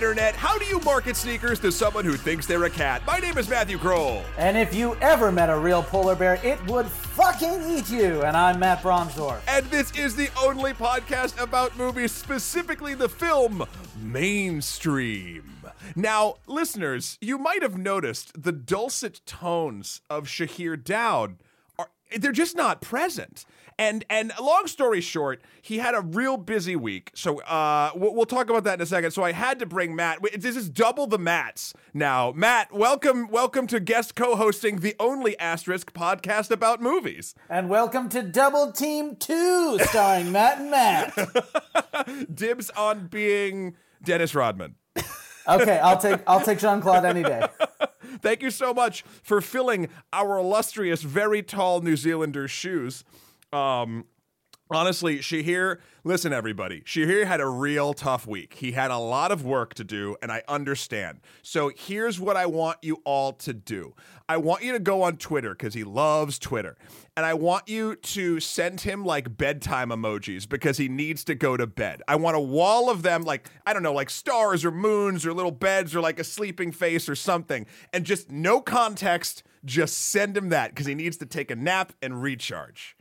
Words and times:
internet? 0.00 0.34
How 0.34 0.56
do 0.56 0.64
you 0.64 0.80
market 0.80 1.14
sneakers 1.14 1.60
to 1.60 1.70
someone 1.70 2.06
who 2.06 2.14
thinks 2.14 2.46
they're 2.46 2.64
a 2.64 2.70
cat? 2.70 3.02
My 3.06 3.18
name 3.18 3.36
is 3.36 3.50
Matthew 3.50 3.76
Kroll. 3.76 4.22
And 4.38 4.56
if 4.56 4.74
you 4.74 4.96
ever 5.02 5.30
met 5.30 5.50
a 5.50 5.58
real 5.58 5.82
polar 5.82 6.14
bear, 6.14 6.40
it 6.42 6.58
would 6.68 6.86
fucking 6.86 7.62
eat 7.68 7.90
you. 7.90 8.22
And 8.22 8.34
I'm 8.34 8.58
Matt 8.58 8.82
Braunsdorf. 8.82 9.42
And 9.46 9.66
this 9.66 9.92
is 9.92 10.16
the 10.16 10.30
only 10.42 10.72
podcast 10.72 11.38
about 11.38 11.76
movies, 11.76 12.12
specifically 12.12 12.94
the 12.94 13.10
film 13.10 13.66
Mainstream. 14.00 15.52
Now, 15.94 16.36
listeners, 16.46 17.18
you 17.20 17.36
might 17.36 17.60
have 17.60 17.76
noticed 17.76 18.42
the 18.42 18.52
dulcet 18.52 19.20
tones 19.26 20.00
of 20.08 20.24
Shahir 20.24 20.82
Dowd 20.82 21.36
are 21.78 21.90
they're 22.16 22.32
just 22.32 22.56
not 22.56 22.80
present. 22.80 23.44
And 23.80 24.04
and 24.10 24.30
long 24.38 24.66
story 24.66 25.00
short, 25.00 25.40
he 25.62 25.78
had 25.78 25.94
a 25.94 26.02
real 26.02 26.36
busy 26.36 26.76
week. 26.76 27.10
So 27.14 27.40
uh, 27.40 27.92
we'll, 27.94 28.14
we'll 28.14 28.26
talk 28.26 28.50
about 28.50 28.64
that 28.64 28.74
in 28.74 28.82
a 28.82 28.86
second. 28.86 29.12
So 29.12 29.22
I 29.22 29.32
had 29.32 29.58
to 29.60 29.64
bring 29.64 29.96
Matt. 29.96 30.18
This 30.38 30.54
is 30.54 30.68
double 30.68 31.06
the 31.06 31.18
Matts 31.18 31.72
now. 31.94 32.30
Matt, 32.36 32.74
welcome 32.74 33.28
welcome 33.28 33.66
to 33.68 33.80
guest 33.80 34.14
co-hosting 34.16 34.80
the 34.80 34.94
only 35.00 35.38
asterisk 35.38 35.94
podcast 35.94 36.50
about 36.50 36.82
movies. 36.82 37.34
And 37.48 37.70
welcome 37.70 38.10
to 38.10 38.20
Double 38.20 38.70
Team 38.70 39.16
2, 39.16 39.78
starring 39.84 40.30
Matt 40.32 40.58
and 40.58 40.70
Matt. 40.70 42.34
Dibs 42.34 42.68
on 42.76 43.06
being 43.06 43.76
Dennis 44.04 44.34
Rodman. 44.34 44.74
Okay, 45.48 45.78
I'll 45.78 45.96
take 45.96 46.20
I'll 46.26 46.42
take 46.42 46.58
Jean 46.58 46.82
Claude 46.82 47.06
any 47.06 47.22
day. 47.22 47.48
Thank 48.20 48.42
you 48.42 48.50
so 48.50 48.74
much 48.74 49.04
for 49.22 49.40
filling 49.40 49.88
our 50.12 50.36
illustrious, 50.36 51.00
very 51.00 51.42
tall 51.42 51.80
New 51.80 51.96
Zealander's 51.96 52.50
shoes. 52.50 53.04
Um, 53.52 54.04
honestly, 54.70 55.18
Shahir, 55.18 55.78
listen, 56.04 56.32
everybody. 56.32 56.80
Shahir 56.82 57.26
had 57.26 57.40
a 57.40 57.48
real 57.48 57.92
tough 57.92 58.26
week. 58.26 58.54
He 58.54 58.72
had 58.72 58.90
a 58.90 58.98
lot 58.98 59.32
of 59.32 59.44
work 59.44 59.74
to 59.74 59.84
do, 59.84 60.16
and 60.22 60.30
I 60.30 60.42
understand. 60.48 61.20
So 61.42 61.70
here's 61.76 62.20
what 62.20 62.36
I 62.36 62.46
want 62.46 62.78
you 62.82 63.02
all 63.04 63.32
to 63.34 63.52
do 63.52 63.94
I 64.28 64.36
want 64.36 64.62
you 64.62 64.70
to 64.72 64.78
go 64.78 65.02
on 65.02 65.16
Twitter 65.16 65.50
because 65.50 65.74
he 65.74 65.82
loves 65.82 66.38
Twitter. 66.38 66.76
And 67.16 67.26
I 67.26 67.34
want 67.34 67.68
you 67.68 67.96
to 67.96 68.38
send 68.38 68.82
him 68.82 69.04
like 69.04 69.36
bedtime 69.36 69.88
emojis 69.88 70.48
because 70.48 70.78
he 70.78 70.88
needs 70.88 71.24
to 71.24 71.34
go 71.34 71.56
to 71.56 71.66
bed. 71.66 72.00
I 72.06 72.14
want 72.14 72.36
a 72.36 72.40
wall 72.40 72.88
of 72.88 73.02
them, 73.02 73.22
like, 73.22 73.50
I 73.66 73.72
don't 73.72 73.82
know, 73.82 73.92
like 73.92 74.08
stars 74.08 74.64
or 74.64 74.70
moons 74.70 75.26
or 75.26 75.34
little 75.34 75.50
beds 75.50 75.96
or 75.96 76.00
like 76.00 76.20
a 76.20 76.24
sleeping 76.24 76.70
face 76.70 77.08
or 77.08 77.16
something. 77.16 77.66
And 77.92 78.04
just 78.04 78.30
no 78.30 78.60
context, 78.60 79.42
just 79.64 79.98
send 79.98 80.36
him 80.36 80.48
that 80.50 80.70
because 80.70 80.86
he 80.86 80.94
needs 80.94 81.16
to 81.16 81.26
take 81.26 81.50
a 81.50 81.56
nap 81.56 81.92
and 82.00 82.22
recharge. 82.22 82.96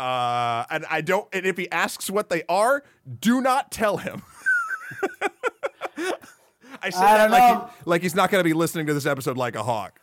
Uh, 0.00 0.64
and 0.70 0.84
I 0.90 1.00
don't, 1.00 1.28
and 1.32 1.46
if 1.46 1.56
he 1.56 1.70
asks 1.70 2.10
what 2.10 2.28
they 2.28 2.42
are, 2.48 2.82
do 3.20 3.40
not 3.40 3.70
tell 3.70 3.98
him. 3.98 4.22
I 6.82 6.90
say 6.90 6.98
I 6.98 7.18
that 7.18 7.30
like, 7.30 7.62
he, 7.62 7.72
like 7.84 8.02
he's 8.02 8.14
not 8.14 8.30
going 8.30 8.40
to 8.40 8.48
be 8.48 8.52
listening 8.52 8.86
to 8.86 8.94
this 8.94 9.06
episode 9.06 9.36
like 9.36 9.54
a 9.54 9.62
hawk. 9.62 9.98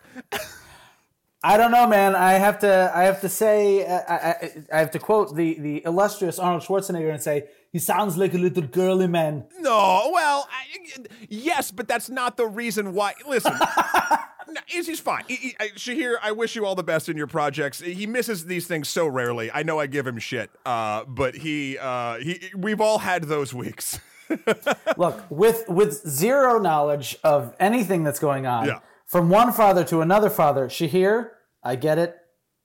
I 1.44 1.58
don't 1.58 1.72
know, 1.72 1.88
man. 1.88 2.16
I 2.16 2.34
have 2.34 2.60
to. 2.60 2.92
I 2.94 3.04
have 3.04 3.22
to 3.22 3.30
say. 3.30 3.86
uh, 3.86 4.00
I, 4.08 4.16
I, 4.16 4.52
I 4.74 4.80
have 4.80 4.92
to 4.92 5.00
quote 5.00 5.36
the 5.36 5.60
the 5.60 5.84
illustrious 5.86 6.38
Arnold 6.38 6.62
Schwarzenegger 6.64 7.12
and 7.12 7.22
say 7.22 7.46
he 7.72 7.80
sounds 7.80 8.16
like 8.16 8.34
a 8.36 8.38
little 8.38 8.62
girly 8.64 9.08
man. 9.08 9.46
No, 9.60 10.12
well, 10.14 10.48
I, 10.52 11.06
yes, 11.30 11.72
but 11.72 11.88
that's 11.88 12.10
not 12.10 12.38
the 12.38 12.46
reason 12.46 12.94
why. 12.94 13.16
Listen, 13.28 13.54
he's 14.72 15.00
fine. 15.00 15.24
He, 15.28 15.36
he, 15.36 15.56
I, 15.60 15.68
Shahir, 15.70 16.16
I 16.22 16.32
wish 16.32 16.56
you 16.56 16.66
all 16.66 16.76
the 16.76 16.84
best 16.84 17.10
in 17.10 17.18
your 17.18 17.28
projects. 17.28 17.80
He 17.80 18.06
misses 18.08 18.46
these 18.46 18.68
things 18.68 18.88
so 18.90 19.08
rarely. 19.08 19.52
I 19.52 19.64
know 19.64 19.80
I 19.80 19.88
give 19.88 20.06
him 20.08 20.18
shit, 20.20 20.50
uh, 20.66 21.04
but 21.06 21.36
he, 21.36 21.78
uh, 21.78 22.18
he, 22.18 22.42
we've 22.56 22.82
all 22.82 23.00
had 23.00 23.24
those 23.26 23.54
weeks. 23.54 24.00
Look, 24.98 25.24
with 25.30 25.66
with 25.68 26.08
zero 26.08 26.58
knowledge 26.60 27.18
of 27.24 27.54
anything 27.60 28.04
that's 28.04 28.20
going 28.20 28.46
on, 28.48 28.66
Yeah. 28.68 28.80
from 29.06 29.30
one 29.30 29.52
father 29.52 29.84
to 29.86 30.00
another 30.02 30.30
father, 30.30 30.68
Shahir, 30.68 31.32
I 31.64 31.76
get 31.76 31.98
it. 31.98 32.16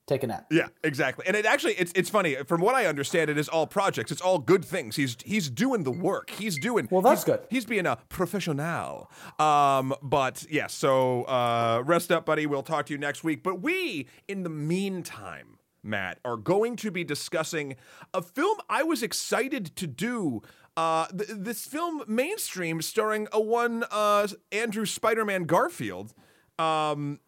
Take 0.07 0.23
a 0.23 0.29
nap. 0.29 0.47
Yeah, 0.53 0.69
exactly. 0.85 1.27
And 1.27 1.35
it 1.37 1.45
actually 1.47 1.75
it's 1.75 1.91
it's 1.97 2.09
funny. 2.09 2.37
From 2.47 2.61
what 2.61 2.77
I 2.77 2.87
understand, 2.87 3.29
it 3.29 3.37
is 3.37 3.49
all 3.49 3.67
projects. 3.67 4.13
It's 4.13 4.21
all 4.21 4.39
good 4.39 4.65
things. 4.65 4.95
He's 4.95 5.17
he's 5.25 5.51
doing 5.51 5.83
the 5.83 5.91
work. 5.91 6.31
He's 6.31 6.57
doing 6.59 6.87
Well, 6.91 7.03
that's 7.03 7.25
he's- 7.25 7.39
good. 7.39 7.47
He's 7.51 7.65
being 7.65 7.87
a 7.87 7.97
professional. 8.09 9.11
Um, 9.41 9.95
but 10.03 10.47
yeah, 10.49 10.69
so 10.69 11.25
uh 11.25 11.83
rest 11.85 12.13
up, 12.13 12.25
buddy. 12.25 12.47
We'll 12.47 12.63
talk 12.63 12.87
to 12.87 12.93
you 12.93 12.99
next 12.99 13.25
week. 13.25 13.43
But 13.43 13.61
we, 13.63 14.07
in 14.29 14.45
the 14.45 14.49
meantime, 14.49 15.59
Matt, 15.83 16.19
are 16.25 16.37
going 16.37 16.77
to 16.77 16.91
be 16.93 17.03
discussing 17.03 17.75
a 18.15 18.23
film 18.23 18.59
I 18.71 18.85
was 18.85 19.03
excited 19.03 19.75
to 19.77 19.87
do. 19.89 20.43
Uh, 20.77 21.07
th- 21.07 21.31
this 21.33 21.65
film, 21.65 22.03
Mainstream, 22.07 22.83
starring 22.83 23.27
a 23.33 23.41
one 23.41 23.85
uh, 23.91 24.29
Andrew 24.53 24.85
Spider-Man 24.85 25.45
Garfield. 25.45 26.13
Um, 26.59 27.19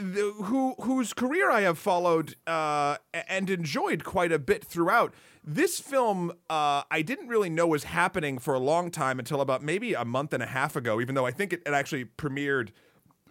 the, 0.00 0.32
who 0.44 0.74
whose 0.80 1.12
career 1.12 1.50
I 1.50 1.62
have 1.62 1.78
followed 1.78 2.36
uh, 2.46 2.96
and 3.28 3.50
enjoyed 3.50 4.04
quite 4.04 4.32
a 4.32 4.38
bit 4.38 4.64
throughout. 4.64 5.14
This 5.44 5.80
film 5.80 6.32
uh, 6.48 6.82
I 6.90 7.02
didn't 7.02 7.28
really 7.28 7.50
know 7.50 7.66
was 7.66 7.84
happening 7.84 8.38
for 8.38 8.54
a 8.54 8.58
long 8.58 8.90
time 8.90 9.18
until 9.18 9.40
about 9.40 9.62
maybe 9.62 9.94
a 9.94 10.04
month 10.04 10.32
and 10.32 10.42
a 10.42 10.46
half 10.46 10.76
ago. 10.76 11.00
Even 11.00 11.14
though 11.14 11.26
I 11.26 11.30
think 11.32 11.52
it, 11.52 11.62
it 11.66 11.72
actually 11.72 12.04
premiered 12.04 12.70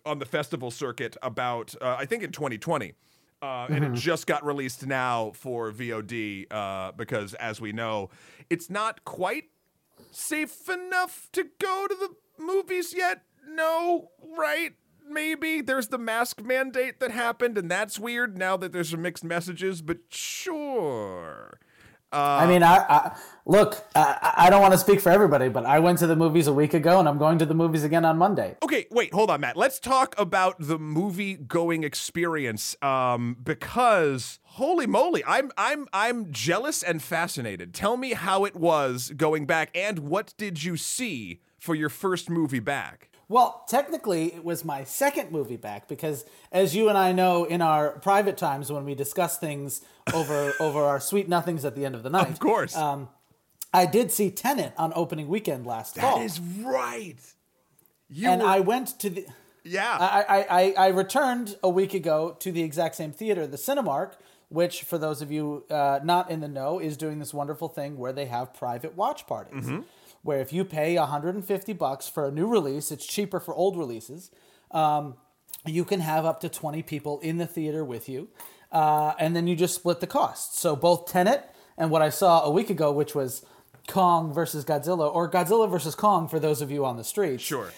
on 0.05 0.19
the 0.19 0.25
festival 0.25 0.71
circuit 0.71 1.17
about 1.21 1.75
uh, 1.81 1.95
I 1.97 2.05
think 2.05 2.23
in 2.23 2.31
2020. 2.31 2.93
Uh, 3.43 3.65
and 3.71 3.83
it 3.83 3.93
just 3.93 4.27
got 4.27 4.45
released 4.45 4.85
now 4.85 5.31
for 5.33 5.71
VOD 5.71 6.45
uh, 6.51 6.91
because, 6.91 7.33
as 7.33 7.59
we 7.59 7.71
know, 7.71 8.11
it's 8.51 8.69
not 8.69 9.03
quite 9.03 9.45
safe 10.11 10.69
enough 10.69 11.27
to 11.31 11.47
go 11.59 11.88
to 11.88 11.95
the 11.95 12.43
movies 12.43 12.93
yet? 12.95 13.23
No, 13.47 14.11
right? 14.38 14.73
Maybe 15.11 15.61
there's 15.61 15.89
the 15.89 15.97
mask 15.97 16.41
mandate 16.41 16.99
that 16.99 17.11
happened, 17.11 17.57
and 17.57 17.69
that's 17.69 17.99
weird 17.99 18.38
now 18.38 18.57
that 18.57 18.72
there's 18.72 18.89
some 18.89 19.01
mixed 19.01 19.23
messages, 19.23 19.81
but 19.81 19.97
sure. 20.09 21.59
I 22.13 22.45
mean, 22.45 22.61
I, 22.61 22.77
I 22.89 23.17
look. 23.45 23.85
I, 23.95 24.33
I 24.35 24.50
don't 24.50 24.61
want 24.61 24.73
to 24.73 24.77
speak 24.77 25.00
for 25.00 25.09
everybody, 25.09 25.47
but 25.47 25.66
I 25.66 25.79
went 25.79 26.00
to 26.00 26.07
the 26.07 26.16
movies 26.16 26.47
a 26.47 26.53
week 26.53 26.73
ago, 26.73 27.00
and 27.00 27.07
I'm 27.07 27.17
going 27.17 27.38
to 27.38 27.45
the 27.45 27.53
movies 27.53 27.85
again 27.85 28.03
on 28.03 28.17
Monday. 28.17 28.57
Okay, 28.61 28.85
wait, 28.91 29.13
hold 29.13 29.29
on, 29.29 29.39
Matt. 29.39 29.55
Let's 29.55 29.79
talk 29.79 30.13
about 30.17 30.55
the 30.59 30.77
movie 30.77 31.35
going 31.35 31.83
experience, 31.83 32.75
um, 32.81 33.38
because 33.41 34.39
holy 34.44 34.88
moly, 34.88 35.23
I'm 35.25 35.51
I'm 35.57 35.88
I'm 35.94 36.31
jealous 36.33 36.83
and 36.83 37.01
fascinated. 37.01 37.73
Tell 37.73 37.95
me 37.95 38.11
how 38.13 38.44
it 38.44 38.55
was 38.55 39.13
going 39.16 39.45
back, 39.45 39.69
and 39.73 40.00
what 40.00 40.33
did 40.38 40.63
you 40.63 40.75
see 40.75 41.39
for 41.57 41.75
your 41.75 41.89
first 41.89 42.29
movie 42.29 42.59
back? 42.59 43.10
Well, 43.31 43.64
technically, 43.68 44.34
it 44.34 44.44
was 44.44 44.66
my 44.66 44.84
second 44.84 45.31
movie 45.31 45.56
back 45.56 45.88
because, 45.88 46.25
as 46.52 46.75
you 46.75 46.90
and 46.90 46.97
I 46.97 47.14
know, 47.14 47.46
in 47.46 47.62
our 47.62 47.92
private 48.00 48.36
times 48.38 48.69
when 48.72 48.84
we 48.84 48.94
discuss 48.94 49.38
things 49.38 49.81
over 50.14 50.53
over 50.59 50.81
our 50.84 51.00
sweet 51.00 51.30
nothings 51.30 51.64
at 51.64 51.74
the 51.75 51.86
end 51.86 51.96
of 51.96 52.03
the 52.03 52.09
night, 52.09 52.30
Of 52.30 52.40
course, 52.40 52.75
um, 52.75 53.08
I 53.74 53.86
did 53.86 54.12
see 54.12 54.31
Tenet 54.31 54.74
on 54.78 54.92
opening 54.97 55.30
weekend 55.30 55.66
last 55.66 55.96
fall, 55.96 56.19
that 56.19 56.25
is 56.25 56.42
right. 56.62 57.16
You 58.09 58.28
and 58.30 58.42
were- 58.42 58.47
I 58.50 58.59
went 58.59 59.00
to 59.00 59.09
the. 59.09 59.25
yeah. 59.63 59.96
I, 59.98 60.25
I, 60.28 60.62
I, 60.62 60.74
I 60.78 60.88
returned 60.90 61.56
a 61.63 61.69
week 61.69 61.94
ago 61.94 62.36
to 62.40 62.52
the 62.52 62.63
exact 62.63 62.96
same 62.96 63.13
theater, 63.13 63.48
the 63.48 63.56
Cinemark, 63.58 64.16
which, 64.50 64.84
for 64.84 64.98
those 64.98 65.22
of 65.22 65.31
you 65.31 65.63
uh, 65.69 66.02
not 66.03 66.30
in 66.30 66.42
the 66.42 66.50
know, 66.50 66.80
is 66.80 66.98
doing 66.98 67.19
this 67.19 67.34
wonderful 67.34 67.69
thing 67.69 67.98
where 67.98 68.12
they 68.12 68.25
have 68.25 68.53
private 68.53 68.98
watch 68.98 69.25
parties. 69.25 69.69
Where 70.23 70.39
if 70.39 70.53
you 70.53 70.63
pay 70.63 70.97
150 70.97 71.73
bucks 71.73 72.07
for 72.07 72.27
a 72.27 72.31
new 72.31 72.47
release, 72.47 72.91
it's 72.91 73.05
cheaper 73.05 73.39
for 73.39 73.55
old 73.55 73.77
releases. 73.77 74.29
Um, 74.69 75.15
you 75.65 75.85
can 75.85 76.00
have 76.00 76.25
up 76.25 76.39
to 76.41 76.50
20 76.50 76.83
people 76.83 77.19
in 77.19 77.38
the 77.38 77.47
theater 77.47 77.83
with 77.83 78.07
you, 78.07 78.29
uh, 78.71 79.13
and 79.19 79.35
then 79.35 79.47
you 79.47 79.56
just 79.56 79.75
split 79.75 80.00
the 80.00 80.07
cost. 80.07 80.57
So 80.57 80.75
both 80.75 81.12
Tenet 81.12 81.50
and 81.77 81.91
what 81.91 82.01
I 82.01 82.09
saw 82.09 82.44
a 82.44 82.51
week 82.51 82.69
ago, 82.69 82.91
which 82.91 83.15
was 83.15 83.45
Kong 83.88 84.33
versus 84.33 84.63
Godzilla, 84.63 85.13
or 85.13 85.29
Godzilla 85.29 85.69
versus 85.69 85.95
Kong 85.95 86.27
for 86.27 86.39
those 86.39 86.62
of 86.62 86.71
you 86.71 86.85
on 86.85 86.97
the 86.97 87.03
street 87.03 87.41
sure. 87.41 87.71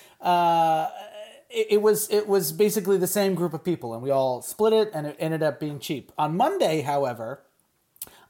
it, 1.49 1.67
it 1.71 1.81
was 1.81 2.09
it 2.09 2.27
was 2.27 2.51
basically 2.51 2.97
the 2.97 3.07
same 3.07 3.35
group 3.35 3.53
of 3.53 3.63
people, 3.63 3.93
and 3.93 4.01
we 4.01 4.09
all 4.09 4.41
split 4.41 4.73
it, 4.73 4.91
and 4.93 5.07
it 5.07 5.15
ended 5.19 5.43
up 5.43 5.59
being 5.59 5.79
cheap. 5.79 6.11
On 6.17 6.35
Monday, 6.35 6.81
however, 6.81 7.43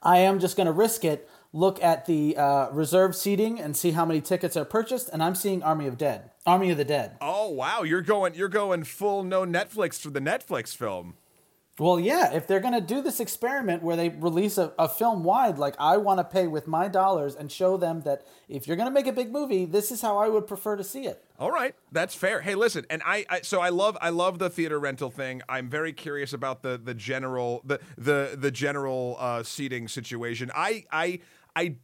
I 0.02 0.18
am 0.18 0.38
just 0.38 0.56
going 0.56 0.66
to 0.66 0.72
risk 0.72 1.04
it. 1.04 1.28
Look 1.54 1.80
at 1.84 2.06
the 2.06 2.36
uh, 2.36 2.68
reserve 2.72 3.14
seating 3.14 3.60
and 3.60 3.76
see 3.76 3.92
how 3.92 4.04
many 4.04 4.20
tickets 4.20 4.56
are 4.56 4.64
purchased, 4.64 5.08
and 5.12 5.22
I'm 5.22 5.36
seeing 5.36 5.62
Army 5.62 5.86
of 5.86 5.96
Dead, 5.96 6.32
Army 6.44 6.72
of 6.72 6.78
the 6.78 6.84
Dead. 6.84 7.12
Oh 7.20 7.48
wow, 7.48 7.84
you're 7.84 8.02
going 8.02 8.34
you're 8.34 8.48
going 8.48 8.82
full 8.82 9.22
no 9.22 9.46
Netflix 9.46 10.00
for 10.00 10.10
the 10.10 10.18
Netflix 10.18 10.74
film. 10.74 11.14
Well, 11.78 11.98
yeah, 11.98 12.32
if 12.32 12.48
they're 12.48 12.60
going 12.60 12.74
to 12.74 12.80
do 12.80 13.02
this 13.02 13.18
experiment 13.18 13.82
where 13.82 13.96
they 13.96 14.08
release 14.08 14.58
a, 14.58 14.72
a 14.78 14.88
film 14.88 15.24
wide, 15.24 15.58
like 15.58 15.74
I 15.78 15.96
want 15.96 16.18
to 16.18 16.24
pay 16.24 16.46
with 16.46 16.68
my 16.68 16.86
dollars 16.86 17.34
and 17.34 17.50
show 17.50 17.76
them 17.76 18.02
that 18.02 18.22
if 18.48 18.66
you're 18.66 18.76
going 18.76 18.88
to 18.88 18.94
make 18.94 19.08
a 19.08 19.12
big 19.12 19.32
movie, 19.32 19.64
this 19.64 19.90
is 19.90 20.00
how 20.00 20.18
I 20.18 20.28
would 20.28 20.46
prefer 20.48 20.76
to 20.76 20.84
see 20.84 21.06
it. 21.06 21.24
All 21.36 21.50
right, 21.50 21.74
that's 21.90 22.14
fair. 22.14 22.40
Hey, 22.40 22.54
listen, 22.54 22.84
and 22.90 23.02
I, 23.04 23.26
I 23.28 23.40
so 23.40 23.60
I 23.60 23.70
love 23.70 23.96
I 24.00 24.10
love 24.10 24.38
the 24.38 24.50
theater 24.50 24.78
rental 24.78 25.10
thing. 25.10 25.42
I'm 25.48 25.68
very 25.68 25.92
curious 25.92 26.32
about 26.32 26.62
the 26.62 26.80
the 26.82 26.94
general 26.94 27.62
the 27.64 27.80
the 27.98 28.36
the 28.36 28.50
general 28.52 29.16
uh, 29.18 29.42
seating 29.42 29.88
situation. 29.88 30.52
I 30.54 30.84
I 30.92 31.20
I 31.56 31.76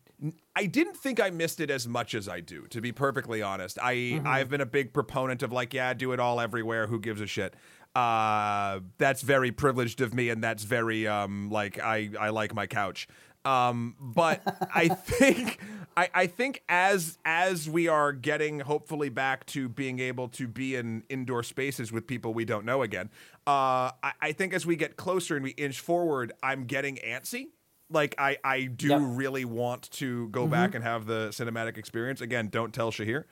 I 0.55 0.67
didn't 0.67 0.97
think 0.97 1.21
I 1.21 1.31
missed 1.31 1.61
it 1.61 1.71
as 1.71 1.89
much 1.89 2.15
as 2.15 2.29
I 2.29 2.41
do, 2.41 2.67
to 2.69 2.81
be 2.81 2.93
perfectly 2.93 3.41
honest. 3.43 3.79
I 3.81 3.95
Mm-hmm. 3.95 4.27
I've 4.27 4.49
been 4.49 4.61
a 4.61 4.67
big 4.67 4.93
proponent 4.93 5.43
of 5.43 5.53
like, 5.53 5.73
yeah, 5.73 5.95
do 5.95 6.13
it 6.13 6.21
all 6.21 6.41
everywhere. 6.41 6.87
Who 6.87 7.01
gives 7.01 7.21
a 7.21 7.27
shit? 7.27 7.55
Uh, 7.95 8.81
that's 8.99 9.23
very 9.23 9.51
privileged 9.51 10.01
of 10.01 10.15
me, 10.15 10.29
and 10.29 10.43
that's 10.43 10.65
very 10.65 11.07
um 11.07 11.51
like 11.51 11.79
I 11.81 12.11
I 12.19 12.31
like 12.31 12.55
my 12.55 12.67
couch. 12.67 13.09
Um, 13.45 13.97
but 13.99 14.43
I 14.75 14.89
think 14.89 15.59
I, 15.97 16.09
I 16.15 16.27
think 16.27 16.63
as 16.69 17.19
as 17.25 17.69
we 17.69 17.89
are 17.89 18.13
getting 18.13 18.61
hopefully 18.61 19.09
back 19.09 19.47
to 19.47 19.69
being 19.69 19.99
able 19.99 20.29
to 20.31 20.47
be 20.47 20.77
in 20.77 21.05
indoor 21.09 21.43
spaces 21.43 21.91
with 21.91 22.07
people 22.07 22.35
we 22.35 22.45
don't 22.45 22.65
know 22.65 22.83
again, 22.83 23.11
uh, 23.47 23.91
I, 24.03 24.13
I 24.21 24.33
think 24.33 24.53
as 24.53 24.67
we 24.67 24.77
get 24.77 24.97
closer 24.97 25.37
and 25.37 25.43
we 25.43 25.51
inch 25.53 25.81
forward, 25.81 26.33
I'm 26.43 26.65
getting 26.65 26.97
antsy 26.97 27.49
like 27.91 28.15
I 28.19 28.39
I 28.45 28.65
do 28.65 28.89
Yep. 28.89 29.01
really 29.03 29.45
want 29.45 29.91
to 29.93 30.29
go 30.29 30.47
back 30.47 30.75
and 30.75 30.83
have 30.85 31.07
the 31.07 31.29
cinematic 31.31 31.77
experience 31.77 32.21
again. 32.21 32.49
Don't 32.49 32.73
tell 32.73 32.91
Shahir. 32.91 33.25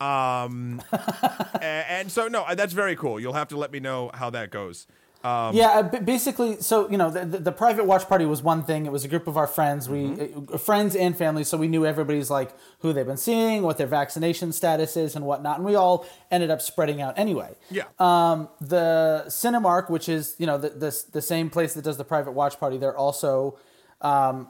Um, 0.00 0.82
a- 0.92 1.62
and, 1.62 2.10
so 2.12 2.28
no, 2.28 2.44
that's 2.54 2.72
very 2.74 2.96
cool. 2.96 3.18
You'll 3.18 3.32
have 3.32 3.48
to 3.48 3.56
let 3.56 3.72
me 3.72 3.80
know 3.80 4.10
how 4.14 4.30
that 4.30 4.50
goes. 4.50 4.86
Um, 5.24 5.56
yeah, 5.56 5.68
uh, 5.78 5.82
basically, 6.00 6.60
so 6.60 6.88
you 6.88 6.96
know, 6.98 7.10
the, 7.10 7.24
the, 7.24 7.38
the 7.38 7.52
private 7.52 7.84
watch 7.86 8.06
party 8.06 8.26
was 8.26 8.42
one 8.42 8.62
thing. 8.62 8.86
It 8.86 8.92
was 8.92 9.04
a 9.04 9.08
group 9.08 9.26
of 9.26 9.36
our 9.36 9.46
friends, 9.48 9.88
we 9.88 10.02
Mm-hmm. 10.04 10.54
uh, 10.54 10.58
friends 10.58 10.94
and 10.94 11.16
family, 11.16 11.42
so 11.42 11.56
we 11.56 11.66
knew 11.66 11.84
everybody's 11.84 12.30
like 12.30 12.52
who 12.80 12.92
they've 12.92 13.06
been 13.06 13.16
seeing, 13.16 13.62
what 13.62 13.76
their 13.78 13.88
vaccination 13.88 14.52
status 14.52 14.96
is, 14.96 15.16
and 15.16 15.24
whatnot. 15.24 15.56
And 15.56 15.64
we 15.66 15.74
all 15.74 16.06
ended 16.30 16.50
up 16.50 16.60
spreading 16.62 17.00
out 17.02 17.18
anyway. 17.18 17.56
Yeah. 17.70 17.84
Um, 17.98 18.48
the 18.60 19.24
Cinemark, 19.28 19.90
which 19.90 20.08
is 20.08 20.36
you 20.38 20.46
know 20.46 20.58
the, 20.58 20.68
the 20.68 21.04
the 21.12 21.22
same 21.22 21.50
place 21.50 21.74
that 21.74 21.82
does 21.82 21.96
the 21.96 22.04
private 22.04 22.32
watch 22.32 22.60
party, 22.60 22.76
they're 22.76 22.96
also 22.96 23.58
um, 24.00 24.48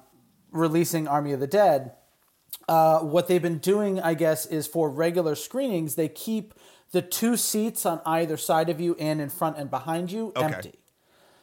releasing 0.50 1.06
Army 1.08 1.32
of 1.32 1.40
the 1.40 1.46
Dead. 1.46 1.92
Uh, 2.68 3.00
what 3.00 3.28
they've 3.28 3.42
been 3.42 3.58
doing, 3.58 4.00
I 4.00 4.14
guess, 4.14 4.46
is 4.46 4.66
for 4.66 4.90
regular 4.90 5.34
screenings, 5.34 5.94
they 5.94 6.08
keep 6.08 6.54
the 6.92 7.02
two 7.02 7.36
seats 7.36 7.84
on 7.86 8.00
either 8.06 8.36
side 8.36 8.68
of 8.68 8.80
you 8.80 8.96
and 8.98 9.20
in 9.20 9.28
front 9.28 9.56
and 9.58 9.70
behind 9.70 10.10
you 10.10 10.32
Okay. 10.36 10.44
empty. 10.46 10.78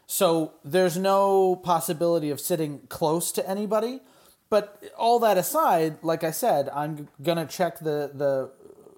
So 0.06 0.54
there's 0.66 0.98
no 0.98 1.56
possibility 1.56 2.30
of 2.30 2.40
sitting 2.40 2.82
close 2.90 3.32
to 3.34 3.50
anybody. 3.50 4.02
But 4.50 4.84
all 4.98 5.18
that 5.20 5.38
aside, 5.38 5.98
like 6.04 6.24
I 6.24 6.32
said, 6.32 6.70
I'm 6.70 7.08
gonna 7.22 7.46
check 7.48 7.80
the 7.80 8.12
the 8.14 8.52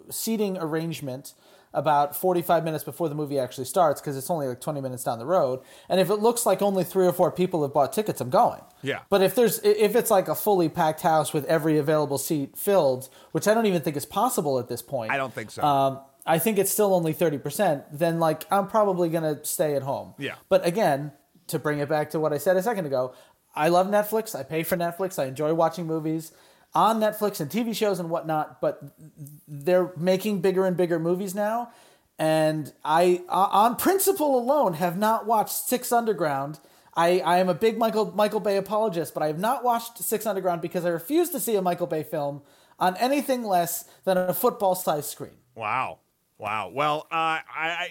seating 0.10 0.58
arrangement 0.58 1.34
about 1.76 2.16
45 2.16 2.64
minutes 2.64 2.84
before 2.84 3.10
the 3.10 3.16
movie 3.16 3.38
actually 3.38 3.66
starts 3.66 4.02
because 4.02 4.18
it's 4.18 4.30
only 4.30 4.48
like 4.48 4.62
20 4.62 4.82
minutes 4.82 5.04
down 5.04 5.20
the 5.20 5.26
road. 5.26 5.60
And 5.90 6.00
if 6.00 6.10
it 6.10 6.16
looks 6.16 6.46
like 6.46 6.62
only 6.62 6.84
three 6.84 7.06
or 7.06 7.14
four 7.14 7.32
people 7.32 7.62
have 7.62 7.74
bought 7.74 7.94
tickets, 7.94 8.22
I'm 8.22 8.30
going. 8.30 8.62
Yeah. 8.82 9.02
But 9.10 9.22
if 9.22 9.36
there's 9.36 9.60
if 9.64 9.96
it's 9.96 10.10
like 10.10 10.28
a 10.28 10.36
fully 10.36 10.70
packed 10.70 11.02
house 11.02 11.34
with 11.34 11.46
every 11.46 11.78
available 11.78 12.18
seat 12.18 12.58
filled, 12.58 13.10
which 13.32 13.48
I 13.48 13.54
don't 13.54 13.66
even 13.66 13.82
think 13.82 13.98
is 13.98 14.06
possible 14.06 14.58
at 14.58 14.68
this 14.68 14.82
point. 14.82 15.12
I 15.12 15.18
don't 15.18 15.34
think 15.34 15.52
so. 15.52 15.64
Um, 15.64 16.00
I 16.26 16.40
think 16.40 16.58
it's 16.58 16.72
still 16.72 16.96
only 16.96 17.14
30%, 17.14 17.86
then 17.92 18.20
like 18.20 18.46
I'm 18.52 18.68
probably 18.68 19.10
going 19.10 19.24
to 19.24 19.46
stay 19.46 19.76
at 19.76 19.84
home. 19.84 20.16
Yeah. 20.18 20.36
But 20.50 20.66
again, 20.66 21.12
to 21.48 21.60
bring 21.60 21.80
it 21.80 21.88
back 21.88 22.10
to 22.12 22.20
what 22.20 22.34
I 22.34 22.40
said 22.40 22.58
a 22.58 22.64
second 22.64 22.88
ago, 22.88 23.14
I 23.56 23.70
love 23.70 23.88
Netflix. 23.88 24.38
I 24.38 24.44
pay 24.44 24.64
for 24.64 24.76
Netflix. 24.76 25.22
I 25.22 25.26
enjoy 25.26 25.54
watching 25.54 25.86
movies 25.86 26.32
on 26.76 27.00
Netflix 27.00 27.40
and 27.40 27.50
TV 27.50 27.74
shows 27.74 28.00
and 28.00 28.10
whatnot, 28.10 28.60
but 28.60 28.84
they're 29.48 29.92
making 29.96 30.42
bigger 30.42 30.66
and 30.66 30.76
bigger 30.76 31.00
movies 31.00 31.34
now. 31.34 31.72
And 32.20 32.72
I, 32.84 33.24
uh, 33.30 33.48
on 33.52 33.78
principle 33.78 34.38
alone, 34.38 34.74
have 34.74 34.98
not 34.98 35.26
watched 35.26 35.54
Six 35.54 35.92
Underground. 35.92 36.60
I, 36.94 37.20
I 37.20 37.40
am 37.40 37.50
a 37.50 37.54
big 37.54 37.78
Michael 37.78 38.14
Michael 38.16 38.40
Bay 38.40 38.58
apologist, 38.58 39.14
but 39.14 39.24
I 39.24 39.28
have 39.28 39.40
not 39.40 39.64
watched 39.64 39.98
Six 39.98 40.26
Underground 40.26 40.62
because 40.62 40.86
I 40.86 40.90
refuse 40.90 41.30
to 41.32 41.40
see 41.40 41.56
a 41.56 41.62
Michael 41.62 41.88
Bay 41.88 42.04
film 42.04 42.42
on 42.80 42.96
anything 42.98 43.44
less 43.44 43.86
than 44.04 44.18
a 44.18 44.34
football-sized 44.34 45.10
screen. 45.10 45.38
Wow. 45.56 46.00
Wow. 46.38 46.70
Well, 46.74 47.08
uh, 47.10 47.16
I, 47.16 47.44
I 47.56 47.90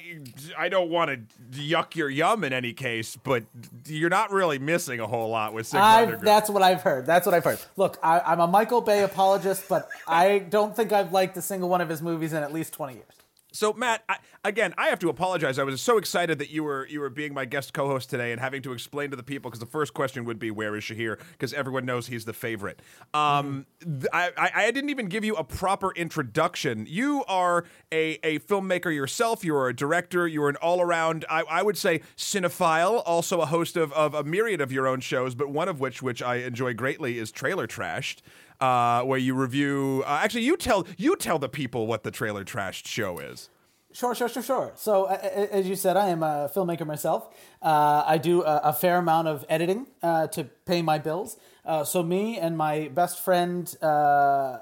I 0.59 0.69
don't 0.69 0.91
want 0.91 1.11
to 1.11 1.59
yuck 1.59 1.97
your 1.97 2.11
yum 2.11 2.45
in 2.45 2.53
any 2.53 2.75
case, 2.75 3.17
but 3.17 3.45
you're 3.87 4.11
not 4.11 4.33
really 4.33 4.59
missing 4.59 5.01
a 5.01 5.07
whole 5.07 5.31
lot 5.31 5.55
with 5.55 5.67
Six 5.67 5.81
I've, 5.81 6.21
that's 6.21 6.51
what 6.51 6.63
I've 6.63 6.83
heard. 6.83 7.07
That's 7.07 7.25
what 7.25 7.35
I've 7.35 7.45
heard. 7.45 7.59
Look, 7.77 7.99
I, 8.03 8.21
I'm 8.21 8.41
a 8.41 8.47
Michael 8.47 8.83
Bay 8.83 9.03
apologist, 9.03 9.65
but 9.67 9.89
I 10.07 10.41
don't 10.41 10.77
think 10.77 10.93
I've 10.93 11.11
liked 11.11 11.37
a 11.39 11.43
single 11.43 11.71
one 11.71 11.81
of 11.81 11.89
his 11.89 12.03
movies 12.03 12.35
in 12.35 12.43
at 12.43 12.53
least 12.53 12.75
20 12.75 12.95
years. 12.95 13.07
So 13.55 13.73
Matt, 13.73 14.03
I, 14.09 14.17
again, 14.43 14.75
I 14.77 14.89
have 14.89 14.99
to 14.99 15.09
apologize. 15.09 15.61
I 15.61 15.63
was 15.63 15.81
so 15.81 15.97
excited 15.97 16.41
that 16.41 16.51
you 16.51 16.65
were 16.65 16.89
you 16.89 16.99
were 16.99 17.09
being 17.09 17.33
my 17.33 17.45
guest 17.45 17.73
co-host 17.73 18.11
today 18.11 18.33
and 18.33 18.41
having 18.41 18.63
to 18.63 18.73
explain 18.73 19.11
to 19.11 19.17
the 19.17 19.23
people 19.23 19.49
because 19.49 19.61
the 19.61 19.67
first 19.67 19.95
question 19.95 20.25
would 20.25 20.41
be 20.41 20.51
where 20.51 20.75
is 20.75 20.83
Shahir 20.83 21.21
because 21.31 21.55
everyone 21.55 21.87
knows 21.87 22.09
he's 22.09 22.25
the 22.25 22.33
favorite. 22.33 22.83
Um, 23.15 23.67
th- 23.81 24.07
I, 24.13 24.51
I 24.53 24.71
didn't 24.73 24.91
even 24.91 25.07
give 25.07 25.25
you 25.25 25.37
a 25.37 25.45
proper 25.45 25.93
introduction. 25.95 26.87
You 26.91 27.25
are 27.29 27.65
a, 27.93 28.19
a 28.25 28.41
filmmaker 28.41 28.93
yourself. 28.93 29.45
You 29.45 29.55
are 29.55 29.69
a 29.69 29.75
director. 29.75 30.27
You 30.27 30.43
are 30.43 30.49
an 30.49 30.57
all 30.57 30.81
around 30.81 31.25
I, 31.31 31.45
I 31.49 31.63
would 31.63 31.79
say 31.79 32.01
cinephile. 32.17 33.05
Also 33.07 33.41
a 33.41 33.47
host 33.47 33.77
of, 33.77 33.93
of 33.93 34.15
a 34.15 34.25
myriad 34.25 34.61
of 34.61 34.73
your 34.73 34.89
own 34.89 34.99
shows, 34.99 35.37
but 35.37 35.49
one 35.49 35.69
of 35.69 35.79
which 35.79 36.03
which 36.03 36.21
I 36.23 36.37
enjoy 36.37 36.75
greatly 36.75 37.19
is 37.19 37.31
Trailer 37.31 37.69
Trashed. 37.69 38.17
Uh, 38.65 39.03
where 39.05 39.19
you 39.19 39.35
review? 39.35 40.03
Uh, 40.07 40.21
actually, 40.23 40.43
you 40.43 40.57
tell 40.57 40.87
you 40.97 41.17
tell 41.17 41.39
the 41.39 41.49
people 41.49 41.87
what 41.87 42.03
the 42.03 42.11
Trailer 42.11 42.45
Trashed 42.45 42.87
show 42.87 43.19
is. 43.19 43.51
Sure, 43.93 44.15
sure, 44.15 44.29
sure, 44.29 44.43
sure. 44.43 44.73
So, 44.75 45.05
uh, 45.05 45.19
as 45.53 45.69
you 45.69 45.77
said, 45.77 45.97
I 45.97 46.09
am 46.09 46.23
a 46.23 46.51
filmmaker 46.55 46.87
myself. 46.87 47.29
Uh, 47.63 48.03
I 48.07 48.19
do 48.19 48.43
a, 48.43 48.57
a 48.65 48.73
fair 48.73 48.97
amount 48.99 49.29
of 49.29 49.45
editing 49.49 49.87
uh, 50.03 50.27
to 50.29 50.45
pay 50.67 50.83
my 50.83 50.99
bills. 50.99 51.37
Uh, 51.65 51.85
so, 51.85 52.03
me 52.03 52.39
and 52.39 52.57
my 52.59 52.89
best 52.89 53.21
friend 53.21 53.73
uh, 53.83 54.59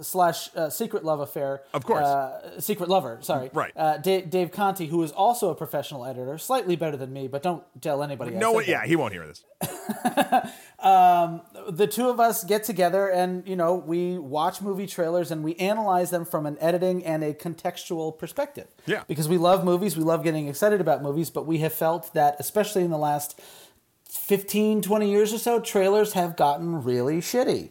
slash 0.00 0.48
uh, 0.56 0.70
secret 0.70 1.04
love 1.04 1.20
affair, 1.20 1.60
Of 1.74 1.84
course. 1.84 2.06
uh, 2.06 2.58
secret 2.60 2.88
lover. 2.88 3.18
Sorry, 3.20 3.50
Right. 3.52 3.72
Uh, 3.76 3.98
Dave, 3.98 4.30
Dave 4.30 4.50
Conti, 4.50 4.86
who 4.86 5.02
is 5.02 5.12
also 5.12 5.50
a 5.50 5.54
professional 5.54 6.06
editor, 6.06 6.38
slightly 6.38 6.74
better 6.76 6.96
than 6.96 7.12
me, 7.12 7.28
but 7.28 7.42
don't 7.42 7.62
tell 7.82 8.02
anybody. 8.02 8.34
I 8.34 8.38
No 8.38 8.52
one, 8.52 8.64
that. 8.64 8.70
yeah, 8.70 8.86
he 8.86 8.96
won't 8.96 9.12
hear 9.12 9.26
this. 9.26 9.44
the 11.68 11.86
two 11.86 12.08
of 12.08 12.18
us 12.20 12.44
get 12.44 12.64
together 12.64 13.08
and 13.08 13.46
you 13.46 13.56
know 13.56 13.74
we 13.74 14.18
watch 14.18 14.60
movie 14.62 14.86
trailers 14.86 15.30
and 15.30 15.42
we 15.44 15.54
analyze 15.56 16.10
them 16.10 16.24
from 16.24 16.46
an 16.46 16.56
editing 16.60 17.04
and 17.04 17.22
a 17.24 17.34
contextual 17.34 18.16
perspective 18.16 18.68
Yeah. 18.86 19.02
because 19.08 19.28
we 19.28 19.38
love 19.38 19.64
movies 19.64 19.96
we 19.96 20.04
love 20.04 20.22
getting 20.24 20.48
excited 20.48 20.80
about 20.80 21.02
movies 21.02 21.30
but 21.30 21.46
we 21.46 21.58
have 21.58 21.72
felt 21.72 22.12
that 22.14 22.36
especially 22.38 22.84
in 22.84 22.90
the 22.90 22.98
last 22.98 23.40
15 24.08 24.82
20 24.82 25.10
years 25.10 25.32
or 25.32 25.38
so 25.38 25.60
trailers 25.60 26.14
have 26.14 26.36
gotten 26.36 26.82
really 26.82 27.18
shitty 27.20 27.70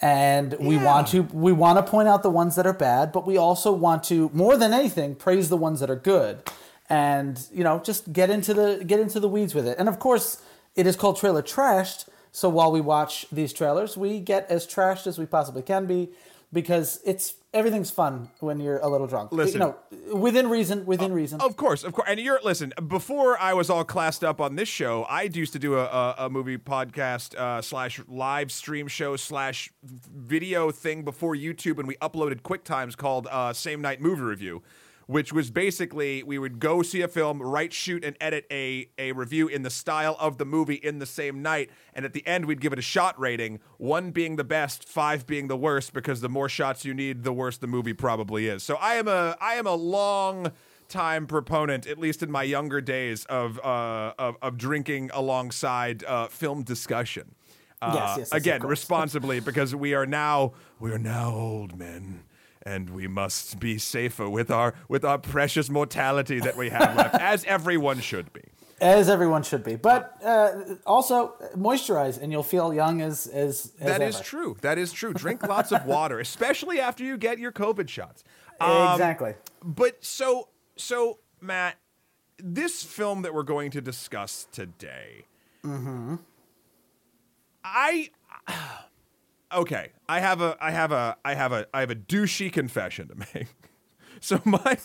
and 0.00 0.54
we 0.58 0.76
Yeah. 0.76 0.84
want 0.84 1.08
to 1.08 1.22
we 1.32 1.52
want 1.52 1.84
to 1.84 1.90
point 1.90 2.08
out 2.08 2.22
the 2.22 2.30
ones 2.30 2.56
that 2.56 2.66
are 2.66 2.72
bad 2.72 3.12
but 3.12 3.26
we 3.26 3.36
also 3.36 3.72
want 3.72 4.04
to 4.04 4.30
more 4.32 4.56
than 4.56 4.72
anything 4.72 5.14
praise 5.14 5.48
the 5.48 5.56
ones 5.56 5.80
that 5.80 5.90
are 5.90 5.96
good 5.96 6.42
and 6.88 7.46
you 7.52 7.64
know 7.64 7.80
just 7.80 8.12
get 8.12 8.30
into 8.30 8.54
the 8.54 8.82
get 8.86 9.00
into 9.00 9.18
the 9.20 9.28
weeds 9.28 9.54
with 9.54 9.66
it 9.66 9.76
and 9.78 9.88
of 9.88 9.98
course 9.98 10.42
it 10.76 10.86
is 10.86 10.94
called 10.96 11.16
trailer 11.18 11.42
trashed 11.42 12.06
so 12.32 12.48
while 12.48 12.72
we 12.72 12.80
watch 12.80 13.26
these 13.32 13.52
trailers 13.52 13.96
we 13.96 14.20
get 14.20 14.50
as 14.50 14.66
trashed 14.66 15.06
as 15.06 15.18
we 15.18 15.26
possibly 15.26 15.62
can 15.62 15.86
be 15.86 16.08
because 16.52 17.00
it's 17.04 17.34
everything's 17.52 17.90
fun 17.90 18.28
when 18.40 18.60
you're 18.60 18.78
a 18.78 18.88
little 18.88 19.06
drunk 19.06 19.32
Listen. 19.32 19.54
you 19.54 19.58
know 19.60 19.76
within 20.14 20.48
reason 20.48 20.84
within 20.86 21.12
reason 21.12 21.40
Of 21.40 21.56
course, 21.56 21.84
of 21.84 21.92
course. 21.92 22.08
And 22.08 22.20
you're 22.20 22.40
listen. 22.42 22.72
Before 22.86 23.38
I 23.38 23.54
was 23.54 23.70
all 23.70 23.84
classed 23.84 24.24
up 24.24 24.40
on 24.40 24.56
this 24.56 24.68
show, 24.68 25.04
I 25.04 25.22
used 25.22 25.52
to 25.52 25.58
do 25.58 25.74
a, 25.74 25.84
a, 25.84 26.14
a 26.18 26.30
movie 26.30 26.58
podcast 26.58 27.34
uh, 27.34 27.62
slash 27.62 28.00
live 28.08 28.50
stream 28.52 28.88
show 28.88 29.16
slash 29.16 29.70
video 29.82 30.70
thing 30.70 31.02
before 31.02 31.34
YouTube, 31.34 31.78
and 31.78 31.86
we 31.86 31.94
uploaded 31.96 32.42
quick 32.42 32.64
times 32.64 32.96
called 32.96 33.28
uh, 33.30 33.52
Same 33.52 33.80
Night 33.80 34.00
Movie 34.00 34.22
Review. 34.22 34.62
Which 35.10 35.32
was 35.32 35.50
basically 35.50 36.22
we 36.22 36.38
would 36.38 36.60
go 36.60 36.82
see 36.82 37.02
a 37.02 37.08
film, 37.08 37.42
write, 37.42 37.72
shoot, 37.72 38.04
and 38.04 38.16
edit 38.20 38.46
a, 38.48 38.88
a 38.96 39.10
review 39.10 39.48
in 39.48 39.62
the 39.62 39.70
style 39.70 40.16
of 40.20 40.38
the 40.38 40.44
movie 40.44 40.76
in 40.76 41.00
the 41.00 41.06
same 41.06 41.42
night. 41.42 41.68
And 41.94 42.04
at 42.04 42.12
the 42.12 42.24
end, 42.28 42.44
we'd 42.44 42.60
give 42.60 42.72
it 42.72 42.78
a 42.78 42.82
shot 42.82 43.18
rating, 43.18 43.58
one 43.76 44.12
being 44.12 44.36
the 44.36 44.44
best, 44.44 44.88
five 44.88 45.26
being 45.26 45.48
the 45.48 45.56
worst, 45.56 45.92
because 45.92 46.20
the 46.20 46.28
more 46.28 46.48
shots 46.48 46.84
you 46.84 46.94
need, 46.94 47.24
the 47.24 47.32
worse 47.32 47.58
the 47.58 47.66
movie 47.66 47.92
probably 47.92 48.46
is. 48.46 48.62
So 48.62 48.76
I 48.76 48.94
am 48.94 49.08
a 49.08 49.36
I 49.40 49.54
am 49.54 49.66
a 49.66 49.74
long 49.74 50.52
time 50.88 51.26
proponent, 51.26 51.88
at 51.88 51.98
least 51.98 52.22
in 52.22 52.30
my 52.30 52.44
younger 52.44 52.80
days, 52.80 53.24
of 53.24 53.58
uh, 53.64 54.12
of, 54.16 54.36
of 54.40 54.58
drinking 54.58 55.10
alongside 55.12 56.04
uh, 56.04 56.28
film 56.28 56.62
discussion. 56.62 57.34
Uh, 57.82 57.92
Yes, 57.94 58.08
yes, 58.08 58.18
yes, 58.18 58.32
again, 58.32 58.60
responsibly, 58.66 59.40
because 59.40 59.74
we 59.74 59.94
are 59.94 60.06
now 60.06 60.52
we 60.78 60.92
are 60.92 60.98
now 60.98 61.32
old 61.34 61.78
men. 61.78 62.22
And 62.62 62.90
we 62.90 63.08
must 63.08 63.58
be 63.58 63.78
safer 63.78 64.28
with 64.28 64.50
our 64.50 64.74
with 64.88 65.04
our 65.04 65.18
precious 65.18 65.70
mortality 65.70 66.40
that 66.40 66.56
we 66.56 66.68
have 66.70 66.94
left, 66.96 67.14
as 67.20 67.44
everyone 67.44 68.00
should 68.00 68.32
be. 68.32 68.42
as 68.82 69.08
everyone 69.10 69.42
should 69.42 69.62
be 69.62 69.76
but 69.76 70.16
uh, 70.24 70.52
also 70.86 71.34
moisturize 71.54 72.20
and 72.20 72.32
you'll 72.32 72.42
feel 72.42 72.72
young 72.72 73.00
as 73.02 73.26
as, 73.26 73.72
as 73.80 73.86
That 73.86 74.02
is 74.02 74.20
true. 74.20 74.56
That 74.60 74.78
is 74.78 74.92
true. 74.92 75.12
Drink 75.14 75.42
lots 75.42 75.72
of 75.72 75.84
water, 75.86 76.18
especially 76.28 76.80
after 76.80 77.02
you 77.04 77.16
get 77.16 77.38
your 77.38 77.52
COVID 77.52 77.88
shots. 77.88 78.24
Um, 78.60 78.92
exactly 78.92 79.34
But 79.62 80.04
so 80.04 80.48
so 80.76 81.18
Matt, 81.40 81.76
this 82.38 82.82
film 82.82 83.22
that 83.22 83.32
we're 83.34 83.42
going 83.42 83.70
to 83.72 83.80
discuss 83.80 84.46
today, 84.52 85.24
I 87.64 88.10
okay, 89.52 89.90
I 90.08 90.20
have 90.20 90.40
a, 90.40 90.56
I 90.60 90.70
have 90.70 90.92
a, 90.92 91.16
I 91.24 91.34
have 91.34 91.52
a, 91.52 91.66
I 91.72 91.80
have 91.80 91.90
a 91.90 91.96
douchey 91.96 92.52
confession 92.52 93.08
to 93.08 93.14
make. 93.34 93.48
So 94.22 94.38
my, 94.44 94.76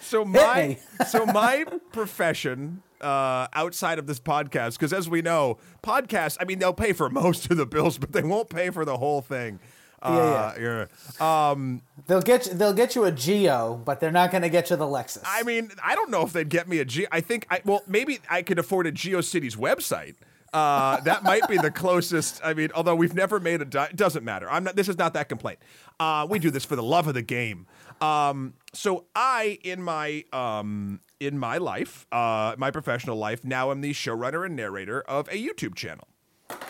so 0.00 0.24
my, 0.24 0.78
so 1.06 1.26
my 1.26 1.66
profession 1.92 2.82
uh, 3.02 3.46
outside 3.52 3.98
of 3.98 4.06
this 4.06 4.18
podcast, 4.18 4.72
because 4.78 4.94
as 4.94 5.10
we 5.10 5.20
know, 5.20 5.58
podcasts, 5.82 6.38
I 6.40 6.44
mean, 6.44 6.58
they'll 6.58 6.72
pay 6.72 6.94
for 6.94 7.10
most 7.10 7.50
of 7.50 7.58
the 7.58 7.66
bills, 7.66 7.98
but 7.98 8.12
they 8.12 8.22
won't 8.22 8.48
pay 8.48 8.70
for 8.70 8.86
the 8.86 8.96
whole 8.96 9.20
thing. 9.20 9.60
Uh, 10.00 10.54
yeah. 10.58 10.86
yeah. 11.20 11.50
Um, 11.50 11.82
They'll 12.06 12.22
get 12.22 12.46
you, 12.46 12.54
they'll 12.54 12.72
get 12.72 12.94
you 12.94 13.04
a 13.04 13.12
Geo, 13.12 13.80
but 13.84 14.00
they're 14.00 14.10
not 14.12 14.30
going 14.30 14.42
to 14.42 14.48
get 14.48 14.70
you 14.70 14.76
the 14.76 14.86
Lexus. 14.86 15.22
I 15.26 15.42
mean, 15.42 15.70
I 15.82 15.94
don't 15.94 16.10
know 16.10 16.22
if 16.22 16.32
they'd 16.32 16.48
get 16.48 16.68
me 16.68 16.78
a 16.78 16.84
G. 16.84 17.06
I 17.12 17.20
think 17.20 17.46
I 17.50 17.60
well, 17.64 17.82
maybe 17.86 18.20
I 18.30 18.42
could 18.42 18.58
afford 18.58 18.86
a 18.86 18.92
GeoCities 18.92 19.56
website. 19.56 20.14
Uh, 20.52 21.00
that 21.00 21.22
might 21.22 21.46
be 21.48 21.58
the 21.58 21.70
closest. 21.70 22.40
I 22.42 22.54
mean, 22.54 22.70
although 22.74 22.94
we've 22.94 23.14
never 23.14 23.38
made 23.38 23.60
a, 23.60 23.64
di- 23.64 23.90
doesn't 23.94 24.24
matter. 24.24 24.50
I'm 24.50 24.64
not. 24.64 24.76
This 24.76 24.88
is 24.88 24.96
not 24.96 25.14
that 25.14 25.28
complaint. 25.28 25.58
Uh, 26.00 26.26
we 26.28 26.38
do 26.38 26.50
this 26.50 26.64
for 26.64 26.76
the 26.76 26.82
love 26.82 27.06
of 27.06 27.14
the 27.14 27.22
game. 27.22 27.66
Um, 28.00 28.54
so 28.72 29.06
I, 29.14 29.58
in 29.62 29.82
my 29.82 30.24
um, 30.32 31.00
in 31.20 31.38
my 31.38 31.58
life, 31.58 32.06
uh, 32.12 32.54
my 32.56 32.70
professional 32.70 33.16
life, 33.16 33.44
now 33.44 33.70
am 33.70 33.80
the 33.80 33.92
showrunner 33.92 34.46
and 34.46 34.56
narrator 34.56 35.02
of 35.02 35.28
a 35.28 35.32
YouTube 35.32 35.74
channel, 35.74 36.08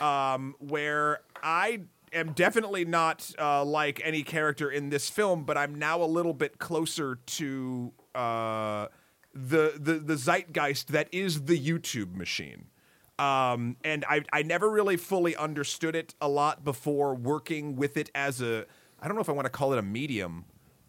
um, 0.01 0.55
where 0.59 1.21
I 1.43 1.83
am 2.13 2.33
definitely 2.33 2.85
not 2.85 3.31
uh, 3.39 3.65
like 3.65 4.01
any 4.05 4.23
character 4.23 4.71
in 4.71 4.91
this 4.91 5.09
film, 5.09 5.45
but 5.45 5.57
I'm 5.57 5.75
now 5.75 6.03
a 6.03 6.07
little 6.07 6.35
bit 6.35 6.59
closer 6.59 7.19
to 7.27 7.93
uh, 8.15 8.87
the, 9.35 9.75
the 9.79 9.95
the 9.95 10.17
zeitgeist 10.17 10.89
that 10.89 11.09
is 11.13 11.45
the 11.45 11.59
YouTube 11.59 12.17
machine. 12.17 12.67
Um, 13.19 13.77
and 13.85 14.05
I 14.09 14.23
I 14.33 14.43
never 14.43 14.71
really 14.71 14.97
fully 14.97 15.35
understood 15.35 15.97
it 15.97 16.15
a 16.21 16.29
lot 16.29 16.65
before 16.65 17.15
working 17.15 17.77
with 17.77 17.97
it 17.97 18.11
as 18.15 18.41
a 18.41 18.65
I 19.01 19.07
don't 19.07 19.17
know 19.17 19.21
if 19.21 19.29
I 19.29 19.33
want 19.33 19.47
to 19.47 19.51
call 19.51 19.73
it 19.73 19.79
a 19.79 19.83
medium, 19.83 20.45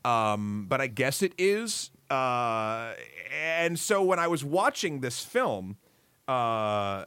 um, 0.06 0.66
but 0.70 0.82
I 0.82 0.88
guess 0.88 1.22
it 1.22 1.34
is. 1.38 1.92
Uh, 2.10 2.94
and 3.32 3.78
so 3.78 4.04
when 4.04 4.20
I 4.20 4.28
was 4.28 4.44
watching 4.44 5.02
this 5.02 5.24
film, 5.24 5.78
uh, 6.28 7.06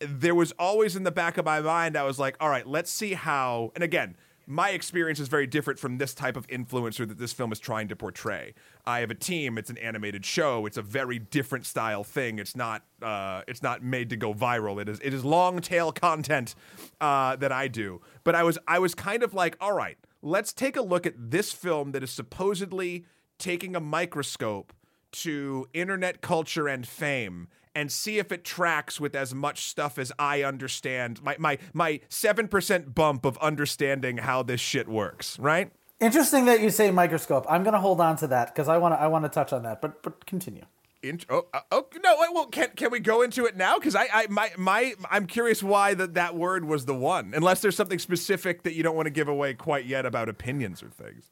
there 0.00 0.34
was 0.34 0.52
always 0.58 0.96
in 0.96 1.02
the 1.02 1.10
back 1.10 1.38
of 1.38 1.44
my 1.44 1.60
mind, 1.60 1.96
I 1.96 2.04
was 2.04 2.18
like, 2.18 2.36
all 2.40 2.48
right, 2.48 2.66
let's 2.66 2.90
see 2.90 3.14
how. 3.14 3.72
And 3.74 3.82
again, 3.82 4.16
my 4.46 4.70
experience 4.70 5.20
is 5.20 5.28
very 5.28 5.46
different 5.46 5.78
from 5.78 5.98
this 5.98 6.14
type 6.14 6.36
of 6.36 6.46
influencer 6.48 7.06
that 7.08 7.18
this 7.18 7.32
film 7.32 7.52
is 7.52 7.58
trying 7.58 7.88
to 7.88 7.96
portray. 7.96 8.54
I 8.86 9.00
have 9.00 9.10
a 9.10 9.14
team. 9.14 9.58
It's 9.58 9.70
an 9.70 9.78
animated 9.78 10.24
show. 10.24 10.66
It's 10.66 10.76
a 10.76 10.82
very 10.82 11.18
different 11.18 11.66
style 11.66 12.04
thing. 12.04 12.38
It's 12.38 12.56
not. 12.56 12.82
Uh, 13.02 13.42
it's 13.48 13.62
not 13.62 13.82
made 13.82 14.10
to 14.10 14.16
go 14.16 14.34
viral. 14.34 14.80
It 14.80 14.88
is. 14.88 15.00
It 15.00 15.14
is 15.14 15.24
long 15.24 15.60
tail 15.60 15.92
content 15.92 16.54
uh, 17.00 17.36
that 17.36 17.52
I 17.52 17.68
do. 17.68 18.00
But 18.24 18.34
I 18.34 18.42
was. 18.42 18.58
I 18.68 18.78
was 18.78 18.94
kind 18.94 19.22
of 19.22 19.34
like, 19.34 19.56
all 19.60 19.72
right, 19.72 19.96
let's 20.22 20.52
take 20.52 20.76
a 20.76 20.82
look 20.82 21.06
at 21.06 21.14
this 21.16 21.52
film 21.52 21.92
that 21.92 22.02
is 22.02 22.10
supposedly 22.10 23.04
taking 23.38 23.74
a 23.74 23.80
microscope 23.80 24.72
to 25.12 25.66
internet 25.72 26.20
culture 26.20 26.68
and 26.68 26.86
fame 26.86 27.48
and 27.74 27.90
see 27.90 28.18
if 28.18 28.32
it 28.32 28.44
tracks 28.44 29.00
with 29.00 29.14
as 29.14 29.34
much 29.34 29.66
stuff 29.66 29.98
as 29.98 30.12
I 30.18 30.42
understand. 30.42 31.22
My 31.22 31.36
my 31.38 31.58
my 31.72 32.00
7% 32.08 32.94
bump 32.94 33.24
of 33.24 33.36
understanding 33.38 34.18
how 34.18 34.42
this 34.42 34.60
shit 34.60 34.88
works, 34.88 35.38
right? 35.38 35.70
Interesting 36.00 36.44
that 36.46 36.60
you 36.60 36.70
say 36.70 36.90
microscope. 36.90 37.46
I'm 37.48 37.62
going 37.62 37.74
to 37.74 37.80
hold 37.80 38.00
on 38.00 38.16
to 38.18 38.26
that 38.28 38.54
because 38.54 38.68
I 38.68 38.78
want 38.78 38.94
to 38.94 39.00
I 39.00 39.06
want 39.06 39.24
to 39.24 39.28
touch 39.28 39.52
on 39.52 39.62
that. 39.62 39.80
But 39.80 40.02
but 40.02 40.26
continue. 40.26 40.64
Int- 41.02 41.26
oh, 41.28 41.46
oh 41.70 41.86
no! 42.02 42.16
Well, 42.32 42.46
can 42.46 42.70
can 42.76 42.90
we 42.90 42.98
go 42.98 43.22
into 43.22 43.44
it 43.44 43.56
now? 43.56 43.78
Because 43.78 43.94
I, 43.94 44.08
I 44.12 44.26
my 44.28 44.50
my 44.56 44.94
I'm 45.10 45.26
curious 45.26 45.62
why 45.62 45.94
that 45.94 46.14
that 46.14 46.34
word 46.34 46.64
was 46.64 46.86
the 46.86 46.94
one. 46.94 47.32
Unless 47.34 47.60
there's 47.60 47.76
something 47.76 47.98
specific 47.98 48.62
that 48.62 48.74
you 48.74 48.82
don't 48.82 48.96
want 48.96 49.06
to 49.06 49.10
give 49.10 49.28
away 49.28 49.54
quite 49.54 49.84
yet 49.84 50.06
about 50.06 50.28
opinions 50.28 50.82
or 50.82 50.88
things. 50.88 51.30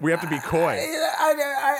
We 0.00 0.10
have 0.10 0.20
to 0.22 0.28
be 0.28 0.38
coy. 0.40 0.78
I, 0.78 1.34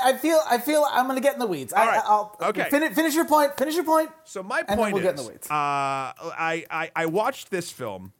I, 0.05 0.11
I 0.11 0.17
feel 0.19 0.41
I 0.49 0.59
feel 0.59 0.87
I'm 0.91 1.07
going 1.07 1.17
to 1.17 1.23
get 1.23 1.35
in 1.35 1.41
the 1.41 1.47
weeds. 1.47 1.73
All 1.73 1.83
I, 1.83 1.87
right. 1.87 2.03
I'll, 2.05 2.37
Okay. 2.41 2.69
Finish, 2.71 2.95
finish 2.95 3.15
your 3.15 3.25
point. 3.25 3.57
Finish 3.57 3.75
your 3.75 3.85
point. 3.85 4.11
So 4.25 4.43
my 4.43 4.63
point 4.63 4.95
we'll 4.95 4.99
is, 4.99 5.03
get 5.03 5.19
in 5.19 5.25
the 5.25 5.31
weeds. 5.31 5.51
Uh, 5.51 5.55
I, 5.55 6.65
I 6.71 6.91
I 6.95 7.07
watched 7.07 7.51
this 7.51 7.71
film, 7.71 8.13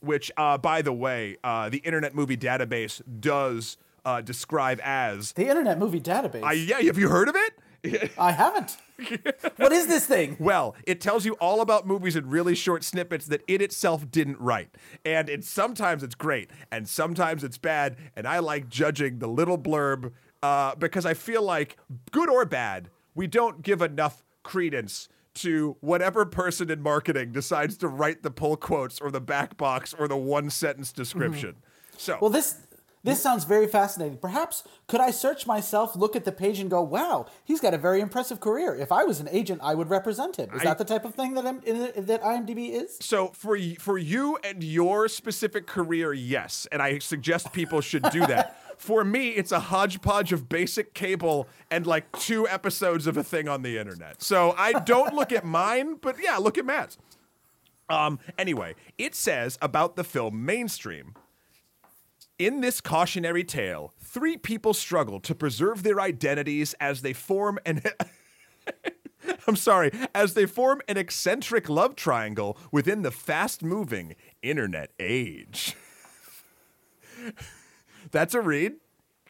which, 0.00 0.30
uh, 0.36 0.58
by 0.58 0.82
the 0.82 0.92
way, 0.92 1.36
uh, 1.42 1.68
the 1.68 1.78
Internet 1.78 2.14
Movie 2.14 2.36
Database 2.36 3.00
does 3.20 3.76
uh, 4.04 4.20
describe 4.20 4.80
as. 4.82 5.32
The 5.32 5.48
Internet 5.48 5.78
Movie 5.78 6.00
Database. 6.00 6.42
I, 6.42 6.50
I, 6.50 6.52
yeah, 6.52 6.80
have 6.82 6.98
you 6.98 7.08
heard 7.08 7.28
of 7.28 7.36
it? 7.36 7.54
haven't. 8.30 8.76
what 9.56 9.72
is 9.72 9.86
this 9.86 10.06
thing? 10.06 10.36
Well, 10.38 10.74
it 10.86 11.00
tells 11.00 11.26
you 11.26 11.34
all 11.34 11.60
about 11.60 11.86
movies 11.86 12.16
in 12.16 12.28
really 12.28 12.54
short 12.54 12.82
snippets 12.82 13.26
that 13.26 13.42
it 13.46 13.60
itself 13.60 14.10
didn't 14.10 14.40
write. 14.40 14.70
And 15.04 15.28
it's 15.28 15.48
sometimes 15.48 16.02
it's 16.02 16.14
great 16.14 16.50
and 16.70 16.88
sometimes 16.88 17.44
it's 17.44 17.58
bad. 17.58 17.96
And 18.16 18.26
I 18.26 18.38
like 18.38 18.68
judging 18.68 19.18
the 19.18 19.28
little 19.28 19.58
blurb 19.58 20.12
uh, 20.42 20.74
because 20.76 21.04
I 21.04 21.14
feel 21.14 21.42
like, 21.42 21.76
good 22.10 22.28
or 22.28 22.44
bad, 22.44 22.88
we 23.14 23.26
don't 23.26 23.62
give 23.62 23.82
enough 23.82 24.22
credence 24.42 25.08
to 25.34 25.76
whatever 25.80 26.24
person 26.24 26.70
in 26.70 26.80
marketing 26.80 27.32
decides 27.32 27.76
to 27.78 27.88
write 27.88 28.22
the 28.22 28.30
pull 28.30 28.56
quotes 28.56 29.00
or 29.00 29.10
the 29.10 29.20
back 29.20 29.56
box 29.56 29.94
or 29.94 30.08
the 30.08 30.16
one 30.16 30.48
sentence 30.48 30.92
description. 30.92 31.56
So, 31.98 32.18
Well, 32.20 32.30
this 32.30 32.65
this 33.06 33.22
sounds 33.22 33.44
very 33.44 33.66
fascinating. 33.66 34.18
Perhaps 34.18 34.64
could 34.86 35.00
I 35.00 35.10
search 35.10 35.46
myself, 35.46 35.96
look 35.96 36.14
at 36.14 36.24
the 36.24 36.32
page, 36.32 36.58
and 36.58 36.68
go, 36.68 36.82
"Wow, 36.82 37.26
he's 37.44 37.60
got 37.60 37.72
a 37.72 37.78
very 37.78 38.00
impressive 38.00 38.40
career." 38.40 38.74
If 38.74 38.92
I 38.92 39.04
was 39.04 39.20
an 39.20 39.28
agent, 39.30 39.60
I 39.62 39.74
would 39.74 39.88
represent 39.88 40.36
him. 40.36 40.50
Is 40.54 40.60
I- 40.60 40.64
that 40.64 40.78
the 40.78 40.84
type 40.84 41.04
of 41.04 41.14
thing 41.14 41.34
that 41.34 41.46
I'm, 41.46 41.60
that 41.60 42.22
IMDb 42.22 42.70
is? 42.72 42.98
So 43.00 43.28
for 43.28 43.58
for 43.78 43.96
you 43.96 44.38
and 44.44 44.62
your 44.62 45.08
specific 45.08 45.66
career, 45.66 46.12
yes, 46.12 46.66
and 46.70 46.82
I 46.82 46.98
suggest 46.98 47.52
people 47.52 47.80
should 47.80 48.02
do 48.10 48.26
that. 48.26 48.56
for 48.78 49.04
me, 49.04 49.30
it's 49.30 49.52
a 49.52 49.60
hodgepodge 49.60 50.32
of 50.32 50.48
basic 50.48 50.94
cable 50.94 51.48
and 51.70 51.86
like 51.86 52.10
two 52.18 52.46
episodes 52.48 53.06
of 53.06 53.16
a 53.16 53.24
thing 53.24 53.48
on 53.48 53.62
the 53.62 53.78
internet. 53.78 54.22
So 54.22 54.54
I 54.58 54.72
don't 54.80 55.14
look 55.14 55.32
at 55.32 55.44
mine, 55.44 55.96
but 56.00 56.16
yeah, 56.22 56.36
look 56.36 56.58
at 56.58 56.66
Matt's. 56.66 56.98
Um, 57.88 58.18
anyway, 58.38 58.74
it 58.98 59.14
says 59.14 59.58
about 59.62 59.96
the 59.96 60.04
film 60.04 60.44
Mainstream. 60.44 61.14
In 62.38 62.60
this 62.60 62.80
cautionary 62.82 63.44
tale, 63.44 63.94
three 63.98 64.36
people 64.36 64.74
struggle 64.74 65.20
to 65.20 65.34
preserve 65.34 65.82
their 65.82 66.00
identities 66.00 66.74
as 66.80 67.00
they 67.02 67.12
form 67.14 67.58
an 67.64 67.82
I'm 69.48 69.56
sorry, 69.56 69.90
as 70.14 70.34
they 70.34 70.44
form 70.46 70.80
an 70.88 70.96
eccentric 70.96 71.68
love 71.68 71.96
triangle 71.96 72.58
within 72.70 73.02
the 73.02 73.10
fast 73.10 73.62
moving 73.62 74.14
internet 74.42 74.90
age. 75.00 75.74
That's 78.10 78.34
a 78.34 78.40
read. 78.40 78.74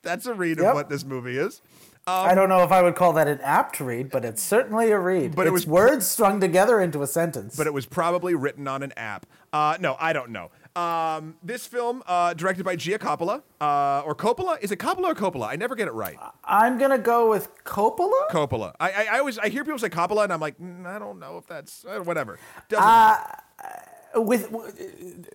That's 0.03 0.27
a 0.27 0.35
read 0.35 0.59
Yep. 0.59 0.67
of 0.69 0.75
what 0.75 0.89
this 0.89 1.05
movie 1.05 1.39
is. 1.39 1.63
I 2.09 2.35
don't 2.37 2.49
know 2.49 2.63
if 2.63 2.71
I 2.71 2.83
would 2.83 2.95
call 2.95 3.13
that 3.15 3.27
an 3.27 3.41
apt 3.41 3.81
read, 3.81 4.11
but 4.11 4.25
it's 4.25 4.41
certainly 4.43 4.93
a 4.93 4.99
read. 4.99 5.35
But 5.35 5.47
it 5.47 5.49
it's 5.49 5.53
was- 5.53 5.67
words 5.67 6.07
strung 6.07 6.41
together 6.41 6.81
into 6.81 7.03
a 7.03 7.07
sentence. 7.07 7.57
But 7.57 7.67
it 7.67 7.73
was 7.75 7.87
probably 7.87 8.35
written 8.35 8.69
on 8.69 8.83
an 8.83 8.93
app. 8.97 9.27
Uh, 9.53 9.77
no, 9.81 9.97
I 9.99 10.13
don't 10.13 10.31
know. 10.31 10.51
Um, 10.77 11.37
this 11.43 11.67
film, 11.67 12.03
uh, 12.07 12.35
directed 12.35 12.65
by 12.65 12.77
Gia 12.77 12.99
Coppola, 12.99 13.43
uh, 13.63 14.03
or 14.05 14.15
Coppola? 14.15 14.59
Is 14.63 14.71
it 14.71 14.79
Coppola 14.79 15.07
or 15.07 15.15
Coppola? 15.15 15.49
I 15.49 15.57
never 15.57 15.75
get 15.75 15.89
it 15.89 15.95
right. 15.95 16.17
I'm 16.45 16.79
gonna 16.79 16.99
go 16.99 17.31
with 17.31 17.49
Coppola. 17.65 18.29
Coppola. 18.31 18.75
I, 18.79 18.91
I, 18.91 19.07
I 19.13 19.19
always 19.21 19.39
I 19.39 19.49
hear 19.49 19.65
people 19.65 19.79
say 19.79 19.89
Coppola, 19.89 20.25
and 20.25 20.33
I'm 20.33 20.41
like, 20.41 20.59
mm, 20.59 20.85
I 20.85 20.99
don't 20.99 21.19
know 21.19 21.39
if 21.39 21.47
that's 21.47 21.85
uh, 21.87 22.01
whatever. 22.01 22.39
Doesn't 22.69 22.85
matter. 22.85 24.21
with 24.21 25.31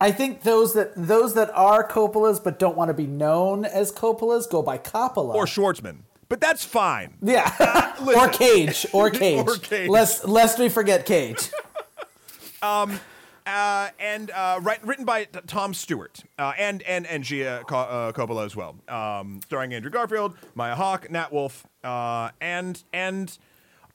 I 0.00 0.12
think 0.12 0.42
those 0.42 0.74
that 0.74 0.92
those 0.96 1.34
that 1.34 1.50
are 1.54 1.86
Coppolas 1.88 2.42
but 2.42 2.58
don't 2.58 2.76
want 2.76 2.88
to 2.88 2.94
be 2.94 3.06
known 3.06 3.64
as 3.64 3.90
Coppolas 3.90 4.48
go 4.48 4.62
by 4.62 4.78
Coppola. 4.78 5.34
or 5.34 5.46
Schwartzman, 5.46 6.00
but 6.28 6.40
that's 6.40 6.64
fine. 6.64 7.18
yeah, 7.20 7.94
or 8.00 8.28
Cage, 8.28 8.86
or 8.92 9.10
Cage. 9.24 9.46
Or 9.46 9.56
Cage. 9.56 9.88
Lest 9.88 10.28
lest 10.28 10.58
we 10.58 10.68
forget 10.68 11.04
Cage. 11.04 11.50
uh, 13.46 13.90
and 13.98 14.30
uh, 14.30 14.60
written 14.82 15.04
by 15.04 15.24
T- 15.24 15.40
Tom 15.46 15.74
Stewart 15.74 16.22
uh, 16.38 16.52
and 16.58 16.82
and 16.82 17.06
and 17.06 17.22
Gia 17.22 17.64
Co- 17.66 17.76
uh, 17.76 18.12
Coppola 18.12 18.46
as 18.46 18.56
well, 18.56 18.76
um, 18.88 19.40
starring 19.44 19.74
Andrew 19.74 19.90
Garfield, 19.90 20.36
Maya 20.54 20.74
Hawke, 20.74 21.10
Nat 21.10 21.32
Wolff, 21.32 21.66
uh, 21.82 22.30
and 22.40 22.82
and 22.92 23.36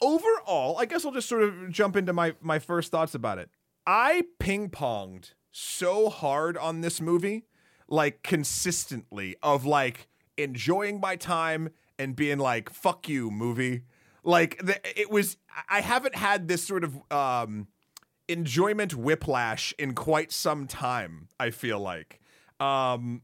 overall, 0.01 0.77
I 0.77 0.85
guess 0.85 1.05
I'll 1.05 1.11
just 1.11 1.27
sort 1.27 1.43
of 1.43 1.69
jump 1.71 1.95
into 1.95 2.13
my 2.13 2.35
my 2.41 2.59
first 2.59 2.91
thoughts 2.91 3.15
about 3.15 3.39
it. 3.39 3.49
I 3.87 4.23
ping 4.39 4.69
ponged 4.69 5.33
so 5.51 6.09
hard 6.09 6.57
on 6.57 6.81
this 6.81 7.01
movie, 7.01 7.45
like 7.87 8.21
consistently, 8.21 9.35
of 9.41 9.65
like 9.65 10.07
enjoying 10.37 10.99
my 10.99 11.15
time 11.15 11.69
and 11.97 12.15
being 12.15 12.37
like 12.37 12.69
"fuck 12.69 13.09
you" 13.09 13.31
movie. 13.31 13.81
Like 14.23 14.57
the, 14.59 14.77
it 14.99 15.09
was, 15.09 15.37
I 15.69 15.81
haven't 15.81 16.15
had 16.15 16.47
this 16.47 16.63
sort 16.63 16.83
of. 16.83 17.11
Um, 17.11 17.67
enjoyment 18.29 18.95
whiplash 18.95 19.73
in 19.77 19.93
quite 19.93 20.31
some 20.31 20.67
time 20.67 21.27
i 21.39 21.49
feel 21.49 21.79
like. 21.79 22.19
Um 22.59 23.21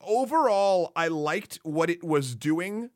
overall 0.00 0.92
i 0.94 1.08
liked 1.08 1.58
what 1.62 1.90
it 1.90 2.04
was 2.04 2.34
doing 2.34 2.90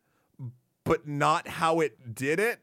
but 0.85 1.07
not 1.07 1.49
how 1.49 1.81
it 1.81 2.15
did 2.15 2.39
it. 2.39 2.61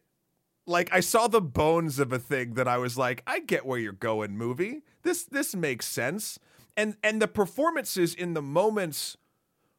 Like 0.65 0.93
i 0.93 0.99
saw 0.99 1.27
the 1.27 1.41
bones 1.41 1.99
of 1.99 2.11
a 2.13 2.19
thing 2.19 2.53
that 2.53 2.67
i 2.67 2.77
was 2.77 2.97
like 2.97 3.23
i 3.27 3.39
get 3.39 3.65
where 3.65 3.79
you're 3.79 3.93
going 3.93 4.37
movie. 4.37 4.83
This 5.03 5.23
this 5.23 5.55
makes 5.55 5.85
sense. 5.87 6.39
And 6.75 6.97
and 7.03 7.21
the 7.21 7.27
performances 7.27 8.13
in 8.13 8.33
the 8.33 8.41
moments 8.41 9.17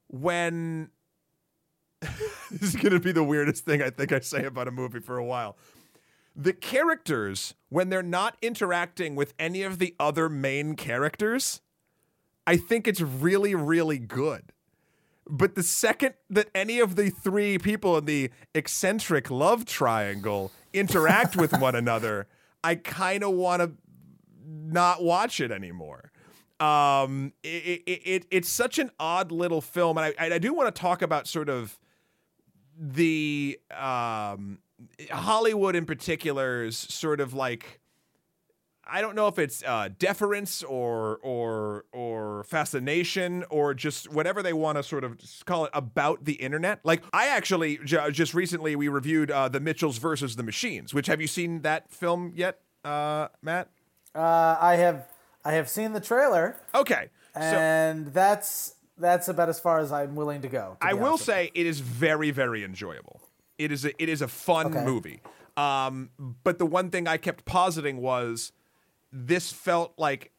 when 0.08 0.90
this 2.50 2.74
is 2.74 2.76
to 2.76 3.00
be 3.00 3.12
the 3.12 3.24
weirdest 3.24 3.64
thing 3.64 3.82
I 3.82 3.90
think 3.90 4.12
I 4.12 4.20
say 4.20 4.44
about 4.44 4.68
a 4.68 4.70
movie 4.70 5.00
for 5.00 5.18
a 5.18 5.24
while. 5.24 5.56
The 6.40 6.52
characters 6.52 7.54
when 7.68 7.88
they're 7.88 8.02
not 8.02 8.36
interacting 8.40 9.16
with 9.16 9.34
any 9.40 9.64
of 9.64 9.80
the 9.80 9.96
other 9.98 10.28
main 10.28 10.76
characters, 10.76 11.60
I 12.46 12.56
think 12.56 12.86
it's 12.86 13.00
really 13.00 13.56
really 13.56 13.98
good. 13.98 14.52
But 15.28 15.56
the 15.56 15.62
second 15.64 16.14
that 16.30 16.48
any 16.54 16.78
of 16.78 16.94
the 16.94 17.10
three 17.10 17.58
people 17.58 17.98
in 17.98 18.04
the 18.04 18.30
eccentric 18.54 19.30
love 19.30 19.66
triangle 19.66 20.52
interact 20.72 21.36
with 21.36 21.52
one 21.58 21.74
another, 21.74 22.28
I 22.62 22.76
kind 22.76 23.24
of 23.24 23.32
want 23.32 23.62
to 23.62 23.72
not 24.46 25.02
watch 25.02 25.40
it 25.40 25.50
anymore. 25.50 26.12
Um, 26.60 27.32
it, 27.42 27.82
it, 27.86 28.02
it, 28.04 28.26
it's 28.30 28.48
such 28.48 28.78
an 28.78 28.90
odd 28.98 29.30
little 29.32 29.60
film, 29.60 29.98
and 29.98 30.14
I, 30.18 30.34
I 30.34 30.38
do 30.38 30.54
want 30.54 30.74
to 30.74 30.80
talk 30.80 31.02
about 31.02 31.26
sort 31.26 31.48
of 31.48 31.78
the 32.78 33.58
um, 33.70 34.58
Hollywood 35.10 35.74
in 35.76 35.86
particular's 35.86 36.76
sort 36.76 37.20
of 37.20 37.34
like 37.34 37.80
I 38.90 39.02
don't 39.02 39.14
know 39.14 39.28
if 39.28 39.38
it's 39.38 39.62
uh, 39.64 39.90
deference 39.98 40.62
or 40.62 41.18
or 41.22 41.84
or 41.92 42.44
fascination 42.44 43.44
or 43.50 43.74
just 43.74 44.10
whatever 44.10 44.42
they 44.42 44.54
want 44.54 44.78
to 44.78 44.82
sort 44.82 45.04
of 45.04 45.18
call 45.44 45.66
it 45.66 45.70
about 45.74 46.24
the 46.24 46.34
internet. 46.34 46.80
Like 46.84 47.02
I 47.12 47.26
actually 47.28 47.78
j- 47.84 48.10
just 48.10 48.32
recently 48.32 48.76
we 48.76 48.88
reviewed 48.88 49.30
uh, 49.30 49.48
the 49.48 49.60
Mitchells 49.60 49.98
versus 49.98 50.36
the 50.36 50.42
Machines. 50.42 50.94
Which 50.94 51.06
have 51.06 51.20
you 51.20 51.26
seen 51.26 51.60
that 51.62 51.90
film 51.90 52.32
yet, 52.34 52.60
uh, 52.84 53.28
Matt? 53.42 53.68
Uh, 54.14 54.56
I 54.58 54.76
have 54.76 55.06
I 55.44 55.52
have 55.52 55.68
seen 55.68 55.92
the 55.92 56.00
trailer, 56.00 56.56
Okay, 56.74 57.10
so 57.34 57.40
and 57.40 58.06
that's 58.08 58.74
that's 58.96 59.28
about 59.28 59.50
as 59.50 59.60
far 59.60 59.80
as 59.80 59.92
I'm 59.92 60.14
willing 60.16 60.40
to 60.42 60.48
go. 60.48 60.78
to 60.80 60.86
I 60.86 60.94
will 60.94 61.18
say 61.18 61.50
it 61.54 61.66
is 61.66 61.80
very 61.80 62.30
very 62.30 62.64
enjoyable. 62.64 63.20
It 63.58 63.72
is 63.72 63.84
a, 63.84 64.02
it 64.02 64.08
is 64.08 64.22
a 64.22 64.28
fun 64.28 64.66
Okay. 64.68 64.84
movie. 64.84 65.20
Um, 65.56 66.10
but 66.44 66.58
the 66.58 66.66
one 66.66 66.90
thing 66.90 67.08
I 67.08 67.16
kept 67.16 67.44
positing 67.44 68.00
was 68.00 68.52
this 69.12 69.52
felt 69.52 69.92
like 69.98 70.30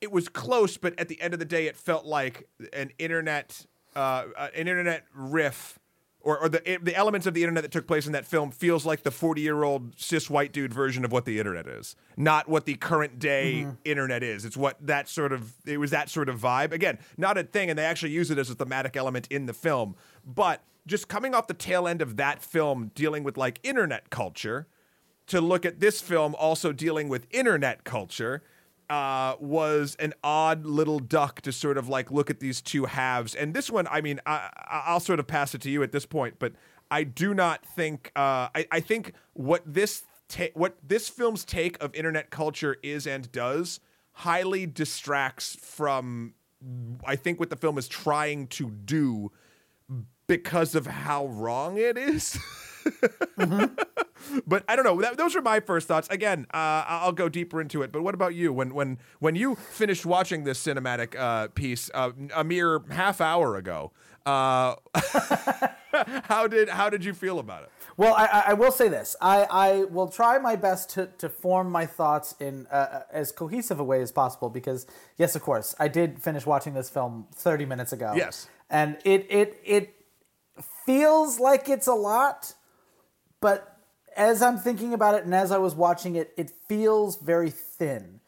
it 0.00 0.10
was 0.10 0.28
close, 0.28 0.76
but 0.76 0.98
at 0.98 1.08
the 1.08 1.20
end 1.20 1.32
of 1.34 1.38
the 1.40 1.44
day, 1.46 1.66
it 1.66 1.76
felt 1.76 2.04
like 2.04 2.48
an 2.72 2.90
internet 2.98 3.66
uh, 3.96 4.24
an 4.54 4.68
internet 4.68 5.04
riff. 5.14 5.78
Or, 6.20 6.36
or 6.36 6.48
the 6.48 6.78
the 6.82 6.94
elements 6.96 7.26
of 7.28 7.34
the 7.34 7.42
internet 7.44 7.62
that 7.62 7.70
took 7.70 7.86
place 7.86 8.04
in 8.06 8.12
that 8.12 8.26
film 8.26 8.50
feels 8.50 8.84
like 8.84 9.04
the 9.04 9.10
forty 9.12 9.40
year 9.40 9.62
old 9.62 9.98
cis 9.98 10.28
white 10.28 10.52
dude 10.52 10.74
version 10.74 11.04
of 11.04 11.12
what 11.12 11.24
the 11.24 11.38
internet 11.38 11.68
is, 11.68 11.94
not 12.16 12.48
what 12.48 12.66
the 12.66 12.74
current 12.74 13.20
day 13.20 13.68
internet 13.84 14.24
is. 14.24 14.44
It's 14.44 14.56
what 14.56 14.76
that 14.84 15.08
sort 15.08 15.32
of 15.32 15.54
it 15.64 15.78
was 15.78 15.92
that 15.92 16.10
sort 16.10 16.28
of 16.28 16.40
vibe. 16.40 16.72
Again, 16.72 16.98
not 17.16 17.38
a 17.38 17.44
thing, 17.44 17.70
and 17.70 17.78
they 17.78 17.84
actually 17.84 18.10
use 18.10 18.32
it 18.32 18.36
as 18.38 18.50
a 18.50 18.56
thematic 18.56 18.96
element 18.96 19.28
in 19.30 19.46
the 19.46 19.54
film. 19.54 19.94
But 20.26 20.60
just 20.88 21.08
coming 21.08 21.34
off 21.34 21.46
the 21.46 21.54
tail 21.54 21.86
end 21.86 22.02
of 22.02 22.16
that 22.16 22.42
film, 22.42 22.90
dealing 22.94 23.22
with 23.22 23.36
like 23.36 23.60
internet 23.62 24.10
culture, 24.10 24.66
to 25.28 25.40
look 25.40 25.64
at 25.64 25.80
this 25.80 26.00
film 26.00 26.34
also 26.34 26.72
dealing 26.72 27.08
with 27.08 27.26
internet 27.30 27.84
culture 27.84 28.42
uh, 28.90 29.34
was 29.38 29.96
an 29.98 30.14
odd 30.24 30.64
little 30.64 30.98
duck 30.98 31.42
to 31.42 31.52
sort 31.52 31.76
of 31.76 31.88
like 31.88 32.10
look 32.10 32.30
at 32.30 32.40
these 32.40 32.60
two 32.60 32.86
halves. 32.86 33.34
And 33.34 33.52
this 33.52 33.70
one, 33.70 33.86
I 33.88 34.00
mean, 34.00 34.20
I, 34.26 34.50
I'll 34.66 35.00
sort 35.00 35.20
of 35.20 35.26
pass 35.26 35.54
it 35.54 35.60
to 35.62 35.70
you 35.70 35.82
at 35.82 35.92
this 35.92 36.06
point, 36.06 36.36
but 36.38 36.52
I 36.90 37.04
do 37.04 37.34
not 37.34 37.64
think. 37.64 38.10
Uh, 38.16 38.48
I, 38.54 38.66
I 38.72 38.80
think 38.80 39.12
what 39.34 39.62
this 39.66 40.04
ta- 40.28 40.54
what 40.54 40.76
this 40.82 41.08
film's 41.08 41.44
take 41.44 41.82
of 41.82 41.94
internet 41.94 42.30
culture 42.30 42.76
is 42.82 43.06
and 43.06 43.30
does 43.30 43.80
highly 44.12 44.64
distracts 44.66 45.56
from. 45.60 46.34
I 47.04 47.14
think 47.14 47.38
what 47.38 47.50
the 47.50 47.56
film 47.56 47.78
is 47.78 47.86
trying 47.86 48.48
to 48.48 48.70
do 48.70 49.30
because 50.28 50.74
of 50.76 50.86
how 50.86 51.26
wrong 51.26 51.76
it 51.78 51.98
is. 51.98 52.38
But 54.46 54.62
I 54.68 54.76
don't 54.76 54.84
know. 54.84 55.00
That, 55.00 55.16
those 55.16 55.34
are 55.36 55.40
my 55.40 55.60
first 55.60 55.88
thoughts. 55.88 56.06
Again, 56.10 56.46
uh, 56.52 56.84
I'll 56.86 57.12
go 57.12 57.28
deeper 57.30 57.60
into 57.62 57.82
it. 57.82 57.92
But 57.92 58.02
what 58.02 58.14
about 58.14 58.34
you? 58.34 58.52
When 58.52 58.74
when 58.74 58.98
when 59.20 59.36
you 59.36 59.54
finished 59.54 60.04
watching 60.04 60.44
this 60.44 60.62
cinematic 60.62 61.16
uh, 61.18 61.48
piece 61.48 61.90
uh, 61.94 62.10
a 62.34 62.44
mere 62.44 62.82
half 62.90 63.20
hour 63.22 63.56
ago, 63.56 63.92
uh, 64.26 64.74
how 66.24 66.46
did 66.46 66.68
how 66.68 66.90
did 66.90 67.04
you 67.04 67.14
feel 67.14 67.38
about 67.38 67.62
it? 67.62 67.70
Well, 67.96 68.12
I, 68.14 68.26
I- 68.26 68.44
I 68.48 68.52
will 68.54 68.70
say 68.72 68.88
this. 68.88 69.16
I, 69.20 69.46
I 69.50 69.84
will 69.84 70.08
try 70.08 70.36
my 70.38 70.56
best 70.56 70.90
to, 70.90 71.06
to 71.18 71.28
form 71.28 71.70
my 71.70 71.86
thoughts 71.86 72.34
in 72.38 72.66
uh, 72.66 73.02
as 73.12 73.32
cohesive 73.32 73.80
a 73.80 73.84
way 73.84 74.02
as 74.02 74.12
possible 74.12 74.50
because, 74.50 74.86
yes, 75.16 75.34
of 75.36 75.42
course, 75.42 75.74
I 75.78 75.88
did 75.88 76.20
finish 76.22 76.44
watching 76.44 76.74
this 76.74 76.90
film 76.90 77.26
30 77.34 77.64
minutes 77.66 77.92
ago. 77.92 78.12
Yes. 78.14 78.48
And 78.70 78.98
it, 79.04 79.26
it, 79.30 79.60
it 79.64 79.94
feels 80.88 81.38
like 81.38 81.68
it's 81.68 81.86
a 81.86 81.94
lot, 81.94 82.54
but 83.42 83.76
as 84.16 84.40
I'm 84.40 84.56
thinking 84.56 84.94
about 84.94 85.14
it 85.16 85.24
and 85.24 85.34
as 85.34 85.52
I 85.52 85.58
was 85.58 85.74
watching 85.74 86.16
it, 86.16 86.32
it 86.38 86.50
feels 86.66 87.16
very 87.20 87.50
thin 87.50 88.20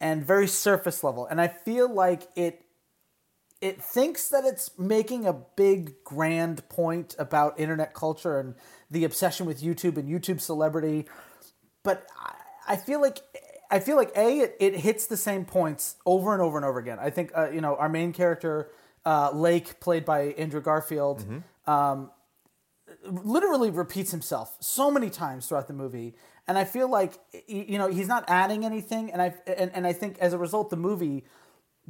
and 0.00 0.24
very 0.24 0.46
surface 0.46 1.04
level. 1.04 1.26
And 1.26 1.40
I 1.40 1.48
feel 1.48 1.92
like 1.92 2.22
it 2.36 2.64
it 3.60 3.82
thinks 3.82 4.30
that 4.30 4.44
it's 4.46 4.70
making 4.78 5.26
a 5.26 5.34
big 5.34 6.02
grand 6.02 6.66
point 6.70 7.14
about 7.18 7.60
internet 7.60 7.92
culture 7.92 8.40
and 8.40 8.54
the 8.90 9.04
obsession 9.04 9.44
with 9.44 9.60
YouTube 9.60 9.98
and 9.98 10.08
YouTube 10.08 10.40
celebrity, 10.40 11.04
but 11.82 12.06
I, 12.18 12.34
I 12.72 12.76
feel 12.76 13.02
like 13.02 13.18
I 13.70 13.78
feel 13.80 13.96
like 13.96 14.16
a 14.16 14.38
it, 14.38 14.56
it 14.58 14.76
hits 14.76 15.06
the 15.06 15.18
same 15.18 15.44
points 15.44 15.96
over 16.06 16.32
and 16.32 16.40
over 16.40 16.56
and 16.56 16.64
over 16.64 16.78
again. 16.78 16.98
I 16.98 17.10
think 17.10 17.32
uh, 17.36 17.50
you 17.50 17.60
know 17.60 17.76
our 17.76 17.90
main 17.90 18.14
character 18.14 18.70
uh, 19.04 19.30
Lake, 19.32 19.80
played 19.80 20.04
by 20.04 20.20
Andrew 20.38 20.60
Garfield, 20.60 21.24
um, 21.66 22.10
literally 23.04 23.70
repeats 23.70 24.10
himself 24.10 24.56
so 24.60 24.90
many 24.90 25.10
times 25.10 25.46
throughout 25.46 25.68
the 25.68 25.72
movie. 25.74 26.14
And 26.48 26.58
i 26.58 26.64
feel 26.64 26.90
like 26.90 27.14
you 27.46 27.78
know 27.78 27.88
he's 27.88 28.08
not 28.08 28.24
adding 28.28 28.64
anything. 28.64 29.12
And 29.12 29.22
i 29.22 29.34
and, 29.46 29.70
and 29.74 29.86
i 29.86 29.92
think 29.92 30.18
as 30.18 30.32
a 30.32 30.38
result 30.38 30.70
the 30.70 30.76
movie 30.76 31.24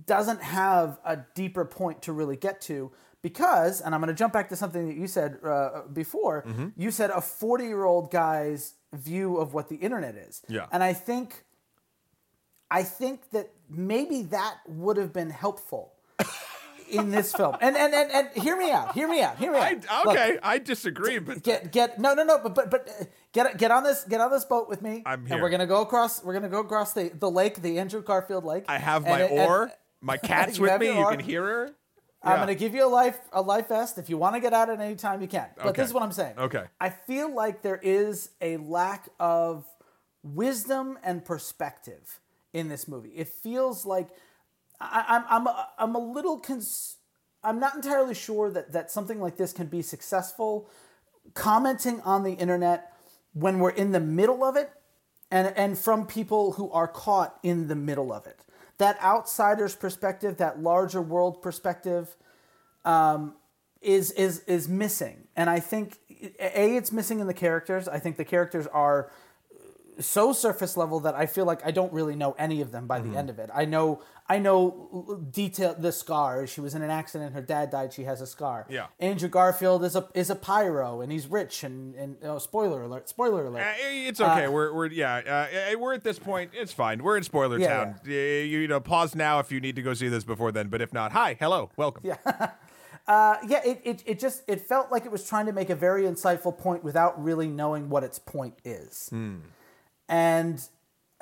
doesn't 0.06 0.42
have 0.42 0.98
a 1.04 1.18
deeper 1.34 1.64
point 1.64 2.02
to 2.02 2.12
really 2.12 2.36
get 2.36 2.60
to 2.62 2.90
because 3.22 3.80
and 3.80 3.94
i'm 3.94 4.00
going 4.00 4.08
to 4.08 4.18
jump 4.18 4.32
back 4.32 4.48
to 4.50 4.56
something 4.56 4.88
that 4.88 4.96
you 4.96 5.06
said 5.06 5.38
uh, 5.44 5.82
before. 5.92 6.44
You 6.76 6.90
said 6.90 7.10
a 7.10 7.20
40 7.20 7.64
year 7.64 7.84
old 7.84 8.10
guy's 8.10 8.74
view 8.92 9.36
of 9.36 9.54
what 9.54 9.68
the 9.68 9.76
internet 9.76 10.14
is. 10.16 10.42
Yeah. 10.48 10.66
and 10.72 10.82
i 10.82 10.92
think 10.92 11.44
i 12.70 12.82
think 12.82 13.30
that 13.30 13.50
maybe 13.68 14.22
that 14.24 14.56
would 14.68 14.96
have 14.98 15.12
been 15.12 15.30
helpful 15.30 15.94
in 16.90 17.10
this 17.10 17.32
film 17.32 17.56
and 17.60 17.76
and, 17.76 17.94
and 17.94 18.10
and 18.10 18.28
hear 18.42 18.56
me 18.56 18.70
out 18.70 18.92
hear 18.94 19.08
me 19.08 19.22
out 19.22 19.36
hear 19.38 19.52
me 19.52 19.58
out 19.58 19.84
I, 19.90 20.04
Look, 20.04 20.16
okay, 20.16 20.38
I 20.42 20.58
disagree, 20.58 21.18
but 21.18 21.42
get 21.42 21.72
get 21.72 21.98
no 21.98 22.14
no 22.14 22.24
no 22.24 22.38
but 22.42 22.54
but 22.54 22.70
but 22.70 22.88
uh, 22.88 23.04
get 23.32 23.56
get 23.58 23.70
on 23.70 23.82
this 23.84 24.04
get 24.04 24.20
on 24.20 24.30
this 24.30 24.44
boat 24.44 24.68
with 24.68 24.82
me 24.82 25.02
I'm 25.06 25.20
and 25.20 25.28
here. 25.28 25.40
we're 25.42 25.50
gonna 25.50 25.66
go 25.66 25.82
across 25.82 26.22
we're 26.24 26.34
gonna 26.34 26.48
go 26.48 26.60
across 26.60 26.92
the 26.92 27.10
the 27.18 27.30
lake 27.30 27.62
the 27.62 27.78
Andrew 27.78 28.02
Garfield 28.02 28.44
lake 28.44 28.64
I 28.68 28.78
have 28.78 29.04
my 29.04 29.20
and 29.22 29.32
oar. 29.40 29.72
My 30.02 30.16
cat's 30.16 30.58
with 30.58 30.80
me. 30.80 30.98
You 30.98 31.06
can 31.08 31.20
hear 31.20 31.42
her. 31.44 31.70
I'm 32.22 32.38
gonna 32.38 32.54
give 32.54 32.74
you 32.74 32.86
a 32.86 32.88
life 32.88 33.18
a 33.32 33.40
life 33.42 33.68
vest 33.68 33.98
if 33.98 34.08
you 34.10 34.16
want 34.18 34.34
to 34.34 34.40
get 34.40 34.52
out 34.52 34.68
at 34.70 34.80
any 34.80 34.94
time 34.94 35.20
you 35.22 35.28
can 35.28 35.46
but 35.56 35.66
Okay. 35.68 35.82
this 35.82 35.88
is 35.88 35.94
what 35.94 36.02
I'm 36.02 36.12
saying 36.12 36.38
Okay. 36.38 36.64
I 36.80 36.88
feel 36.90 37.34
like 37.34 37.62
there 37.62 37.80
is 37.82 38.30
a 38.40 38.56
lack 38.58 39.08
of 39.18 39.64
wisdom 40.22 40.98
and 41.02 41.24
perspective 41.24 42.20
in 42.52 42.68
this 42.68 42.86
movie 42.88 43.10
it 43.10 43.28
feels 43.28 43.86
like 43.86 44.08
I, 44.80 45.04
I'm 45.08 45.24
I'm 45.28 45.46
a, 45.46 45.68
I'm 45.78 45.94
a 45.94 45.98
little 45.98 46.38
cons- 46.38 46.96
I'm 47.42 47.60
not 47.60 47.74
entirely 47.74 48.14
sure 48.14 48.50
that 48.50 48.72
that 48.72 48.90
something 48.90 49.20
like 49.20 49.36
this 49.36 49.52
can 49.52 49.66
be 49.66 49.82
successful. 49.82 50.70
Commenting 51.34 52.00
on 52.02 52.22
the 52.22 52.32
internet 52.32 52.92
when 53.32 53.58
we're 53.58 53.70
in 53.70 53.92
the 53.92 54.00
middle 54.00 54.44
of 54.44 54.56
it 54.56 54.70
and 55.30 55.52
and 55.56 55.78
from 55.78 56.06
people 56.06 56.52
who 56.52 56.70
are 56.70 56.88
caught 56.88 57.38
in 57.42 57.68
the 57.68 57.76
middle 57.76 58.12
of 58.12 58.26
it. 58.26 58.44
That 58.78 59.00
outsider's 59.02 59.74
perspective 59.74 60.38
that 60.38 60.62
larger 60.62 61.02
world 61.02 61.42
perspective 61.42 62.16
um, 62.84 63.34
is 63.80 64.10
is 64.12 64.40
is 64.40 64.68
missing. 64.68 65.28
And 65.36 65.48
i 65.48 65.60
think 65.60 65.98
a 66.40 66.76
it's 66.76 66.92
missing 66.92 67.20
in 67.20 67.26
the 67.26 67.34
characters. 67.34 67.88
I 67.88 67.98
think 67.98 68.16
the 68.16 68.24
characters 68.24 68.66
are 68.66 69.10
so 70.00 70.32
surface 70.32 70.76
level 70.76 71.00
that 71.00 71.14
I 71.14 71.26
feel 71.26 71.44
like 71.44 71.64
I 71.64 71.70
don't 71.70 71.92
really 71.92 72.16
know 72.16 72.34
any 72.38 72.60
of 72.60 72.72
them 72.72 72.86
by 72.86 73.00
Mm-hmm. 73.00 73.12
the 73.12 73.18
end 73.18 73.30
of 73.30 73.38
it. 73.38 73.50
I 73.54 73.64
know 73.64 74.02
I 74.28 74.38
know 74.38 75.26
detail 75.32 75.74
the 75.78 75.90
scars. 75.92 76.50
She 76.50 76.60
was 76.60 76.74
in 76.74 76.82
an 76.82 76.90
accident. 76.90 77.34
Her 77.34 77.42
dad 77.42 77.70
died. 77.70 77.92
She 77.92 78.04
has 78.04 78.20
a 78.20 78.26
scar. 78.26 78.66
Yeah. 78.68 78.86
Andrew 79.00 79.28
Garfield 79.28 79.84
is 79.84 79.96
a 79.96 80.08
is 80.14 80.30
a 80.30 80.36
pyro 80.36 81.00
and 81.00 81.10
he's 81.10 81.26
rich 81.26 81.64
and 81.64 81.94
and 81.94 82.16
oh, 82.22 82.38
spoiler 82.38 82.82
alert. 82.82 83.08
Spoiler 83.08 83.46
alert. 83.46 83.62
Uh, 83.62 83.72
it's 83.80 84.20
okay. 84.20 84.48
we're 84.48 84.72
we're 84.72 84.86
yeah. 84.86 85.48
Uh, 85.72 85.78
we're 85.78 85.94
at 85.94 86.04
this 86.04 86.18
point. 86.18 86.50
It's 86.54 86.72
fine. 86.72 87.02
We're 87.02 87.16
in 87.16 87.22
spoiler 87.24 87.58
Yeah, 87.58 87.84
town. 87.84 87.94
Uh, 88.06 88.10
You, 88.10 88.60
you 88.60 88.68
know, 88.68 88.80
pause 88.80 89.14
now 89.14 89.38
if 89.40 89.50
you 89.50 89.60
need 89.60 89.76
to 89.76 89.82
go 89.82 89.94
see 89.94 90.08
this 90.08 90.24
before 90.24 90.52
then. 90.52 90.68
But 90.68 90.80
if 90.80 90.92
not, 90.92 91.12
hi, 91.12 91.36
hello, 91.40 91.70
welcome. 91.76 92.02
Yeah. 92.06 92.50
Uh, 93.08 93.38
yeah, 93.48 93.60
it, 93.64 93.80
it, 93.82 94.02
it 94.06 94.20
just 94.20 94.42
it 94.46 94.60
felt 94.60 94.92
like 94.92 95.04
it 95.04 95.10
was 95.10 95.26
trying 95.26 95.46
to 95.46 95.52
make 95.52 95.68
a 95.68 95.74
very 95.74 96.04
insightful 96.04 96.56
point 96.56 96.84
without 96.84 97.20
really 97.20 97.48
knowing 97.48 97.88
what 97.88 98.04
its 98.04 98.20
point 98.20 98.54
is. 98.64 99.10
And 100.10 100.62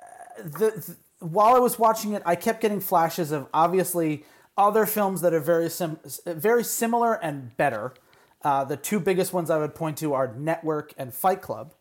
uh, 0.03 0.43
the, 0.43 0.97
while 1.21 1.55
I 1.55 1.59
was 1.61 1.79
watching 1.79 2.15
it, 2.15 2.23
I 2.27 2.35
kept 2.35 2.61
getting 2.61 2.81
flashes 2.81 3.31
of 3.31 3.47
obviously 3.55 4.25
other 4.57 4.87
films 4.87 5.21
that 5.21 5.33
are 5.33 5.41
very 5.41 5.71
sim- 5.71 6.01
very 6.27 6.65
similar 6.65 7.15
and 7.15 7.57
better. 7.57 7.95
Uh, 8.43 8.65
the 8.65 8.77
two 8.77 8.99
biggest 8.99 9.33
ones 9.33 9.51
I 9.51 9.59
would 9.59 9.75
point 9.75 9.99
to 9.99 10.15
are 10.15 10.33
Network 10.35 10.93
and 10.97 11.13
Fight 11.13 11.43
Club, 11.43 11.75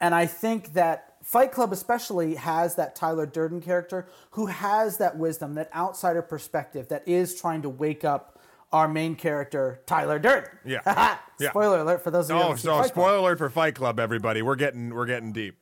and 0.00 0.14
I 0.14 0.26
think 0.26 0.72
that 0.72 1.14
Fight 1.22 1.52
Club 1.52 1.70
especially 1.72 2.34
has 2.34 2.74
that 2.76 2.96
Tyler 2.96 3.26
Durden 3.26 3.60
character 3.60 4.08
who 4.32 4.46
has 4.46 4.96
that 4.98 5.16
wisdom, 5.16 5.54
that 5.54 5.70
outsider 5.74 6.22
perspective 6.22 6.88
that 6.88 7.06
is 7.06 7.38
trying 7.40 7.62
to 7.62 7.68
wake 7.68 8.04
up 8.04 8.40
our 8.72 8.88
main 8.88 9.14
character, 9.14 9.80
Tyler 9.86 10.18
Durden. 10.18 10.50
Yeah. 10.64 11.18
Yeah. 11.38 11.50
Spoiler 11.50 11.80
alert 11.80 12.02
for 12.04 12.10
those 12.12 12.30
of 12.30 12.36
you 12.36 12.42
who 12.42 12.52
Oh, 12.52 12.54
so 12.56 12.70
Fight 12.70 12.82
Club. 12.82 12.86
spoiler 12.92 13.16
alert 13.16 13.38
for 13.38 13.50
Fight 13.50 13.74
Club, 13.74 13.98
everybody. 13.98 14.42
We're 14.42 14.54
getting 14.54 14.94
we're 14.94 15.06
getting 15.06 15.32
deep. 15.32 15.56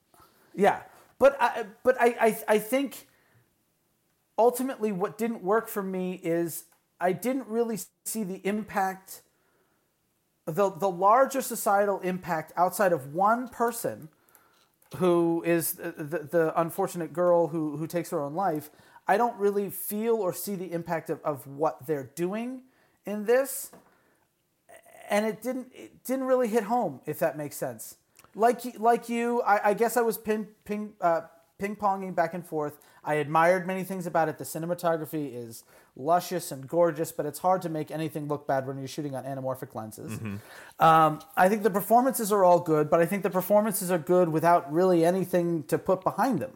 Yeah, 0.55 0.83
but 1.19 1.37
I, 1.41 1.67
but 1.83 1.97
I, 2.01 2.17
I 2.21 2.39
I 2.49 2.59
think 2.59 3.07
ultimately 4.39 4.93
what 4.93 5.19
didn't 5.19 5.43
work 5.43 5.69
for 5.69 5.83
me 5.83 6.21
is 6.23 6.65
I 7.01 7.13
didn't 7.13 7.47
really 7.49 7.79
see 8.05 8.25
the 8.25 8.41
impact, 8.47 9.23
the 10.47 10.71
the 10.71 10.91
larger 10.91 11.43
societal 11.43 12.01
impact 12.01 12.53
outside 12.57 12.93
of 12.93 13.15
one 13.15 13.49
person, 13.49 14.09
who 14.97 15.43
is 15.47 15.73
the, 15.75 15.93
the, 15.93 16.19
the 16.21 16.61
unfortunate 16.61 17.13
girl 17.13 17.49
who 17.49 17.77
who 17.77 17.87
takes 17.87 18.11
her 18.11 18.21
own 18.23 18.35
life. 18.35 18.71
I 19.09 19.17
don't 19.17 19.37
really 19.39 19.71
feel 19.71 20.17
or 20.17 20.33
see 20.33 20.55
the 20.55 20.73
impact 20.73 21.11
of, 21.11 21.21
of 21.25 21.47
what 21.47 21.87
they're 21.87 22.11
doing 22.15 22.63
in 23.07 23.25
this. 23.25 23.71
And 25.09 25.27
it 25.27 25.43
didn't 25.43 25.73
it 25.75 26.05
didn't 26.05 26.27
really 26.27 26.49
hit 26.49 26.65
home 26.65 27.01
if 27.07 27.19
that 27.19 27.37
makes 27.37 27.57
sense 27.57 27.97
like 28.35 28.79
like 28.79 29.09
you 29.09 29.43
i, 29.43 29.71
I 29.71 29.75
guess 29.75 29.97
i 29.97 30.01
was 30.03 30.19
ping 30.19 30.49
ping 30.65 30.93
uh, 31.01 31.23
ping 31.59 31.77
ponging 31.77 32.15
back 32.15 32.33
and 32.35 32.45
forth. 32.45 32.79
I 33.05 33.15
admired 33.15 33.67
many 33.67 33.85
things 33.85 34.07
about 34.07 34.29
it. 34.29 34.39
The 34.39 34.45
cinematography 34.45 35.35
is 35.35 35.65
luscious 35.97 36.51
and 36.53 36.67
gorgeous 36.67 37.13
but 37.13 37.27
it's 37.27 37.41
hard 37.41 37.61
to 37.63 37.69
make 37.69 37.91
anything 37.91 38.29
look 38.29 38.47
bad 38.47 38.67
when 38.67 38.79
you're 38.79 38.89
shooting 38.89 39.15
on 39.15 39.25
anamorphic 39.25 39.75
lenses. 39.75 40.19
Um, 40.79 41.21
i 41.37 41.49
think 41.49 41.63
the 41.63 41.71
performances 41.71 42.33
are 42.33 42.45
all 42.45 42.61
good 42.61 42.89
but 42.89 43.01
i 43.01 43.07
think 43.07 43.23
the 43.23 43.31
performances 43.31 43.91
are 43.91 43.99
good 43.99 44.29
without 44.31 44.73
really 44.73 45.05
anything 45.05 45.65
to 45.65 45.77
put 45.79 46.03
behind 46.03 46.41
them. 46.41 46.53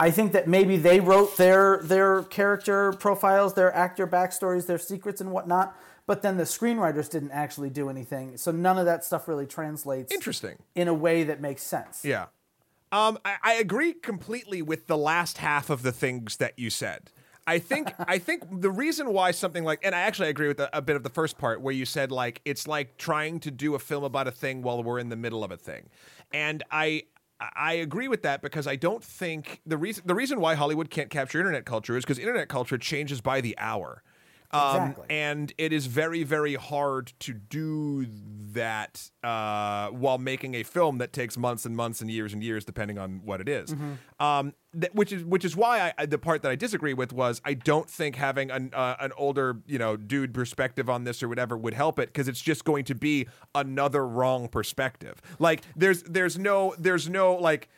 I 0.00 0.10
think 0.12 0.32
that 0.32 0.46
maybe 0.46 0.76
they 0.76 1.00
wrote 1.00 1.36
their 1.36 1.80
their 1.82 2.22
character 2.22 2.92
profiles, 2.92 3.54
their 3.54 3.74
actor 3.74 4.06
backstories, 4.06 4.66
their 4.66 4.78
secrets 4.78 5.20
and 5.20 5.32
whatnot, 5.32 5.76
but 6.08 6.22
then 6.22 6.38
the 6.38 6.44
screenwriters 6.44 7.10
didn't 7.10 7.32
actually 7.32 7.68
do 7.68 7.90
anything. 7.90 8.38
So 8.38 8.50
none 8.50 8.78
of 8.78 8.86
that 8.86 9.04
stuff 9.04 9.28
really 9.28 9.46
translates 9.46 10.10
Interesting. 10.10 10.56
in 10.74 10.88
a 10.88 10.94
way 10.94 11.22
that 11.22 11.42
makes 11.42 11.62
sense. 11.62 12.02
Yeah. 12.02 12.26
Um, 12.90 13.18
I, 13.26 13.36
I 13.42 13.52
agree 13.54 13.92
completely 13.92 14.62
with 14.62 14.86
the 14.86 14.96
last 14.96 15.36
half 15.36 15.68
of 15.68 15.82
the 15.82 15.92
things 15.92 16.38
that 16.38 16.58
you 16.58 16.70
said. 16.70 17.10
I 17.46 17.58
think 17.58 17.92
I 17.98 18.18
think 18.18 18.44
the 18.62 18.70
reason 18.70 19.12
why 19.12 19.32
something 19.32 19.64
like 19.64 19.80
and 19.84 19.94
I 19.94 20.00
actually 20.00 20.30
agree 20.30 20.48
with 20.48 20.60
a, 20.60 20.70
a 20.78 20.80
bit 20.80 20.96
of 20.96 21.02
the 21.02 21.10
first 21.10 21.36
part 21.36 21.60
where 21.60 21.74
you 21.74 21.84
said 21.84 22.10
like 22.10 22.40
it's 22.46 22.66
like 22.66 22.96
trying 22.96 23.38
to 23.40 23.50
do 23.50 23.74
a 23.74 23.78
film 23.78 24.02
about 24.02 24.26
a 24.26 24.32
thing 24.32 24.62
while 24.62 24.82
we're 24.82 24.98
in 24.98 25.10
the 25.10 25.16
middle 25.16 25.44
of 25.44 25.50
a 25.50 25.58
thing. 25.58 25.90
And 26.32 26.62
I 26.70 27.02
I 27.38 27.74
agree 27.74 28.08
with 28.08 28.22
that 28.22 28.40
because 28.40 28.66
I 28.66 28.76
don't 28.76 29.04
think 29.04 29.60
the 29.66 29.76
reason 29.76 30.04
the 30.06 30.14
reason 30.14 30.40
why 30.40 30.54
Hollywood 30.54 30.88
can't 30.88 31.10
capture 31.10 31.38
internet 31.38 31.66
culture 31.66 31.98
is 31.98 32.04
because 32.04 32.18
internet 32.18 32.48
culture 32.48 32.78
changes 32.78 33.20
by 33.20 33.42
the 33.42 33.54
hour. 33.58 34.02
Um, 34.50 34.76
Exactly. 34.76 35.06
and 35.10 35.52
it 35.58 35.74
is 35.74 35.86
very, 35.86 36.22
very 36.22 36.54
hard 36.54 37.12
to 37.20 37.34
do 37.34 38.06
that 38.52 39.10
uh, 39.22 39.88
while 39.88 40.16
making 40.16 40.54
a 40.54 40.62
film 40.62 40.98
that 40.98 41.12
takes 41.12 41.36
months 41.36 41.66
and 41.66 41.76
months 41.76 42.00
and 42.00 42.10
years 42.10 42.32
and 42.32 42.42
years, 42.42 42.64
depending 42.64 42.96
on 42.96 43.20
what 43.24 43.42
it 43.42 43.48
is. 43.48 43.74
Um, 44.18 44.54
that, 44.72 44.94
which 44.94 45.12
is 45.12 45.22
which 45.24 45.44
is 45.44 45.54
why 45.54 45.92
I, 45.98 46.06
the 46.06 46.16
part 46.18 46.40
that 46.42 46.50
I 46.50 46.54
disagree 46.56 46.94
with 46.94 47.12
was 47.12 47.42
I 47.44 47.52
don't 47.54 47.90
think 47.90 48.16
having 48.16 48.50
an 48.50 48.70
uh, 48.72 48.96
an 49.00 49.12
older 49.18 49.58
you 49.66 49.78
know 49.78 49.96
dude 49.96 50.32
perspective 50.32 50.88
on 50.88 51.04
this 51.04 51.22
or 51.22 51.28
whatever 51.28 51.56
would 51.56 51.74
help 51.74 51.98
it 51.98 52.08
because 52.08 52.26
it's 52.26 52.40
just 52.40 52.64
going 52.64 52.84
to 52.84 52.94
be 52.94 53.26
another 53.54 54.06
wrong 54.06 54.48
perspective. 54.48 55.20
Like 55.38 55.62
there's 55.76 56.02
there's 56.04 56.38
no 56.38 56.74
there's 56.78 57.08
no 57.08 57.34
like 57.34 57.68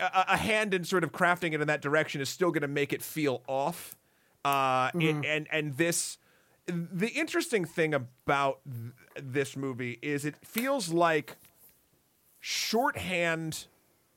a 0.00 0.36
hand 0.36 0.74
in 0.74 0.84
sort 0.84 1.04
of 1.04 1.12
crafting 1.12 1.52
it 1.52 1.60
in 1.60 1.66
that 1.68 1.80
direction 1.80 2.20
is 2.20 2.28
still 2.28 2.50
going 2.50 2.62
to 2.62 2.68
make 2.68 2.92
it 2.92 3.02
feel 3.02 3.42
off. 3.46 3.96
Uh, 4.44 4.90
it- 5.00 5.24
and 5.24 5.48
and 5.50 5.76
this, 5.76 6.18
the 6.66 7.08
interesting 7.08 7.64
thing 7.64 7.94
about 7.94 8.60
th- 8.64 8.92
this 9.32 9.56
movie 9.56 9.98
is 10.02 10.24
it 10.24 10.34
feels 10.44 10.90
like 10.90 11.36
shorthand 12.40 13.66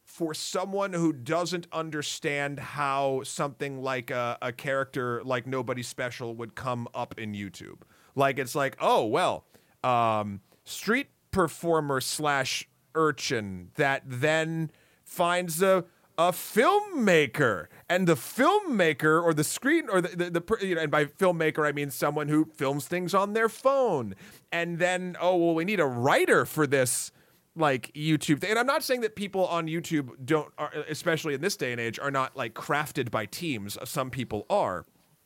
for 0.04 0.34
someone 0.34 0.94
who 0.94 1.14
doesn't 1.14 1.68
understand 1.72 2.60
how 2.60 3.22
something 3.24 3.82
like 3.82 4.10
a, 4.10 4.38
a 4.42 4.52
character 4.52 5.22
like 5.24 5.46
Nobody 5.46 5.84
Special 5.84 6.34
would 6.36 6.56
come 6.56 6.88
up 6.94 7.18
in 7.20 7.34
YouTube. 7.34 7.82
Like 8.16 8.40
it's 8.40 8.56
like, 8.56 8.76
oh 8.82 9.06
well, 9.06 9.46
um, 9.84 10.42
street 10.64 11.08
performer 11.32 12.02
slash 12.02 12.68
urchin 12.96 13.70
that 13.76 14.02
then 14.06 14.72
finds 15.04 15.62
a 15.62 15.86
a 16.18 16.32
filmmaker 16.32 17.68
and 17.88 18.08
the 18.08 18.16
filmmaker 18.16 19.22
or 19.24 19.34
the 19.34 19.44
screen 19.44 19.88
or 19.90 20.02
the, 20.02 20.30
the, 20.30 20.30
the 20.30 20.66
you 20.66 20.74
know 20.74 20.82
and 20.82 20.90
by 20.90 21.06
filmmaker 21.06 21.68
i 21.68 21.72
mean 21.72 21.92
someone 21.92 22.28
who 22.28 22.46
films 22.56 22.88
things 22.88 23.14
on 23.14 23.34
their 23.34 23.48
phone 23.48 24.16
and 24.52 24.80
then 24.80 25.16
oh 25.22 25.36
well 25.36 25.54
we 25.54 25.64
need 25.64 25.80
a 25.80 25.86
writer 25.86 26.44
for 26.44 26.66
this 26.66 27.12
like 27.58 27.92
YouTube 27.94 28.40
thing. 28.40 28.52
And 28.52 28.60
I'm 28.60 28.68
not 28.68 28.84
saying 28.84 29.02
that 29.02 29.16
people 29.16 29.48
on 29.48 29.68
YouTube 29.68 30.12
don't, 30.24 30.52
are, 30.58 30.72
especially 30.88 31.34
in 31.34 31.42
this 31.42 31.58
day 31.58 31.72
and 31.72 31.82
age, 31.82 32.00
are 32.00 32.12
not 32.12 32.38
like 32.38 32.54
crafted 32.54 33.12
by 33.12 33.26
teams. 33.26 33.78
Some 33.84 34.10
people 34.10 34.46
are, 34.50 34.86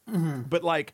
mm-hmm. 0.10 0.44
but 0.44 0.64
like 0.64 0.94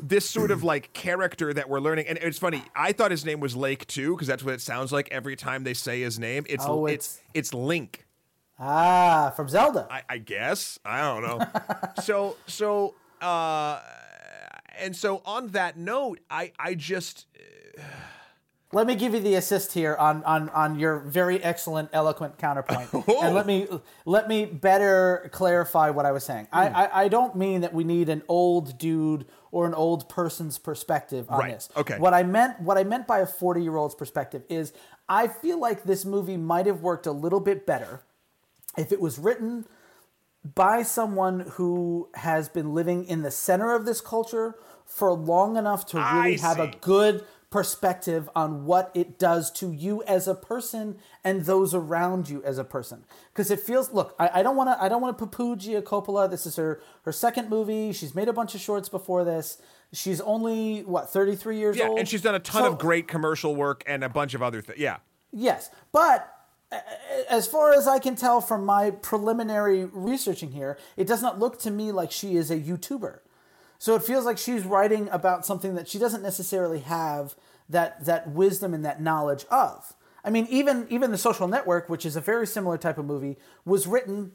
this 0.00 0.28
sort 0.28 0.50
of 0.50 0.64
like 0.64 0.92
character 0.92 1.52
that 1.52 1.68
we're 1.68 1.80
learning. 1.80 2.06
And 2.08 2.18
it's 2.18 2.38
funny. 2.38 2.64
I 2.74 2.92
thought 2.92 3.10
his 3.10 3.24
name 3.24 3.40
was 3.40 3.54
Lake 3.54 3.86
too, 3.86 4.14
because 4.14 4.28
that's 4.28 4.42
what 4.42 4.54
it 4.54 4.60
sounds 4.60 4.92
like 4.92 5.08
every 5.10 5.36
time 5.36 5.64
they 5.64 5.74
say 5.74 6.00
his 6.00 6.18
name. 6.18 6.44
It's 6.48 6.64
Oh, 6.66 6.86
it's 6.86 7.20
it's 7.34 7.52
Link. 7.52 8.06
Ah, 8.58 9.32
from 9.36 9.48
Zelda. 9.48 9.86
I, 9.90 10.02
I 10.08 10.18
guess 10.18 10.78
I 10.84 11.00
don't 11.00 11.22
know. 11.22 11.46
so 12.02 12.36
so 12.46 12.94
uh, 13.20 13.80
and 14.78 14.94
so 14.96 15.22
on 15.24 15.48
that 15.48 15.76
note, 15.76 16.20
I 16.30 16.52
I 16.58 16.74
just 16.74 17.26
Let 18.72 18.86
me 18.86 18.96
give 18.96 19.14
you 19.14 19.20
the 19.20 19.34
assist 19.36 19.72
here 19.72 19.94
on 19.96 20.22
on 20.24 20.48
on 20.50 20.78
your 20.78 20.98
very 20.98 21.42
excellent, 21.42 21.88
eloquent 21.92 22.36
counterpoint, 22.36 22.92
and 23.22 23.34
let 23.34 23.46
me 23.46 23.66
let 24.04 24.28
me 24.28 24.44
better 24.44 25.30
clarify 25.32 25.90
what 25.90 26.04
I 26.04 26.12
was 26.12 26.24
saying. 26.24 26.48
I, 26.52 26.68
I 26.68 27.04
I 27.04 27.08
don't 27.08 27.34
mean 27.36 27.62
that 27.62 27.72
we 27.72 27.84
need 27.84 28.08
an 28.08 28.22
old 28.28 28.76
dude 28.76 29.24
or 29.52 29.66
an 29.66 29.72
old 29.74 30.08
person's 30.10 30.58
perspective 30.58 31.30
on 31.30 31.38
Right, 31.38 31.52
this. 31.54 31.70
okay. 31.76 31.98
What 31.98 32.12
I 32.12 32.24
meant 32.24 32.60
what 32.60 32.76
I 32.76 32.84
meant 32.84 33.06
by 33.06 33.20
a 33.20 33.26
forty 33.26 33.62
year 33.62 33.76
old's 33.76 33.94
perspective 33.94 34.42
is 34.50 34.72
I 35.08 35.28
feel 35.28 35.58
like 35.58 35.84
this 35.84 36.04
movie 36.04 36.36
might 36.36 36.66
have 36.66 36.82
worked 36.82 37.06
a 37.06 37.12
little 37.12 37.40
bit 37.40 37.64
better 37.64 38.02
if 38.76 38.92
it 38.92 39.00
was 39.00 39.18
written 39.18 39.66
by 40.54 40.82
someone 40.82 41.40
who 41.52 42.08
has 42.14 42.48
been 42.48 42.74
living 42.74 43.04
in 43.04 43.22
the 43.22 43.30
center 43.30 43.74
of 43.74 43.84
this 43.86 44.00
culture 44.00 44.54
for 44.86 45.12
long 45.12 45.56
enough 45.56 45.84
to 45.86 45.96
really 45.96 46.36
I 46.36 46.40
have 46.40 46.58
a 46.60 46.72
good 46.80 47.24
perspective 47.50 48.28
on 48.36 48.66
what 48.66 48.90
it 48.94 49.18
does 49.18 49.50
to 49.50 49.72
you 49.72 50.02
as 50.04 50.28
a 50.28 50.34
person 50.34 50.98
and 51.24 51.46
those 51.46 51.74
around 51.74 52.28
you 52.28 52.42
as 52.44 52.58
a 52.58 52.64
person. 52.64 53.04
Because 53.32 53.50
it 53.50 53.58
feels 53.58 53.90
look 53.92 54.14
i, 54.18 54.30
I 54.34 54.42
don't 54.42 54.54
want 54.54 54.68
to 54.68 54.82
i 54.82 54.88
don't 54.88 55.00
want 55.00 55.16
to 55.18 55.26
poo-poo 55.26 55.56
gia 55.56 55.80
coppola. 55.82 56.30
This 56.30 56.44
is 56.46 56.56
her 56.56 56.80
her 57.02 57.12
second 57.12 57.48
movie. 57.48 57.92
She's 57.92 58.14
made 58.14 58.28
a 58.28 58.32
bunch 58.34 58.54
of 58.54 58.60
shorts 58.60 58.88
before 58.90 59.24
this. 59.24 59.60
She's 59.92 60.20
only 60.20 60.80
what 60.80 61.10
33 61.10 61.58
years 61.58 61.76
yeah, 61.78 61.88
old? 61.88 61.98
and 61.98 62.06
she's 62.06 62.20
done 62.22 62.34
a 62.34 62.38
ton 62.40 62.62
So- 62.64 62.72
of 62.72 62.78
great 62.78 63.08
commercial 63.08 63.56
work 63.56 63.82
and 63.86 64.04
a 64.04 64.08
bunch 64.10 64.34
of 64.34 64.42
other 64.42 64.60
things. 64.60 64.78
Yeah. 64.78 64.98
Yes, 65.32 65.70
but 65.92 66.30
uh, 66.70 66.78
as 67.30 67.46
far 67.46 67.72
as 67.72 67.86
I 67.86 67.98
can 67.98 68.16
tell 68.16 68.40
from 68.40 68.64
my 68.64 68.90
preliminary 68.90 69.84
researching 69.84 70.52
here, 70.52 70.78
it 70.96 71.06
does 71.06 71.22
not 71.22 71.38
look 71.38 71.58
to 71.60 71.70
me 71.70 71.92
like 71.92 72.10
she 72.12 72.36
is 72.36 72.50
a 72.50 72.58
YouTuber. 72.58 73.20
So 73.78 73.94
it 73.94 74.02
feels 74.02 74.24
like 74.24 74.38
she's 74.38 74.64
writing 74.64 75.08
about 75.10 75.46
something 75.46 75.74
that 75.76 75.88
she 75.88 75.98
doesn't 75.98 76.22
necessarily 76.22 76.80
have 76.80 77.36
that 77.68 78.04
that 78.06 78.30
wisdom 78.30 78.74
and 78.74 78.84
that 78.84 79.00
knowledge 79.00 79.44
of. 79.50 79.94
I 80.24 80.30
mean, 80.30 80.46
even 80.50 80.86
even 80.90 81.12
the 81.12 81.18
Social 81.18 81.46
Network, 81.46 81.88
which 81.88 82.04
is 82.04 82.16
a 82.16 82.20
very 82.20 82.46
similar 82.46 82.76
type 82.76 82.98
of 82.98 83.06
movie, 83.06 83.36
was 83.64 83.86
written 83.86 84.32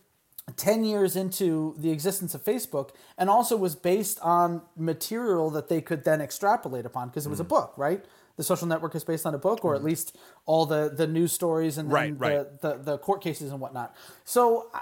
10 0.56 0.84
years 0.84 1.16
into 1.16 1.74
the 1.78 1.90
existence 1.90 2.36
of 2.36 2.44
Facebook 2.44 2.90
and 3.18 3.30
also 3.30 3.56
was 3.56 3.76
based 3.76 4.20
on 4.22 4.62
material 4.76 5.50
that 5.50 5.70
they 5.70 5.82
could 5.82 6.04
then 6.04 6.22
extrapolate 6.22 6.86
upon 6.86 7.08
because 7.08 7.26
it 7.26 7.30
was 7.30 7.40
a 7.40 7.46
mm. 7.46 7.50
book, 7.50 7.74
right? 7.78 8.04
The 8.36 8.44
social 8.44 8.68
network 8.68 8.96
is 8.96 9.04
based 9.04 9.26
on 9.26 9.36
a 9.36 9.38
book, 9.38 9.64
or 9.64 9.74
at 9.76 9.80
mm-hmm. 9.80 9.88
least 9.90 10.18
all 10.46 10.66
the, 10.66 10.92
the 10.94 11.08
news 11.08 11.32
stories 11.32 11.78
and, 11.78 11.92
Right, 11.92 12.10
and 12.10 12.20
right. 12.20 12.62
The, 12.62 12.70
the, 12.70 12.84
the 12.84 12.98
court 12.98 13.22
cases 13.22 13.52
and 13.52 13.60
whatnot. 13.60 13.96
So, 14.26 14.70
I, 14.74 14.82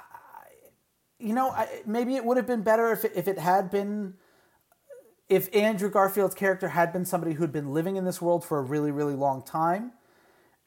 you 1.19 1.33
know, 1.33 1.49
I, 1.49 1.67
maybe 1.85 2.15
it 2.15 2.23
would 2.25 2.37
have 2.37 2.47
been 2.47 2.63
better 2.63 2.91
if 2.91 3.03
it, 3.05 3.11
if 3.15 3.27
it 3.27 3.37
had 3.37 3.69
been, 3.69 4.15
if 5.29 5.53
Andrew 5.55 5.89
Garfield's 5.89 6.35
character 6.35 6.69
had 6.69 6.91
been 6.91 7.05
somebody 7.05 7.33
who'd 7.33 7.51
been 7.51 7.73
living 7.73 7.95
in 7.95 8.05
this 8.05 8.21
world 8.21 8.43
for 8.43 8.57
a 8.57 8.61
really, 8.61 8.91
really 8.91 9.15
long 9.15 9.43
time 9.43 9.91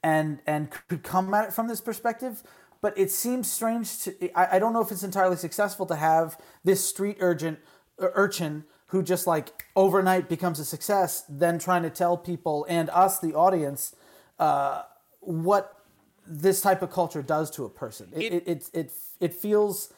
and 0.03 0.39
and 0.47 0.71
could 0.89 1.03
come 1.03 1.33
at 1.33 1.49
it 1.49 1.53
from 1.53 1.67
this 1.67 1.81
perspective. 1.81 2.43
but 2.83 2.97
it 2.99 3.11
seems 3.11 3.51
strange 3.51 3.99
to. 4.03 4.39
I, 4.39 4.57
I 4.57 4.59
don't 4.59 4.75
know 4.75 4.83
if 4.83 4.93
it's 4.93 5.03
entirely 5.03 5.37
successful 5.37 5.87
to 5.87 5.97
have 5.97 6.39
this 6.63 6.87
street 6.87 7.17
urgent 7.21 7.59
urchin 7.99 8.65
who 8.87 9.03
just 9.03 9.27
like 9.27 9.65
overnight 9.75 10.29
becomes 10.29 10.59
a 10.59 10.65
success, 10.65 11.25
then 11.29 11.59
trying 11.59 11.83
to 11.83 11.91
tell 11.91 12.17
people 12.17 12.67
and 12.69 12.91
us, 12.91 13.19
the 13.19 13.35
audience, 13.35 13.95
uh, 14.39 14.83
what 15.21 15.85
this 16.27 16.61
type 16.61 16.83
of 16.83 16.91
culture 16.91 17.23
does 17.23 17.51
to 17.53 17.65
a 17.65 17.69
person. 17.69 18.09
It 18.13 18.33
it 18.33 18.49
it, 18.49 18.71
it, 18.73 18.93
it 19.21 19.35
feels 19.35 19.93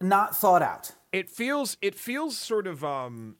not 0.00 0.36
thought 0.36 0.62
out. 0.62 0.92
It 1.12 1.30
feels 1.30 1.76
it 1.80 1.94
feels 1.94 2.36
sort 2.36 2.66
of 2.66 2.84
um 2.84 3.36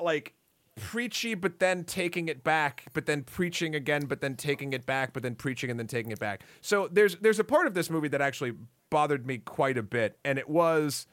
like 0.00 0.34
preachy 0.76 1.34
but 1.34 1.58
then 1.58 1.84
taking 1.84 2.28
it 2.28 2.44
back 2.44 2.84
but 2.92 3.06
then 3.06 3.22
preaching 3.22 3.74
again 3.74 4.04
but 4.04 4.20
then 4.20 4.36
taking 4.36 4.74
it 4.74 4.84
back 4.84 5.14
but 5.14 5.22
then 5.22 5.34
preaching 5.34 5.70
and 5.70 5.80
then 5.80 5.86
taking 5.86 6.12
it 6.12 6.18
back 6.18 6.42
so 6.60 6.86
there's 6.92 7.16
there's 7.16 7.38
a 7.38 7.44
part 7.44 7.66
of 7.66 7.72
this 7.72 7.88
movie 7.88 8.08
that 8.08 8.20
actually 8.20 8.52
bothered 8.90 9.26
me 9.26 9.38
quite 9.38 9.78
a 9.78 9.82
bit 9.82 10.18
and 10.22 10.38
it 10.38 10.50
was 10.50 11.06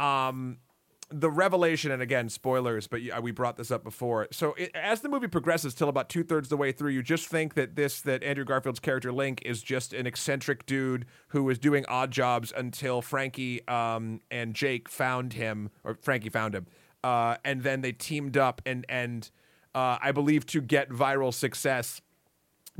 um 0.00 0.56
the 1.08 1.30
revelation, 1.30 1.92
and 1.92 2.02
again, 2.02 2.28
spoilers, 2.28 2.86
but 2.86 3.00
we 3.22 3.30
brought 3.30 3.56
this 3.56 3.70
up 3.70 3.84
before. 3.84 4.26
So 4.32 4.54
it, 4.54 4.74
as 4.74 5.02
the 5.02 5.08
movie 5.08 5.28
progresses, 5.28 5.74
till 5.74 5.88
about 5.88 6.08
two 6.08 6.24
thirds 6.24 6.48
the 6.48 6.56
way 6.56 6.72
through, 6.72 6.90
you 6.90 7.02
just 7.02 7.28
think 7.28 7.54
that 7.54 7.76
this 7.76 8.00
that 8.02 8.22
Andrew 8.24 8.44
Garfield's 8.44 8.80
character 8.80 9.12
Link 9.12 9.40
is 9.44 9.62
just 9.62 9.92
an 9.92 10.06
eccentric 10.06 10.66
dude 10.66 11.06
who 11.28 11.48
is 11.48 11.58
doing 11.58 11.84
odd 11.88 12.10
jobs 12.10 12.52
until 12.56 13.02
Frankie 13.02 13.66
um, 13.68 14.20
and 14.30 14.54
Jake 14.54 14.88
found 14.88 15.34
him, 15.34 15.70
or 15.84 15.94
Frankie 15.94 16.30
found 16.30 16.54
him, 16.54 16.66
uh, 17.04 17.36
and 17.44 17.62
then 17.62 17.82
they 17.82 17.92
teamed 17.92 18.36
up 18.36 18.60
and 18.66 18.84
and 18.88 19.30
uh, 19.76 19.98
I 20.02 20.10
believe 20.10 20.46
to 20.46 20.60
get 20.60 20.90
viral 20.90 21.32
success, 21.32 22.00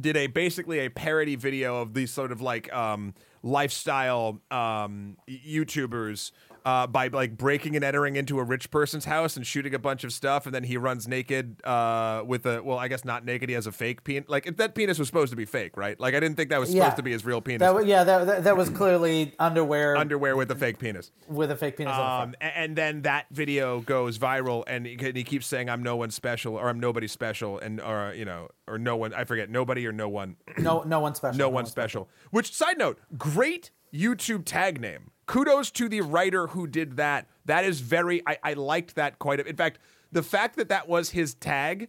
did 0.00 0.16
a 0.16 0.26
basically 0.26 0.80
a 0.80 0.90
parody 0.90 1.36
video 1.36 1.80
of 1.80 1.94
these 1.94 2.10
sort 2.10 2.32
of 2.32 2.40
like 2.40 2.72
um, 2.72 3.14
lifestyle 3.42 4.40
um, 4.50 5.16
YouTubers 5.28 6.32
uh, 6.66 6.87
by 6.87 7.07
like 7.07 7.37
breaking 7.38 7.76
and 7.76 7.85
entering 7.85 8.16
into 8.16 8.40
a 8.40 8.42
rich 8.44 8.70
person's 8.72 9.05
house 9.05 9.37
and 9.37 9.46
shooting 9.46 9.72
a 9.72 9.79
bunch 9.79 10.02
of 10.05 10.12
stuff, 10.12 10.46
and 10.46 10.55
then 10.55 10.64
he 10.64 10.76
runs 10.76 11.07
naked 11.07 11.64
uh, 11.64 12.22
with 12.26 12.44
a 12.44 12.61
well, 12.62 12.76
I 12.76 12.88
guess 12.88 13.05
not 13.05 13.24
naked. 13.24 13.48
He 13.48 13.55
has 13.55 13.66
a 13.68 13.72
fake 13.72 14.02
penis. 14.02 14.29
Like 14.29 14.57
that 14.57 14.74
penis 14.74 14.98
was 14.98 15.07
supposed 15.07 15.31
to 15.31 15.37
be 15.37 15.44
fake, 15.44 15.76
right? 15.76 15.98
Like 16.00 16.14
I 16.14 16.20
didn't 16.20 16.37
think 16.37 16.50
that 16.50 16.59
was 16.59 16.68
supposed 16.70 16.85
Yeah. 16.90 16.94
to 16.94 17.02
be 17.05 17.12
his 17.12 17.24
real 17.24 17.40
penis. 17.40 17.61
That, 17.61 17.87
yeah, 17.87 18.02
that, 18.02 18.26
that, 18.26 18.44
that 18.44 18.57
was 18.57 18.68
clearly 18.68 19.33
underwear 19.38 19.96
Underwear 19.96 20.37
with 20.37 20.50
a 20.50 20.57
fake 20.57 20.81
penis. 20.81 21.12
with 21.29 21.52
a 21.52 21.57
fake 21.57 21.76
penis 21.76 21.92
on 21.94 21.98
the 21.98 22.24
Um, 22.26 22.35
a- 22.40 22.59
and 22.59 22.74
then 22.76 23.02
that 23.02 23.26
video 23.31 23.81
goes 23.81 24.18
viral, 24.18 24.64
and 24.66 24.85
he, 24.87 24.96
he 25.14 25.22
keeps 25.22 25.46
saying, 25.46 25.70
"I'm 25.70 25.85
no 25.85 25.94
one 25.94 26.11
special," 26.11 26.57
or 26.57 26.68
"I'm 26.68 26.81
nobody 26.81 27.07
special," 27.07 27.61
and 27.61 27.81
or 27.81 28.12
you 28.16 28.24
know, 28.24 28.48
or 28.66 28.76
no 28.76 28.96
one. 28.96 29.14
I 29.14 29.22
forget, 29.22 29.48
nobody 29.50 29.87
or 29.87 29.92
no 29.92 30.09
one. 30.09 30.35
No, 30.59 30.83
no 30.83 30.98
one 30.98 31.14
special. 31.14 31.38
no 31.38 31.48
one 31.48 31.66
special. 31.66 32.09
Which 32.33 32.52
side 32.52 32.76
note, 32.79 32.98
great 33.16 33.70
YouTube 33.94 34.42
tag 34.44 34.81
name. 34.81 35.12
Kudos 35.26 35.70
to 35.72 35.88
the 35.88 36.00
writer 36.00 36.48
who 36.48 36.66
did 36.66 36.96
that. 36.96 37.26
That 37.44 37.64
is 37.64 37.80
very. 37.80 38.22
I, 38.26 38.38
I 38.42 38.52
liked 38.54 38.94
that 38.94 39.18
quite. 39.18 39.40
A, 39.40 39.44
bit. 39.44 39.50
in 39.50 39.56
fact, 39.56 39.78
the 40.12 40.22
fact 40.22 40.56
that 40.56 40.68
that 40.68 40.88
was 40.88 41.10
his 41.10 41.34
tag 41.34 41.88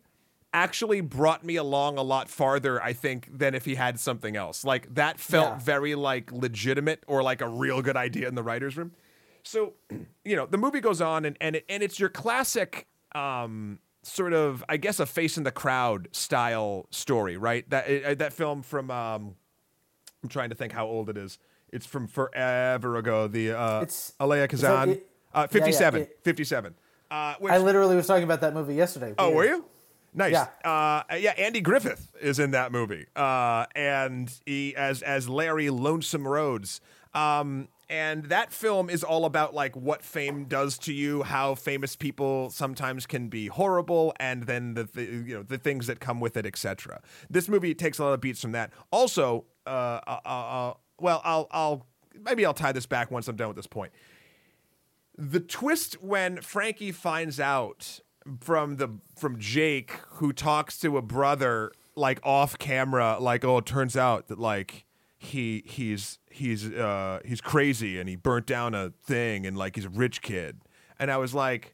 actually 0.53 1.01
brought 1.01 1.43
me 1.43 1.55
along 1.55 1.97
a 1.97 2.01
lot 2.01 2.29
farther. 2.29 2.81
I 2.81 2.93
think 2.93 3.29
than 3.37 3.53
if 3.53 3.65
he 3.65 3.75
had 3.75 3.99
something 3.99 4.35
else. 4.35 4.63
Like 4.65 4.93
that 4.95 5.19
felt 5.19 5.53
Yeah. 5.53 5.59
very 5.59 5.93
like 5.95 6.31
legitimate 6.31 7.03
or 7.07 7.21
like 7.21 7.41
a 7.41 7.47
real 7.49 7.81
good 7.81 7.97
idea 7.97 8.27
in 8.27 8.35
the 8.35 8.43
writers' 8.43 8.75
room. 8.77 8.91
So, 9.43 9.73
you 10.25 10.35
know, 10.35 10.45
the 10.45 10.57
movie 10.57 10.81
goes 10.81 10.99
on 11.01 11.23
and 11.25 11.37
and 11.39 11.57
it, 11.57 11.65
and 11.69 11.83
it's 11.83 11.99
your 11.99 12.09
classic. 12.09 12.87
Um, 13.15 13.79
sort 14.03 14.31
of 14.31 14.63
i 14.69 14.77
guess 14.77 15.01
a 15.01 15.05
face 15.05 15.37
in 15.37 15.43
the 15.43 15.51
crowd 15.51 16.07
style 16.13 16.87
story 16.91 17.35
right 17.35 17.69
that 17.69 18.05
uh, 18.05 18.13
that 18.15 18.31
film 18.31 18.61
from 18.61 18.89
um 18.89 19.35
I'm 20.23 20.29
trying 20.29 20.49
to 20.49 20.55
think 20.55 20.71
how 20.71 20.85
old 20.87 21.09
it 21.09 21.17
is. 21.17 21.37
It's 21.71 21.85
from 21.85 22.07
forever 22.07 22.95
ago. 22.97 23.27
The 23.27 23.51
uh, 23.51 23.81
It's- 23.81 24.13
Elia 24.19 24.47
Kazan, 24.47 24.89
it- 24.89 25.09
uh, 25.33 25.39
yeah, 25.39 25.41
yeah, 25.41 25.47
57, 25.47 26.01
it- 26.01 26.19
57. 26.23 26.75
Uh, 27.09 27.35
which, 27.39 27.53
I 27.53 27.57
literally 27.57 27.95
was 27.95 28.05
talking 28.07 28.23
about 28.23 28.41
that 28.41 28.53
movie 28.53 28.75
yesterday. 28.75 29.13
oh, 29.17 29.31
were 29.31 29.45
you? 29.45 29.65
Nice. 30.13 30.33
Yeah. 30.33 30.47
Uh, 30.63 31.03
yeah. 31.17 31.31
Andy 31.37 31.61
Griffith 31.61 32.11
is 32.19 32.39
in 32.39 32.51
that 32.51 32.71
movie, 32.71 33.05
uh, 33.15 33.65
and 33.75 34.31
he 34.45 34.75
as 34.75 35.01
as 35.01 35.29
Larry 35.29 35.69
Lonesome 35.69 36.27
Rhodes. 36.27 36.81
Um, 37.13 37.67
and 37.89 38.25
that 38.25 38.51
film 38.51 38.89
is 38.89 39.03
all 39.03 39.25
about 39.25 39.53
like 39.53 39.75
what 39.75 40.03
fame 40.03 40.45
does 40.45 40.77
to 40.79 40.93
you, 40.93 41.23
how 41.23 41.55
famous 41.55 41.95
people 41.95 42.49
sometimes 42.49 43.05
can 43.05 43.29
be 43.29 43.47
horrible, 43.47 44.13
and 44.19 44.43
then 44.43 44.73
the, 44.73 44.83
the 44.85 45.03
you 45.03 45.35
know 45.35 45.43
the 45.43 45.57
things 45.57 45.87
that 45.87 45.99
come 45.99 46.19
with 46.19 46.35
it, 46.35 46.45
etc. 46.45 46.99
This 47.29 47.47
movie 47.47 47.73
takes 47.75 47.99
a 47.99 48.03
lot 48.03 48.13
of 48.13 48.19
beats 48.21 48.41
from 48.41 48.51
that. 48.53 48.71
Also, 48.91 49.45
uh, 49.65 49.69
uh, 50.07 50.19
uh, 50.25 50.73
well, 50.99 51.21
I'll 51.23 51.47
I'll 51.51 51.85
maybe 52.23 52.45
I'll 52.45 52.53
tie 52.53 52.71
this 52.71 52.85
back 52.85 53.11
once 53.11 53.27
I'm 53.27 53.35
done 53.35 53.47
with 53.47 53.57
this 53.57 53.67
point. 53.67 53.91
The 55.17 55.39
twist 55.39 56.01
when 56.03 56.41
Frankie 56.41 56.91
finds 56.91 57.39
out 57.39 57.99
from 58.41 58.75
the 58.75 58.89
from 59.17 59.39
Jake 59.39 59.91
who 60.15 60.33
talks 60.33 60.77
to 60.79 60.97
a 60.97 61.01
brother 61.01 61.71
like 61.95 62.19
off 62.23 62.57
camera 62.59 63.17
like 63.19 63.43
oh 63.45 63.57
it 63.59 63.65
turns 63.65 63.95
out 63.97 64.27
that 64.27 64.37
like 64.37 64.85
he 65.17 65.63
he's 65.65 66.19
he's 66.29 66.71
uh 66.71 67.19
he's 67.25 67.41
crazy 67.41 67.99
and 67.99 68.07
he 68.09 68.15
burnt 68.15 68.45
down 68.45 68.75
a 68.75 68.91
thing 69.05 69.45
and 69.47 69.57
like 69.57 69.75
he's 69.75 69.85
a 69.85 69.89
rich 69.89 70.21
kid. 70.21 70.59
And 70.99 71.09
I 71.09 71.17
was 71.17 71.33
like 71.33 71.73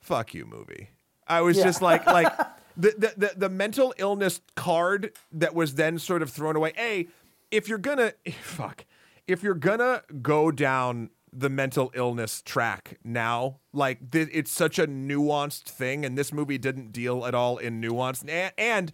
fuck 0.00 0.34
you 0.34 0.44
movie. 0.46 0.90
I 1.26 1.40
was 1.40 1.56
Yeah. 1.56 1.64
just 1.64 1.82
like 1.82 2.06
like 2.06 2.32
the, 2.76 2.90
the 2.96 3.14
the 3.16 3.32
the 3.36 3.48
mental 3.48 3.92
illness 3.98 4.40
card 4.54 5.12
that 5.32 5.54
was 5.54 5.74
then 5.74 5.98
sort 5.98 6.22
of 6.22 6.30
thrown 6.30 6.54
away. 6.54 6.72
A 6.78 7.08
if 7.50 7.68
you're 7.68 7.78
gonna 7.78 8.12
fuck 8.40 8.84
if 9.26 9.42
you're 9.42 9.54
gonna 9.54 10.02
go 10.22 10.50
down 10.50 11.10
the 11.32 11.50
mental 11.50 11.90
illness 11.94 12.40
track 12.42 12.98
now 13.04 13.58
like 13.72 14.10
th- 14.10 14.28
it's 14.32 14.50
such 14.50 14.78
a 14.78 14.86
nuanced 14.86 15.64
thing 15.64 16.04
and 16.04 16.16
this 16.16 16.32
movie 16.32 16.56
didn't 16.56 16.92
deal 16.92 17.26
at 17.26 17.34
all 17.34 17.58
in 17.58 17.80
nuance 17.80 18.22
and, 18.26 18.52
and 18.56 18.92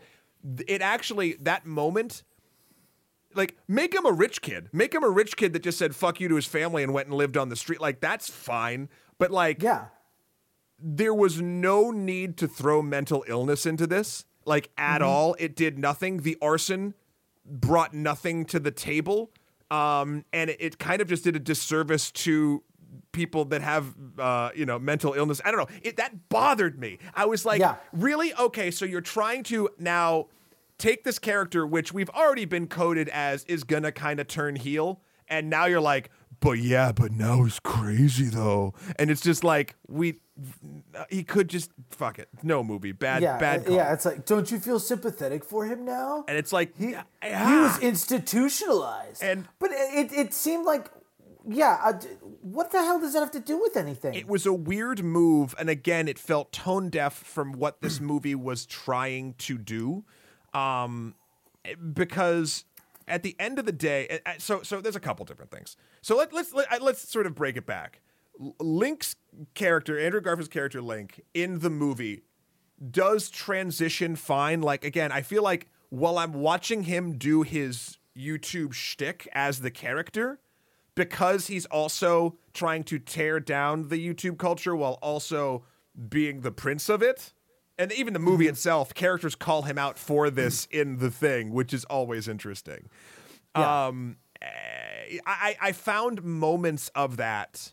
it 0.67 0.83
actually 0.83 1.35
that 1.35 1.65
moment 1.65 2.25
like 3.35 3.57
make 3.69 3.95
him 3.95 4.05
a 4.07 4.13
rich 4.13 4.43
kid. 4.43 4.69
Make 4.73 4.95
him 4.95 5.05
a 5.05 5.11
rich 5.11 5.37
kid 5.37 5.53
that 5.53 5.63
just 5.63 5.79
said 5.79 5.95
fuck 5.95 6.21
you 6.21 6.29
to 6.29 6.37
his 6.37 6.47
family 6.47 6.83
and 6.83 6.93
went 6.93 7.09
and 7.09 7.17
lived 7.17 7.37
on 7.37 7.49
the 7.49 7.57
street. 7.57 7.81
Like 7.81 8.01
that's 8.01 8.29
fine 8.29 8.89
but 9.19 9.31
like 9.31 9.63
Yeah. 9.63 9.87
there 10.79 11.15
was 11.15 11.41
no 11.41 11.91
need 11.91 12.37
to 12.39 12.49
throw 12.49 12.83
mental 12.83 13.25
illness 13.29 13.67
into 13.67 13.87
this 13.87 14.25
like 14.45 14.71
at 14.77 15.01
mm-hmm. 15.01 15.09
all. 15.09 15.37
It 15.39 15.55
did 15.57 15.79
nothing. 15.79 16.19
The 16.19 16.37
arson 16.43 16.95
brought 17.45 17.93
nothing 17.95 18.45
to 18.47 18.61
the 18.61 18.71
table 18.71 19.31
um, 19.71 20.25
and 20.33 20.51
it, 20.51 20.57
it 20.61 20.79
kind 20.79 21.01
of 21.01 21.09
just 21.09 21.25
did 21.25 21.35
a 21.35 21.39
disservice 21.39 22.11
to 22.11 22.63
people 23.13 23.45
that 23.47 23.63
have 23.63 23.95
uh, 24.19 24.51
you 24.55 24.67
know 24.67 24.79
mental 24.79 25.15
illness. 25.15 25.41
I 25.45 25.51
don't 25.51 25.61
know. 25.61 25.77
It 25.83 25.97
that 25.97 26.29
bothered 26.29 26.79
me. 26.79 26.99
I 27.15 27.25
was 27.27 27.45
like 27.47 27.61
Yeah. 27.61 27.77
really? 27.93 28.35
Okay 28.35 28.71
so 28.71 28.85
you're 28.85 29.01
trying 29.01 29.43
to 29.45 29.69
now 29.79 30.27
take 30.79 31.05
this 31.05 31.19
character 31.19 31.67
which 31.67 31.93
we've 31.93 32.11
already 32.11 32.45
been 32.45 32.67
coded 32.67 33.09
as 33.11 33.45
is 33.45 33.65
gonna 33.65 33.93
kind 33.93 34.21
of 34.21 34.27
turn 34.29 34.57
heel 34.57 35.01
and 35.29 35.49
now 35.49 35.67
you're 35.67 35.81
like 35.81 36.11
but 36.43 36.59
yeah 36.59 36.93
but 36.93 37.11
now 37.13 37.43
he's 37.45 37.59
crazy 37.61 38.27
though 38.27 38.75
and 38.97 39.11
it's 39.11 39.23
just 39.23 39.43
like 39.43 39.75
we 39.89 40.21
he 41.09 41.23
could 41.23 41.49
just 41.49 41.71
fuck 41.91 42.19
it 42.19 42.29
no 42.43 42.63
movie 42.65 42.93
bad 42.93 43.23
Yeah. 43.23 43.39
bad 43.39 43.65
call. 43.65 43.75
Yeah. 43.77 43.93
It's 43.95 44.05
like, 44.05 44.27
don't 44.27 44.51
you 44.51 44.59
feel 44.59 44.79
sympathetic 44.81 45.45
for 45.45 45.65
him 45.67 45.85
now? 45.85 46.25
and 46.29 46.37
it's 46.37 46.53
like 46.53 46.77
He, 46.77 46.91
yeah, 46.91 47.05
he 47.23 47.57
was 47.61 47.79
institutionalized. 47.81 49.23
And- 49.23 49.47
but 49.59 49.71
it, 49.73 50.11
it, 50.13 50.19
it 50.19 50.35
seemed 50.35 50.65
like, 50.67 50.91
yeah, 51.49 51.79
uh, 51.85 51.93
what 52.41 52.71
the 52.73 52.79
hell 52.79 52.99
does 53.01 53.13
that 53.15 53.21
have 53.21 53.31
to 53.33 53.41
do 53.41 53.61
with 53.61 53.77
anything? 53.77 54.15
it 54.15 54.27
was 54.27 54.47
a 54.47 54.53
weird 54.53 55.03
move 55.05 55.55
and 55.59 55.69
again 55.69 56.09
it 56.09 56.19
felt 56.19 56.51
tone 56.53 56.89
deaf 56.89 57.13
from 57.15 57.53
what 57.53 57.81
this 57.83 58.01
movie 58.01 58.35
was 58.35 58.65
trying 58.67 59.35
to 59.39 59.59
do 59.59 60.05
um 60.55 61.15
because 61.95 62.65
at 63.13 63.23
the 63.23 63.37
end 63.39 63.59
of 63.59 63.67
the 63.67 63.73
day 63.73 64.21
so 64.39 64.63
so 64.63 64.81
there's 64.81 64.97
a 64.97 65.01
couple 65.01 65.25
different 65.25 65.51
things 65.51 65.77
so 66.01 66.17
let, 66.17 66.33
let's 66.33 66.53
let, 66.53 66.73
uh, 66.73 66.79
let's 66.81 67.09
sort 67.09 67.27
of 67.27 67.35
break 67.35 67.57
it 67.57 67.67
back 67.67 68.01
link's 68.59 69.17
character 69.55 69.99
andrew 69.99 70.21
garfield's 70.21 70.49
character 70.49 70.81
link 70.81 71.21
in 71.35 71.61
the 71.61 71.71
movie 71.71 72.23
does 72.91 73.31
transition 73.31 74.17
fine. 74.17 74.61
Like 74.61 74.85
again, 74.85 75.13
I 75.13 75.23
feel 75.23 75.43
like 75.43 75.69
while 75.91 76.19
I'm 76.19 76.33
watching 76.33 76.85
him 76.85 77.19
do 77.19 77.43
his 77.43 77.99
YouTube 78.17 78.73
shtick 78.73 79.29
as 79.33 79.61
the 79.61 79.71
character, 79.71 80.41
because 80.95 81.47
he's 81.47 81.67
also 81.67 82.37
trying 82.53 82.85
to 82.85 82.99
tear 82.99 83.41
down 83.41 83.89
the 83.89 83.97
YouTube 83.97 84.39
culture 84.39 84.77
while 84.77 84.99
also 85.03 85.65
being 86.09 86.41
the 86.41 86.53
prince 86.53 86.89
of 86.89 87.03
it. 87.03 87.33
And 87.83 87.93
even 87.93 88.13
the 88.13 88.21
movie 88.21 88.47
itself, 88.47 88.95
characters 88.95 89.35
call 89.35 89.63
him 89.63 89.77
out 89.77 89.99
for 89.99 90.31
this 90.31 90.67
in 90.71 90.99
the 90.99 91.11
thing, 91.11 91.53
which 91.53 91.75
is 91.75 91.85
always 91.87 92.29
interesting. 92.29 92.89
Yeah. 93.57 93.87
Um, 93.87 94.19
eh, 94.41 95.19
I, 95.27 95.57
I 95.61 95.73
found 95.73 96.23
moments 96.23 96.91
of 96.95 97.17
that 97.17 97.73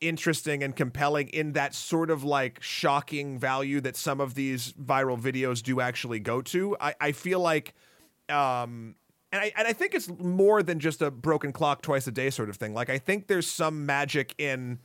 interesting 0.00 0.64
and 0.64 0.74
compelling 0.74 1.28
in 1.28 1.52
that 1.52 1.74
sort 1.74 2.10
of 2.10 2.24
like 2.24 2.60
shocking 2.60 3.38
value 3.38 3.80
that 3.82 3.96
some 3.96 4.20
of 4.20 4.34
these 4.34 4.72
viral 4.72 5.18
videos 5.18 5.62
do 5.62 5.80
actually 5.80 6.18
go 6.18 6.42
to. 6.42 6.76
I, 6.80 6.94
I 7.00 7.12
feel 7.12 7.40
like 7.40 7.74
um 8.28 8.96
and 9.32 9.42
I 9.42 9.52
and 9.56 9.66
I 9.66 9.72
think 9.72 9.94
it's 9.94 10.08
more 10.08 10.62
than 10.62 10.80
just 10.80 11.02
a 11.02 11.10
broken 11.10 11.52
clock 11.52 11.82
twice 11.82 12.06
a 12.06 12.12
day 12.12 12.30
sort 12.30 12.50
of 12.50 12.56
thing. 12.56 12.74
Like 12.74 12.90
I 12.90 12.98
think 12.98 13.28
there's 13.28 13.46
some 13.46 13.86
magic 13.86 14.34
in 14.38 14.80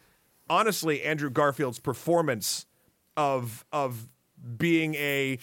honestly 0.50 1.04
Andrew 1.04 1.30
Garfield's 1.30 1.80
performance 1.80 2.65
of 3.18 3.65
of 3.72 4.08
being 4.58 4.95
a 4.95 5.38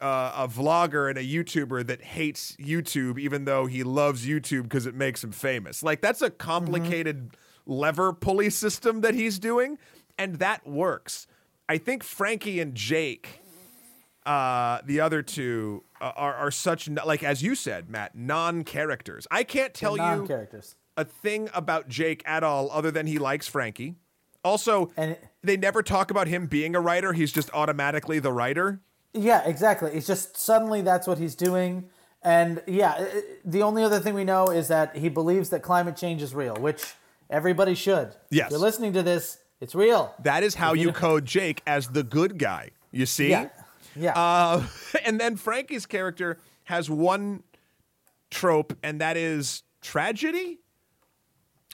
uh, 0.00 0.32
a 0.36 0.48
vlogger 0.48 1.08
and 1.08 1.16
a 1.16 1.22
YouTuber 1.22 1.86
that 1.86 2.02
hates 2.02 2.56
YouTube, 2.56 3.18
even 3.20 3.44
though 3.44 3.66
he 3.66 3.84
loves 3.84 4.26
YouTube 4.26 4.64
because 4.64 4.84
it 4.84 4.94
makes 4.96 5.22
him 5.22 5.30
famous. 5.30 5.82
Like 5.82 6.00
that's 6.00 6.22
a 6.22 6.30
complicated 6.30 7.36
lever 7.66 8.12
pulley 8.12 8.50
system 8.50 9.02
that 9.02 9.14
he's 9.14 9.38
doing, 9.38 9.78
and 10.18 10.36
that 10.40 10.66
works. 10.66 11.26
I 11.68 11.78
think 11.78 12.02
Frankie 12.02 12.58
and 12.58 12.74
Jake, 12.74 13.40
uh, 14.26 14.80
the 14.84 15.00
other 15.00 15.22
two, 15.22 15.84
uh, 16.00 16.12
are 16.16 16.34
are 16.34 16.50
such 16.50 16.88
like 16.88 17.22
as 17.22 17.42
you 17.42 17.54
said, 17.54 17.88
Matt, 17.88 18.16
non 18.16 18.64
characters. 18.64 19.26
I 19.30 19.44
can't 19.44 19.72
tell 19.72 19.96
you 19.96 20.26
a 20.96 21.04
thing 21.04 21.48
about 21.54 21.88
Jake 21.88 22.22
at 22.26 22.42
all 22.42 22.70
other 22.72 22.90
than 22.90 23.06
he 23.06 23.18
likes 23.18 23.46
Frankie. 23.48 23.94
Also, 24.44 24.90
And 24.96 25.12
it- 25.12 25.24
they 25.42 25.56
never 25.56 25.82
talk 25.82 26.10
about 26.10 26.28
him 26.28 26.46
being 26.46 26.74
a 26.74 26.80
writer. 26.80 27.12
He's 27.12 27.32
just 27.32 27.50
automatically 27.52 28.18
the 28.18 28.32
writer. 28.32 28.80
Yeah, 29.12 29.42
exactly. 29.44 29.92
It's 29.92 30.06
just 30.06 30.36
suddenly 30.36 30.80
that's 30.80 31.06
what 31.06 31.18
he's 31.18 31.34
doing. 31.34 31.88
And 32.22 32.62
yeah, 32.66 33.06
the 33.44 33.62
only 33.62 33.82
other 33.82 33.98
thing 33.98 34.14
we 34.14 34.24
know 34.24 34.46
is 34.46 34.68
that 34.68 34.96
he 34.96 35.08
believes 35.08 35.50
that 35.50 35.62
climate 35.62 35.96
change 35.96 36.22
is 36.22 36.34
real, 36.34 36.54
which 36.54 36.94
everybody 37.28 37.74
should. 37.74 38.14
Yes. 38.30 38.46
If 38.46 38.52
you're 38.52 38.60
listening 38.60 38.92
to 38.94 39.02
this, 39.02 39.38
it's 39.60 39.74
real. 39.74 40.14
That 40.22 40.42
is 40.42 40.54
how 40.54 40.74
you 40.74 40.92
code 40.92 41.24
Jake 41.24 41.62
as 41.66 41.88
the 41.88 42.02
good 42.02 42.38
guy. 42.38 42.70
You 42.92 43.06
see? 43.06 43.30
Yeah. 43.30 43.48
Yeah. 43.96 44.12
Uh, 44.12 44.64
and 45.04 45.20
then 45.20 45.36
Frankie's 45.36 45.86
character 45.86 46.38
has 46.64 46.88
one 46.88 47.42
trope, 48.30 48.76
and 48.82 49.00
that 49.00 49.16
is 49.16 49.62
tragedy. 49.80 50.60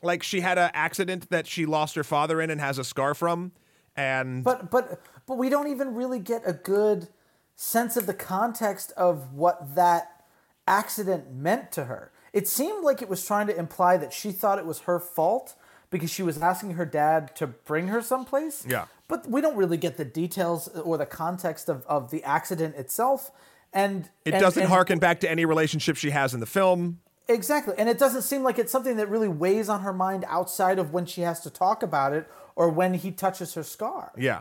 Like 0.03 0.23
she 0.23 0.41
had 0.41 0.59
an 0.59 0.71
accident 0.75 1.31
that 1.31 1.47
she 1.47 1.67
lost 1.67 1.95
her 1.97 2.05
father 2.05 2.41
in 2.41 2.51
and 2.51 2.61
has 2.61 2.79
a 2.79 2.85
scar 2.85 3.15
from, 3.15 3.53
and 3.97 4.45
but 4.45 4.71
but 4.71 5.01
but 5.27 5.37
we 5.39 5.49
don't 5.49 5.69
even 5.69 5.95
really 5.95 6.21
get 6.21 6.43
a 6.47 6.53
good 6.53 7.09
sense 7.57 7.97
of 7.97 8.07
the 8.07 8.15
context 8.15 8.93
of 8.97 9.33
what 9.33 9.75
that 9.75 10.23
accident 10.67 11.33
meant 11.33 11.73
to 11.73 11.85
her. 11.85 12.13
It 12.33 12.47
seemed 12.47 12.85
like 12.85 13.03
it 13.03 13.09
was 13.09 13.25
trying 13.27 13.49
to 13.49 13.57
imply 13.57 13.97
that 13.97 14.13
she 14.13 14.31
thought 14.31 14.59
it 14.59 14.67
was 14.67 14.81
her 14.81 15.01
fault 15.01 15.57
because 15.91 16.11
she 16.11 16.23
was 16.23 16.41
asking 16.41 16.73
her 16.75 16.85
dad 16.85 17.35
to 17.37 17.47
bring 17.47 17.89
her 17.89 18.03
someplace. 18.03 18.65
Yeah. 18.69 18.85
But 19.09 19.29
we 19.29 19.41
don't 19.41 19.57
really 19.57 19.79
get 19.79 19.97
the 19.97 20.05
details 20.05 20.69
or 20.69 20.99
the 20.99 21.07
context 21.07 21.69
of, 21.69 21.85
of 21.87 22.11
the 22.11 22.23
accident 22.25 22.77
itself. 22.77 23.31
And 23.73 24.11
it 24.25 24.35
and- 24.35 24.41
doesn't 24.41 24.65
and- 24.65 24.71
harken 24.71 24.99
back 24.99 25.21
to 25.21 25.31
any 25.31 25.45
relationship 25.47 25.97
she 25.97 26.11
has 26.11 26.35
in 26.35 26.41
the 26.41 26.47
film. 26.47 27.01
Exactly. 27.29 27.75
And 27.77 27.89
it 27.89 27.99
doesn't 27.99 28.23
seem 28.23 28.43
like 28.43 28.59
it's 28.59 28.73
something 28.73 28.97
that 28.97 29.09
really 29.09 29.29
weighs 29.29 29.69
on 29.69 29.81
her 29.83 29.93
mind 29.93 30.25
outside 30.29 30.79
of 30.79 30.93
when 30.93 31.05
she 31.07 31.21
has 31.23 31.41
to 31.41 31.51
talk 31.51 31.83
about 31.83 32.13
it 32.15 32.27
or 32.57 32.71
when 32.71 32.95
he 32.95 33.11
touches 33.11 33.55
her 33.55 33.63
scar. 33.63 34.13
Yeah. 34.17 34.41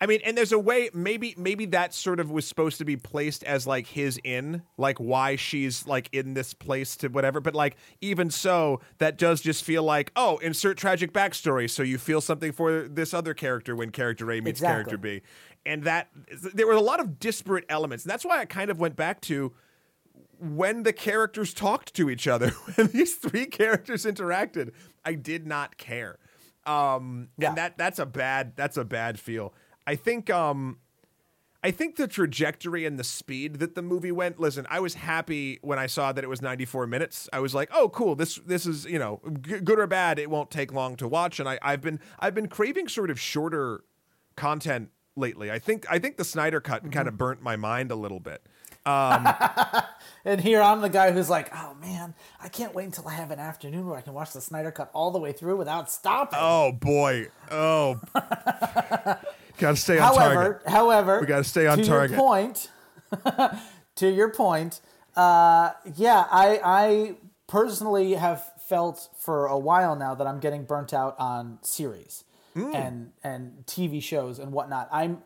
I 0.00 0.06
mean, 0.06 0.20
and 0.24 0.36
there's 0.36 0.50
a 0.50 0.58
way 0.58 0.90
maybe 0.92 1.32
maybe 1.38 1.64
that 1.66 1.94
sort 1.94 2.18
of 2.18 2.28
was 2.28 2.44
supposed 2.44 2.78
to 2.78 2.84
be 2.84 2.96
placed 2.96 3.44
as 3.44 3.68
like 3.68 3.86
his 3.86 4.18
in, 4.24 4.62
like 4.76 4.98
why 4.98 5.36
she's 5.36 5.86
like 5.86 6.08
in 6.10 6.34
this 6.34 6.54
place 6.54 6.96
to 6.96 7.08
whatever. 7.08 7.40
But 7.40 7.54
like 7.54 7.76
even 8.00 8.28
so, 8.28 8.80
that 8.98 9.16
does 9.16 9.40
just 9.40 9.62
feel 9.62 9.84
like, 9.84 10.10
oh, 10.16 10.38
insert 10.38 10.76
tragic 10.76 11.12
backstory, 11.12 11.70
so 11.70 11.84
you 11.84 11.98
feel 11.98 12.20
something 12.20 12.50
for 12.50 12.88
this 12.88 13.14
other 13.14 13.32
character 13.32 13.76
when 13.76 13.90
character 13.90 14.28
A 14.32 14.40
meets 14.40 14.58
Exactly. 14.58 14.74
character 14.74 14.98
B. 14.98 15.22
And 15.64 15.84
that 15.84 16.08
there 16.52 16.66
were 16.66 16.72
a 16.72 16.80
lot 16.80 16.98
of 16.98 17.20
disparate 17.20 17.64
elements. 17.68 18.02
And 18.02 18.10
that's 18.10 18.24
why 18.24 18.40
I 18.40 18.44
kind 18.44 18.72
of 18.72 18.80
went 18.80 18.96
back 18.96 19.20
to 19.22 19.52
when 20.42 20.82
the 20.82 20.92
characters 20.92 21.54
talked 21.54 21.94
to 21.94 22.10
each 22.10 22.26
other, 22.26 22.48
when 22.74 22.88
these 22.88 23.14
three 23.14 23.46
characters 23.46 24.04
interacted, 24.04 24.72
I 25.04 25.14
did 25.14 25.46
not 25.46 25.76
care. 25.78 26.18
Um, 26.66 27.28
Yeah. 27.38 27.48
and 27.50 27.58
that 27.58 27.78
that's 27.78 27.98
a 27.98 28.06
bad 28.06 28.52
that's 28.56 28.76
a 28.76 28.84
bad 28.84 29.18
feel. 29.18 29.54
I 29.86 29.94
think 29.96 30.30
um 30.30 30.78
I 31.64 31.70
think 31.70 31.94
the 31.94 32.08
trajectory 32.08 32.84
and 32.84 32.98
the 32.98 33.04
speed 33.04 33.60
that 33.60 33.76
the 33.76 33.82
movie 33.82 34.10
went. 34.10 34.40
Listen, 34.40 34.66
I 34.68 34.80
was 34.80 34.94
happy 34.94 35.60
when 35.62 35.78
I 35.78 35.86
saw 35.86 36.12
that 36.12 36.24
it 36.24 36.26
was 36.26 36.42
94 36.42 36.88
minutes. 36.88 37.28
I 37.32 37.38
was 37.38 37.54
like, 37.54 37.68
"Oh, 37.72 37.88
cool! 37.88 38.16
This 38.16 38.36
this 38.44 38.66
is 38.66 38.84
you 38.84 38.98
know 38.98 39.20
g- 39.42 39.60
good 39.60 39.78
or 39.78 39.86
bad. 39.86 40.18
It 40.18 40.28
won't 40.28 40.50
take 40.50 40.72
long 40.72 40.96
to 40.96 41.06
watch." 41.06 41.38
And 41.38 41.48
I, 41.48 41.58
I've 41.62 41.80
been 41.80 42.00
I've 42.18 42.34
been 42.34 42.48
craving 42.48 42.88
sort 42.88 43.10
of 43.10 43.20
shorter 43.20 43.84
content 44.36 44.90
lately. 45.16 45.50
I 45.52 45.58
think 45.60 45.86
I 45.90 45.98
think 46.00 46.16
the 46.16 46.24
Snyder 46.24 46.60
cut 46.60 46.90
kind 46.90 47.06
of 47.06 47.16
burnt 47.16 47.42
my 47.42 47.54
mind 47.56 47.90
a 47.92 47.96
little 47.96 48.20
bit. 48.20 48.44
And 50.24 50.40
here 50.40 50.62
I'm 50.62 50.82
the 50.82 50.88
guy 50.88 51.10
who's 51.10 51.28
like, 51.28 51.50
oh 51.52 51.74
man, 51.80 52.14
I 52.40 52.46
can't 52.48 52.76
wait 52.76 52.84
until 52.84 53.08
I 53.08 53.14
have 53.14 53.32
an 53.32 53.40
afternoon 53.40 53.88
where 53.88 53.96
I 53.98 54.02
can 54.02 54.14
watch 54.14 54.32
the 54.32 54.40
Snyder 54.40 54.70
Cut 54.70 54.88
all 54.94 55.10
the 55.10 55.18
way 55.18 55.32
through 55.32 55.56
without 55.56 55.90
stopping. 55.90 56.38
Oh 56.40 56.70
boy! 56.70 57.26
Oh, 57.50 58.00
gotta 59.58 59.76
stay 59.76 59.98
on 59.98 60.14
however, 60.14 60.34
target. 60.34 60.68
however, 60.68 61.20
We 61.20 61.26
gotta 61.26 61.42
stay 61.42 61.66
on 61.66 61.78
to 61.78 61.84
target. 61.84 62.16
Your 62.16 62.20
point, 62.20 62.70
to 63.96 64.08
your 64.08 64.30
point, 64.30 64.80
uh, 65.16 65.70
yeah, 65.96 66.24
I, 66.30 66.60
I 66.62 67.14
personally 67.48 68.14
have 68.14 68.44
felt 68.68 69.08
for 69.18 69.46
a 69.46 69.58
while 69.58 69.96
now 69.96 70.14
that 70.14 70.26
I'm 70.28 70.38
getting 70.38 70.64
burnt 70.64 70.94
out 70.94 71.16
on 71.18 71.58
series 71.62 72.22
Hmm. 72.54 72.74
and 72.74 73.12
and 73.24 73.64
TV 73.66 74.00
shows 74.02 74.38
and 74.38 74.52
whatnot. 74.52 74.88
I'm 74.92 75.22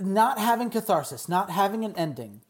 not 0.00 0.38
having 0.38 0.70
catharsis, 0.70 1.28
not 1.28 1.50
having 1.50 1.84
an 1.84 1.94
ending, 1.96 2.42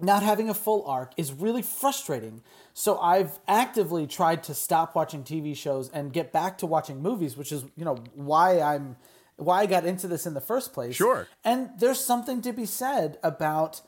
not 0.00 0.22
having 0.22 0.48
a 0.48 0.54
full 0.54 0.84
arc 0.86 1.12
is 1.16 1.32
really 1.32 1.62
frustrating. 1.62 2.42
So 2.74 2.98
I've 2.98 3.38
actively 3.46 4.06
tried 4.06 4.42
to 4.44 4.54
stop 4.54 4.94
watching 4.94 5.22
TV 5.22 5.56
shows 5.56 5.88
and 5.90 6.12
get 6.12 6.32
back 6.32 6.58
to 6.58 6.66
watching 6.66 7.00
movies, 7.00 7.36
which 7.36 7.52
is, 7.52 7.64
you 7.76 7.84
know, 7.84 7.96
why 8.14 8.60
I'm 8.60 8.96
why 9.36 9.60
I 9.60 9.66
got 9.66 9.84
into 9.84 10.08
this 10.08 10.26
in 10.26 10.34
the 10.34 10.40
first 10.40 10.72
place. 10.72 10.94
Sure. 10.94 11.26
And 11.44 11.70
there's 11.78 12.04
something 12.04 12.42
to 12.42 12.52
be 12.52 12.66
said 12.66 13.18
about 13.22 13.80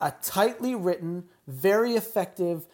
a 0.00 0.12
tightly 0.22 0.74
written, 0.74 1.24
very 1.46 1.94
effective 1.94 2.66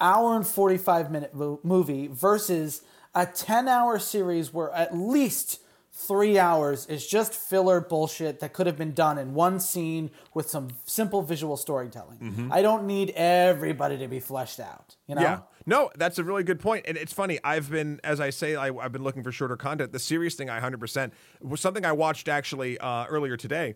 hour 0.00 0.36
and 0.36 0.46
45 0.46 1.10
minute 1.10 1.34
movie 1.34 2.06
versus 2.06 2.82
a 3.14 3.26
10 3.26 3.68
hour 3.68 3.98
series 3.98 4.52
where 4.52 4.70
at 4.72 4.96
least 4.96 5.60
three 5.98 6.38
hours 6.38 6.86
is 6.86 7.04
just 7.04 7.34
filler 7.34 7.80
bullshit 7.80 8.38
that 8.38 8.52
could 8.52 8.68
have 8.68 8.76
been 8.76 8.92
done 8.92 9.18
in 9.18 9.34
one 9.34 9.58
scene 9.58 10.10
with 10.32 10.48
some 10.48 10.68
simple 10.84 11.22
visual 11.22 11.56
storytelling. 11.56 12.48
I 12.52 12.62
don't 12.62 12.86
need 12.86 13.10
everybody 13.16 13.98
to 13.98 14.06
be 14.06 14.20
fleshed 14.20 14.60
out. 14.60 14.94
You 15.08 15.16
know? 15.16 15.22
Yeah. 15.22 15.40
No, 15.66 15.90
that's 15.96 16.18
a 16.18 16.24
really 16.24 16.44
good 16.44 16.60
point. 16.60 16.84
And 16.86 16.96
it's 16.96 17.12
funny. 17.12 17.40
I've 17.42 17.68
been, 17.68 18.00
as 18.04 18.20
I 18.20 18.30
say, 18.30 18.54
I, 18.54 18.68
I've 18.68 18.92
been 18.92 19.02
looking 19.02 19.24
for 19.24 19.32
shorter 19.32 19.56
content. 19.56 19.90
The 19.90 19.98
serious 19.98 20.36
thing, 20.36 20.48
I 20.48 20.60
100% 20.60 21.10
was 21.42 21.60
something 21.60 21.84
I 21.84 21.92
watched 21.92 22.28
actually 22.28 22.78
uh, 22.78 23.06
earlier 23.06 23.36
today. 23.36 23.74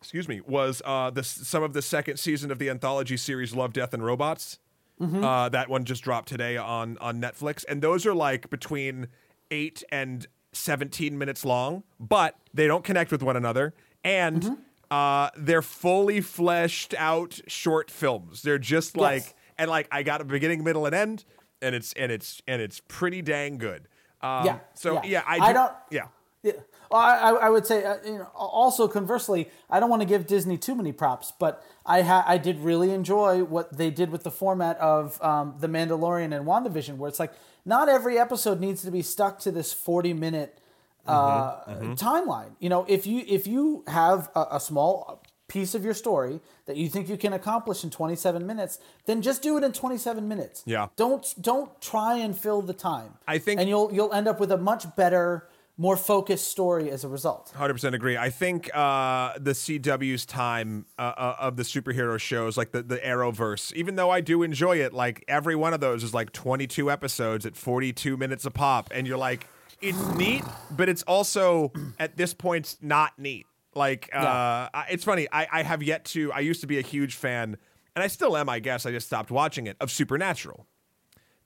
Excuse 0.00 0.26
me. 0.26 0.40
Was 0.40 0.82
uh, 0.84 1.10
the 1.10 1.22
some 1.22 1.62
of 1.62 1.74
the 1.74 1.82
second 1.82 2.16
season 2.16 2.50
of 2.50 2.58
the 2.58 2.70
anthology 2.70 3.16
series 3.16 3.54
Love, 3.54 3.72
Death, 3.72 3.94
and 3.94 4.04
Robots. 4.04 4.58
Uh, 5.00 5.48
that 5.48 5.70
one 5.70 5.84
just 5.84 6.02
dropped 6.02 6.28
today 6.28 6.56
on 6.58 6.98
on 6.98 7.20
Netflix, 7.20 7.64
and 7.66 7.80
those 7.80 8.04
are 8.04 8.14
like 8.14 8.50
between 8.50 9.08
eight 9.50 9.82
and 9.90 10.26
17 10.52 11.16
minutes 11.16 11.44
long, 11.44 11.82
but 11.98 12.36
they 12.52 12.66
don't 12.66 12.84
connect 12.84 13.10
with 13.12 13.22
one 13.22 13.36
another, 13.36 13.74
and 14.04 14.58
uh, 14.90 15.30
they're 15.36 15.62
fully 15.62 16.20
fleshed 16.20 16.94
out 16.98 17.40
short 17.46 17.90
films. 17.90 18.42
They're 18.42 18.58
just 18.58 18.96
like 18.96 19.34
and 19.58 19.70
like 19.70 19.86
I 19.92 20.02
got 20.02 20.20
a 20.20 20.24
beginning, 20.24 20.64
middle, 20.64 20.86
and 20.86 20.94
end, 20.94 21.24
and 21.62 21.74
it's 21.74 21.92
and 21.94 22.10
it's 22.10 22.42
and 22.48 22.60
it's 22.60 22.80
pretty 22.88 23.22
dang 23.22 23.58
good. 23.58 23.88
Um, 24.22 24.44
Yeah, 24.46 24.58
So 24.74 24.94
yeah, 24.94 25.00
yeah. 25.04 25.22
I, 25.26 25.36
do, 25.38 25.44
I 25.44 25.52
don't- 25.52 25.72
Yeah. 25.90 26.06
Yeah. 26.42 26.52
Well, 26.90 27.00
I, 27.02 27.16
I 27.18 27.30
I 27.32 27.50
would 27.50 27.66
say, 27.66 27.84
uh, 27.84 27.96
you 28.04 28.18
know, 28.18 28.28
also 28.34 28.88
conversely, 28.88 29.50
I 29.68 29.78
don't 29.78 29.90
want 29.90 30.00
to 30.00 30.08
give 30.08 30.26
Disney 30.26 30.56
too 30.56 30.74
many 30.74 30.90
props, 30.90 31.32
but 31.38 31.62
I 31.84 32.00
ha- 32.00 32.24
I 32.26 32.38
did 32.38 32.58
really 32.60 32.92
enjoy 32.92 33.44
what 33.44 33.76
they 33.76 33.90
did 33.90 34.10
with 34.10 34.24
the 34.24 34.30
format 34.30 34.78
of 34.78 35.22
um, 35.22 35.54
The 35.60 35.66
Mandalorian 35.68 36.34
and 36.34 36.46
WandaVision, 36.46 36.96
where 36.96 37.08
it's 37.10 37.20
like 37.20 37.32
not 37.64 37.88
every 37.88 38.18
episode 38.18 38.60
needs 38.60 38.82
to 38.82 38.90
be 38.90 39.02
stuck 39.02 39.38
to 39.40 39.50
this 39.50 39.72
40 39.72 40.12
minute 40.14 40.58
uh, 41.06 41.56
timeline. 41.96 42.52
You 42.58 42.68
know, 42.68 42.84
if 42.88 43.06
you 43.06 43.24
if 43.26 43.46
you 43.46 43.84
have 43.86 44.30
a, 44.34 44.46
a 44.52 44.60
small 44.60 45.22
piece 45.48 45.74
of 45.74 45.84
your 45.84 45.94
story 45.94 46.38
that 46.66 46.76
you 46.76 46.88
think 46.88 47.08
you 47.08 47.16
can 47.16 47.32
accomplish 47.32 47.82
in 47.82 47.90
27 47.90 48.46
minutes, 48.46 48.78
then 49.06 49.20
just 49.20 49.42
do 49.42 49.56
it 49.56 49.64
in 49.64 49.72
27 49.72 50.28
minutes. 50.28 50.62
Yeah. 50.66 50.86
Don't 50.96 51.34
don't 51.40 51.80
try 51.80 52.16
and 52.18 52.36
fill 52.38 52.62
the 52.62 52.72
time. 52.74 53.14
I 53.26 53.38
think- 53.38 53.58
and 53.60 53.68
you'll 53.68 53.92
you'll 53.92 54.12
end 54.12 54.28
up 54.28 54.38
with 54.38 54.52
a 54.52 54.56
much 54.56 54.94
better, 54.94 55.48
more 55.80 55.96
focused 55.96 56.48
story 56.48 56.90
as 56.90 57.04
a 57.04 57.08
result. 57.08 57.52
Hundred 57.56 57.72
percent 57.74 57.94
agree. 57.94 58.16
I 58.18 58.28
think 58.28 58.68
uh, 58.76 59.32
the 59.38 59.52
CW's 59.52 60.26
time 60.26 60.84
uh, 60.98 61.02
uh, 61.16 61.36
of 61.40 61.56
the 61.56 61.62
superhero 61.62 62.18
shows, 62.20 62.56
like 62.58 62.70
the 62.72 62.82
the 62.82 62.98
Arrowverse, 62.98 63.72
even 63.72 63.96
though 63.96 64.10
I 64.10 64.20
do 64.20 64.42
enjoy 64.42 64.76
it, 64.82 64.92
like 64.92 65.24
every 65.26 65.56
one 65.56 65.72
of 65.72 65.80
those 65.80 66.04
is 66.04 66.12
like 66.12 66.32
twenty 66.32 66.66
two 66.66 66.90
episodes 66.90 67.46
at 67.46 67.56
forty 67.56 67.92
two 67.92 68.16
minutes 68.18 68.44
a 68.44 68.50
pop, 68.50 68.90
and 68.94 69.06
you're 69.06 69.16
like, 69.18 69.46
it's 69.80 70.04
neat, 70.14 70.44
but 70.70 70.88
it's 70.90 71.02
also 71.04 71.72
at 71.98 72.16
this 72.18 72.34
point 72.34 72.76
not 72.82 73.18
neat. 73.18 73.46
Like, 73.74 74.10
uh, 74.12 74.20
Yeah. 74.20 74.68
I- 74.74 74.86
it's 74.90 75.04
funny. 75.04 75.28
I, 75.32 75.46
I 75.50 75.62
have 75.62 75.82
yet 75.82 76.04
to. 76.06 76.30
I 76.32 76.40
used 76.40 76.60
to 76.60 76.66
be 76.66 76.78
a 76.78 76.82
huge 76.82 77.14
fan 77.14 77.56
and 77.96 78.02
I 78.04 78.06
still 78.08 78.36
am, 78.36 78.48
I 78.48 78.58
guess. 78.60 78.84
I 78.86 78.90
just 78.92 79.06
stopped 79.06 79.30
watching 79.30 79.66
it. 79.66 79.76
Of 79.80 79.90
Supernatural. 79.90 80.66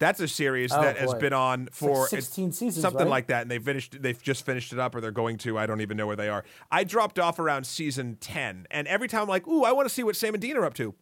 That's 0.00 0.18
a 0.20 0.26
series 0.28 0.72
Oh, 0.72 0.82
that 0.82 0.96
has 0.98 1.14
been 1.14 1.32
on 1.32 1.68
for 1.70 2.00
like 2.00 2.08
16 2.10 2.52
seasons, 2.52 2.82
something 2.82 3.02
right? 3.02 3.08
like 3.08 3.26
that, 3.28 3.42
and 3.42 3.50
they 3.50 3.58
finished. 3.60 4.02
They've 4.02 4.20
just 4.20 4.44
finished 4.44 4.72
it 4.72 4.78
up, 4.78 4.94
or 4.94 5.00
they're 5.00 5.12
going 5.12 5.38
to. 5.38 5.56
I 5.56 5.66
don't 5.66 5.80
even 5.80 5.96
know 5.96 6.06
where 6.06 6.16
they 6.16 6.28
are. 6.28 6.44
I 6.70 6.82
dropped 6.84 7.18
off 7.18 7.38
around 7.38 7.64
season 7.64 8.16
ten, 8.20 8.66
and 8.70 8.88
every 8.88 9.06
time 9.08 9.22
I'm 9.22 9.28
like, 9.28 9.46
"Ooh, 9.46 9.62
I 9.62 9.72
want 9.72 9.88
to 9.88 9.94
see 9.94 10.02
what 10.02 10.16
Sam 10.16 10.34
and 10.34 10.40
Dean 10.42 10.56
are 10.56 10.64
up 10.64 10.74
to," 10.74 10.94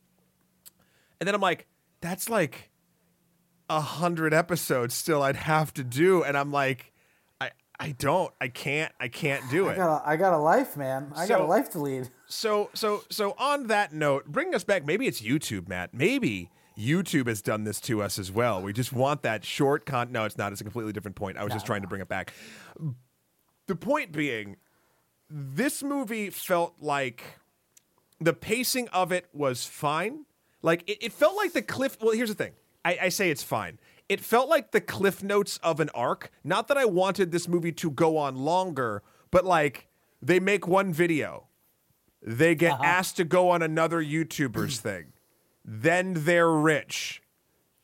and 1.21 1.27
then 1.27 1.35
I'm 1.35 1.41
like, 1.41 1.67
"That's 2.03 2.29
like 2.29 2.71
a 3.71 3.81
hundred 3.81 4.35
episodes 4.35 4.95
still. 4.95 5.23
I'd 5.23 5.37
have 5.37 5.73
to 5.75 5.85
do," 5.85 6.23
and 6.23 6.37
I'm 6.37 6.53
like, 6.53 6.93
"I, 7.41 7.51
I 7.81 7.93
don't, 7.93 8.31
I 8.43 8.49
can't, 8.49 8.93
I 9.01 9.09
can't 9.09 9.43
do 9.51 9.69
I 9.69 9.73
it." 9.73 9.77
got 9.77 10.03
a, 10.03 10.09
I 10.09 10.17
got 10.17 10.35
a 10.35 10.39
life, 10.39 10.77
man. 10.77 11.13
I 11.17 11.27
got 11.27 11.41
a 11.41 11.45
life 11.47 11.71
to 11.71 11.79
lead. 11.79 12.11
So 12.27 12.69
so 12.75 13.05
so 13.11 13.35
on 13.39 13.69
that 13.69 13.95
note, 13.95 14.27
bring 14.27 14.55
us 14.55 14.65
back. 14.65 14.85
Maybe 14.85 15.07
it's 15.07 15.23
YouTube, 15.23 15.67
Matt. 15.67 15.95
Maybe 15.95 16.51
YouTube 16.79 17.27
has 17.27 17.43
done 17.43 17.65
this 17.65 17.81
to 17.83 18.03
us 18.03 18.19
as 18.19 18.31
well. 18.31 18.63
We 18.63 18.73
just 18.73 18.93
want 18.93 19.23
that 19.23 19.45
short 19.45 19.87
con. 19.87 20.13
No, 20.13 20.25
it's 20.25 20.39
not. 20.39 20.53
It's 20.53 20.61
a 20.61 20.65
completely 20.65 20.93
different 20.93 21.17
point. 21.17 21.37
I 21.37 21.45
was 21.45 21.53
just 21.53 21.67
trying 21.67 21.83
to 21.83 21.89
bring 21.89 22.01
it 22.01 22.09
back. 22.09 22.33
The 23.67 23.77
point 23.77 24.13
being, 24.13 24.57
this 25.31 25.83
movie 25.83 26.31
felt 26.31 26.75
like 26.81 27.23
the 28.21 28.33
pacing 28.33 28.89
of 28.89 29.13
it 29.13 29.27
was 29.33 29.65
fine. 29.65 30.25
Like 30.63 30.89
it, 30.89 30.99
it 31.05 31.13
felt 31.13 31.37
like 31.37 31.53
the 31.53 31.63
cliff. 31.63 31.99
Well, 32.01 32.13
here's 32.13 32.29
the 32.29 32.35
thing. 32.35 32.53
I, 32.85 32.99
I 33.03 33.09
say 33.09 33.31
it's 33.31 33.43
fine. 33.43 33.79
It 34.09 34.21
felt 34.21 34.49
like 34.49 34.73
the 34.73 34.81
cliff 34.81 35.23
notes 35.23 35.59
of 35.63 35.81
an 35.81 35.89
arc. 35.95 36.31
Not 36.45 36.69
that 36.69 36.77
I 36.77 36.85
wanted 36.85 37.33
this 37.33 37.49
movie 37.49 37.73
to 37.73 37.91
go 37.91 38.17
on 38.17 38.37
longer, 38.37 39.03
but 39.31 39.45
like 39.45 39.89
they 40.21 40.39
make 40.39 40.69
one 40.69 40.93
video, 40.93 41.47
they 42.21 42.55
get 42.55 42.73
uh-huh. 42.73 42.85
asked 42.85 43.17
to 43.17 43.25
go 43.25 43.51
on 43.51 43.63
another 43.63 44.03
YouTuber's 44.03 44.79
thing, 44.79 45.13
then 45.65 46.15
they're 46.25 46.51
rich, 46.51 47.23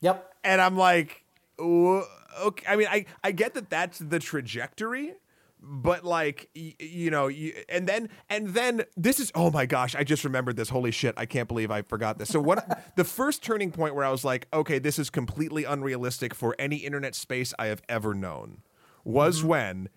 Yep. 0.00 0.34
and 0.44 0.60
I'm 0.60 0.76
like, 0.76 1.24
okay. 1.60 2.64
I 2.68 2.76
mean, 2.76 2.88
I 2.90 3.04
I 3.22 3.32
get 3.32 3.54
that 3.54 3.70
that's 3.70 3.98
the 3.98 4.18
trajectory, 4.18 5.12
but 5.60 6.04
like, 6.04 6.48
y- 6.54 6.74
you 6.78 7.10
know, 7.10 7.26
you, 7.28 7.52
and 7.68 7.86
then 7.86 8.08
and 8.28 8.48
then 8.48 8.84
this 8.96 9.20
is 9.20 9.30
oh 9.34 9.50
my 9.50 9.66
gosh, 9.66 9.94
I 9.94 10.04
just 10.04 10.24
remembered 10.24 10.56
this. 10.56 10.68
Holy 10.68 10.90
shit, 10.90 11.14
I 11.16 11.26
can't 11.26 11.48
believe 11.48 11.70
I 11.70 11.82
forgot 11.82 12.18
this. 12.18 12.28
So 12.28 12.40
what? 12.40 12.92
the 12.96 13.04
first 13.04 13.42
turning 13.42 13.70
point 13.70 13.94
where 13.94 14.04
I 14.04 14.10
was 14.10 14.24
like, 14.24 14.46
okay, 14.52 14.78
this 14.78 14.98
is 14.98 15.10
completely 15.10 15.64
unrealistic 15.64 16.34
for 16.34 16.54
any 16.58 16.76
internet 16.76 17.14
space 17.14 17.54
I 17.58 17.66
have 17.66 17.82
ever 17.88 18.14
known, 18.14 18.62
was 19.04 19.42
when. 19.42 19.88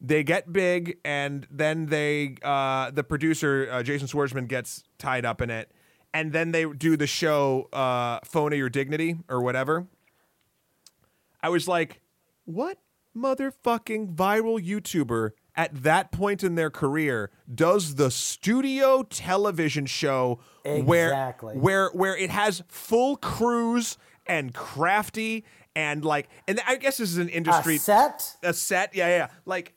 They 0.00 0.22
get 0.22 0.52
big, 0.52 0.98
and 1.04 1.44
then 1.50 1.86
they, 1.86 2.36
uh, 2.44 2.92
the 2.92 3.02
producer 3.02 3.68
uh, 3.68 3.82
Jason 3.82 4.06
Schwartzman 4.06 4.46
gets 4.46 4.84
tied 4.96 5.24
up 5.24 5.42
in 5.42 5.50
it, 5.50 5.72
and 6.14 6.32
then 6.32 6.52
they 6.52 6.64
do 6.64 6.96
the 6.96 7.06
show 7.06 7.68
uh, 7.72 8.20
"Phone 8.24 8.52
or 8.52 8.56
Your 8.56 8.68
Dignity" 8.68 9.18
or 9.28 9.40
whatever. 9.42 9.86
I 11.42 11.48
was 11.50 11.68
like, 11.68 12.00
what 12.44 12.78
motherfucking 13.16 14.14
viral 14.14 14.64
YouTuber 14.64 15.30
at 15.54 15.82
that 15.82 16.12
point 16.12 16.42
in 16.44 16.54
their 16.54 16.70
career 16.70 17.30
does 17.52 17.96
the 17.96 18.10
studio 18.10 19.02
television 19.02 19.86
show 19.86 20.38
Exactly. 20.64 21.54
where 21.56 21.56
where 21.56 21.90
where 21.90 22.16
it 22.16 22.30
has 22.30 22.62
full 22.68 23.16
crews 23.16 23.98
and 24.26 24.54
crafty 24.54 25.44
and 25.74 26.04
like 26.04 26.28
and 26.46 26.60
I 26.66 26.76
guess 26.76 26.98
this 26.98 27.10
is 27.10 27.18
an 27.18 27.28
A 27.28 27.32
industry 27.32 27.78
set. 27.78 28.36
a 28.42 28.52
set 28.52 28.94
yeah 28.94 29.08
yeah 29.08 29.28
like 29.46 29.74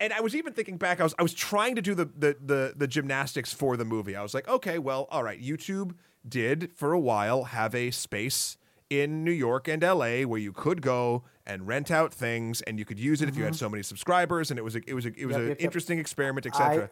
and 0.00 0.12
I 0.12 0.20
was 0.20 0.34
even 0.34 0.52
thinking 0.52 0.76
back 0.76 1.00
I 1.00 1.04
was 1.04 1.14
I 1.18 1.22
was 1.22 1.34
trying 1.34 1.74
to 1.76 1.82
do 1.82 1.94
the 1.94 2.06
the 2.06 2.36
the, 2.40 2.74
the 2.76 2.86
gymnastics 2.86 3.52
for 3.52 3.76
the 3.76 3.84
movie 3.84 4.16
I 4.16 4.22
was 4.22 4.34
like 4.34 4.48
okay 4.48 4.78
well 4.78 5.06
all 5.10 5.22
right 5.22 5.40
YouTube 5.40 5.94
did 6.28 6.70
for 6.74 6.92
a 6.92 7.00
while 7.00 7.44
have 7.44 7.74
a 7.74 7.90
space 7.90 8.56
in 8.90 9.24
New 9.24 9.32
York 9.32 9.68
and 9.68 9.82
LA 9.82 10.22
where 10.22 10.40
you 10.40 10.52
could 10.52 10.80
go 10.80 11.24
and 11.46 11.66
rent 11.66 11.90
out 11.90 12.12
things 12.12 12.62
and 12.62 12.78
you 12.78 12.84
could 12.84 12.98
use 12.98 13.22
it 13.22 13.28
if 13.28 13.36
you 13.36 13.44
had 13.44 13.52
mm-hmm. 13.52 13.58
so 13.58 13.68
many 13.68 13.82
subscribers 13.82 14.50
and 14.50 14.58
it 14.58 14.62
was 14.62 14.76
a, 14.76 14.80
it 14.86 14.94
was 14.94 15.06
a, 15.06 15.12
it 15.16 15.26
was 15.26 15.36
Yep, 15.36 15.42
an 15.42 15.48
yep, 15.48 15.60
yep. 15.60 15.64
interesting 15.64 15.98
experiment 15.98 16.46
etc 16.46 16.90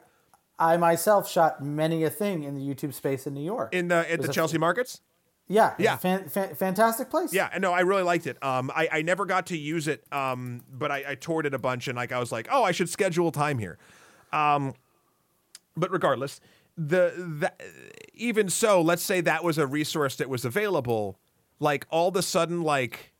I 0.59 0.77
myself 0.79 1.29
shot 1.31 1.63
many 1.63 2.05
a 2.05 2.11
thing 2.11 2.45
in 2.45 2.55
the 2.55 2.63
YouTube 2.63 2.95
space 2.95 3.27
in 3.27 3.35
New 3.35 3.45
York. 3.45 3.75
in 3.75 3.89
the 3.89 4.11
at 4.11 4.23
the 4.23 4.33
Chelsea 4.33 4.59
markets 4.59 5.01
Yeah. 5.49 5.75
Yeah. 5.79 5.97
fan, 5.97 6.29
fan, 6.29 6.55
fantastic 6.55 7.11
place. 7.11 7.33
Yeah, 7.33 7.49
and 7.53 7.63
no, 7.63 7.73
I 7.73 7.81
really 7.81 8.03
liked 8.03 8.27
it. 8.27 8.43
Um, 8.43 8.71
I, 8.75 8.89
I 8.91 9.03
never 9.03 9.25
got 9.27 9.47
to 9.47 9.57
use 9.57 9.87
it, 9.87 10.05
um, 10.13 10.63
but 10.73 10.91
I, 10.91 11.05
I 11.09 11.15
toured 11.15 11.47
it 11.47 11.55
a 11.55 11.59
bunch, 11.59 11.89
and 11.89 11.97
like 11.97 12.13
I 12.13 12.19
was 12.19 12.33
like, 12.33 12.49
oh, 12.51 12.65
I 12.65 12.73
should 12.73 12.89
schedule 12.89 13.31
time 13.31 13.59
here. 13.59 13.79
Um, 14.33 14.75
but 15.77 15.91
regardless, 15.93 16.41
the, 16.77 17.13
the 17.17 17.53
even 18.15 18.49
so, 18.49 18.81
let's 18.81 19.03
say 19.03 19.21
that 19.21 19.45
was 19.45 19.59
a 19.59 19.67
resource 19.67 20.17
that 20.17 20.29
was 20.29 20.45
available. 20.45 21.19
Like 21.61 21.87
all 21.91 22.09
of 22.09 22.17
a 22.17 22.23
sudden, 22.23 22.63
like 22.63 23.13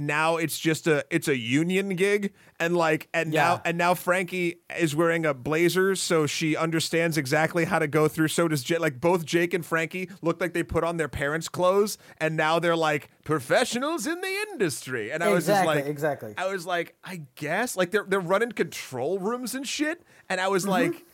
now 0.00 0.36
it's 0.36 0.58
just 0.58 0.86
a 0.86 1.04
it's 1.10 1.26
a 1.26 1.36
union 1.36 1.88
gig 1.96 2.32
and 2.60 2.76
like 2.76 3.08
and 3.12 3.32
Yeah. 3.32 3.42
now 3.42 3.62
and 3.64 3.76
now 3.76 3.94
Frankie 3.94 4.60
is 4.78 4.94
wearing 4.94 5.26
a 5.26 5.34
blazer 5.34 5.96
so 5.96 6.26
she 6.26 6.56
understands 6.56 7.18
exactly 7.18 7.64
how 7.64 7.80
to 7.80 7.88
go 7.88 8.06
through 8.06 8.28
so 8.28 8.46
does 8.46 8.62
Jake 8.62 8.78
like 8.78 9.00
both 9.00 9.24
Jake 9.24 9.52
and 9.54 9.66
Frankie 9.66 10.08
look 10.22 10.40
like 10.40 10.54
they 10.54 10.62
put 10.62 10.84
on 10.84 10.98
their 10.98 11.08
parents 11.08 11.48
clothes 11.48 11.98
and 12.18 12.36
now 12.36 12.58
they're 12.60 12.76
like 12.76 13.10
professionals 13.24 14.06
in 14.06 14.20
the 14.20 14.36
industry 14.52 15.10
and 15.10 15.22
I 15.24 15.30
was 15.30 15.46
just 15.46 15.66
like 15.66 15.84
exactly. 15.86 16.34
I 16.38 16.46
was 16.46 16.64
like 16.64 16.94
I 17.02 17.22
guess 17.34 17.76
like 17.76 17.90
they're 17.90 18.04
they're 18.06 18.20
running 18.20 18.52
control 18.52 19.18
rooms 19.18 19.54
and 19.54 19.66
shit 19.66 20.02
and 20.28 20.40
I 20.40 20.46
was 20.48 20.62
Mm-hmm. 20.62 20.70
like 20.92 21.04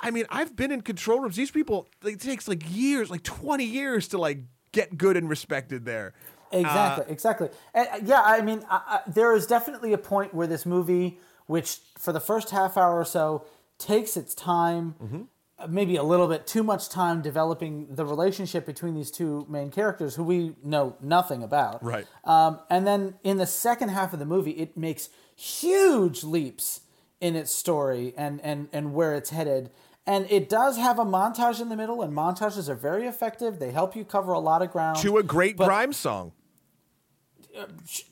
I 0.00 0.10
mean, 0.10 0.24
I've 0.30 0.56
been 0.56 0.72
in 0.72 0.80
control 0.80 1.20
rooms. 1.20 1.36
These 1.36 1.52
people, 1.52 1.86
like, 2.02 2.14
it 2.14 2.20
takes 2.20 2.48
like 2.48 2.64
years, 2.74 3.08
like 3.08 3.22
20 3.22 3.62
years 3.64 4.08
to 4.08 4.18
like 4.18 4.38
get 4.72 4.98
good 4.98 5.16
and 5.16 5.28
respected 5.28 5.84
there. 5.84 6.12
Exactly, 6.52 7.04
exactly. 7.08 7.48
And 7.74 7.88
uh, 7.88 7.98
yeah, 8.04 8.22
I 8.24 8.40
mean, 8.42 8.64
I, 8.70 8.80
I, 8.86 9.00
there 9.10 9.34
is 9.34 9.46
definitely 9.46 9.92
a 9.92 9.98
point 9.98 10.34
where 10.34 10.46
this 10.46 10.64
movie, 10.66 11.18
which 11.46 11.78
for 11.98 12.12
the 12.12 12.20
first 12.20 12.50
half 12.50 12.76
hour 12.76 12.98
or 12.98 13.04
so 13.04 13.44
takes 13.78 14.16
its 14.16 14.34
time, 14.34 14.94
Mm-hmm. 15.02 15.22
uh, 15.58 15.66
maybe 15.68 15.96
a 15.96 16.02
little 16.02 16.28
bit 16.28 16.46
too 16.46 16.62
much 16.62 16.88
time 16.88 17.22
developing 17.22 17.86
the 17.94 18.04
relationship 18.04 18.64
between 18.66 18.94
these 18.94 19.10
two 19.10 19.46
main 19.48 19.70
characters 19.70 20.14
who 20.16 20.24
we 20.24 20.54
know 20.62 20.96
nothing 21.00 21.42
about. 21.42 21.82
Right. 21.84 22.06
Um, 22.24 22.60
and 22.70 22.86
then 22.86 23.14
in 23.22 23.38
the 23.38 23.46
second 23.46 23.90
half 23.90 24.12
of 24.12 24.18
the 24.18 24.26
movie, 24.26 24.52
it 24.52 24.76
makes 24.76 25.08
huge 25.36 26.22
leaps 26.24 26.80
in 27.20 27.36
its 27.36 27.52
story 27.52 28.14
and, 28.16 28.40
and, 28.42 28.68
and 28.72 28.94
where 28.94 29.14
it's 29.14 29.30
headed. 29.30 29.70
And 30.06 30.26
it 30.30 30.48
does 30.48 30.76
have 30.78 30.98
a 30.98 31.04
montage 31.04 31.60
in 31.60 31.68
the 31.68 31.76
middle, 31.76 32.02
and 32.02 32.12
montages 32.12 32.68
are 32.68 32.74
very 32.74 33.06
effective. 33.06 33.60
They 33.60 33.70
help 33.70 33.94
you 33.94 34.04
cover 34.04 34.32
a 34.32 34.40
lot 34.40 34.60
of 34.60 34.72
ground. 34.72 34.98
To 34.98 35.18
a 35.18 35.22
great 35.22 35.56
But- 35.56 35.94
song. 35.94 36.32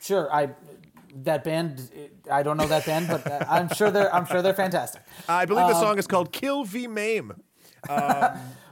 Sure, 0.00 0.32
I 0.32 0.50
that 1.24 1.42
band. 1.44 1.90
I 2.30 2.42
don't 2.42 2.56
know 2.56 2.66
that 2.66 2.86
band, 2.86 3.08
but 3.08 3.26
I'm 3.50 3.68
sure 3.74 3.90
they're 3.90 4.14
I'm 4.14 4.26
sure 4.26 4.42
they're 4.42 4.54
fantastic. 4.54 5.02
I 5.28 5.44
believe 5.46 5.64
Um, 5.64 5.72
the 5.72 5.80
song 5.80 5.98
is 5.98 6.06
called 6.06 6.32
Kill 6.32 6.64
V 6.64 6.86
Maim. 6.86 7.32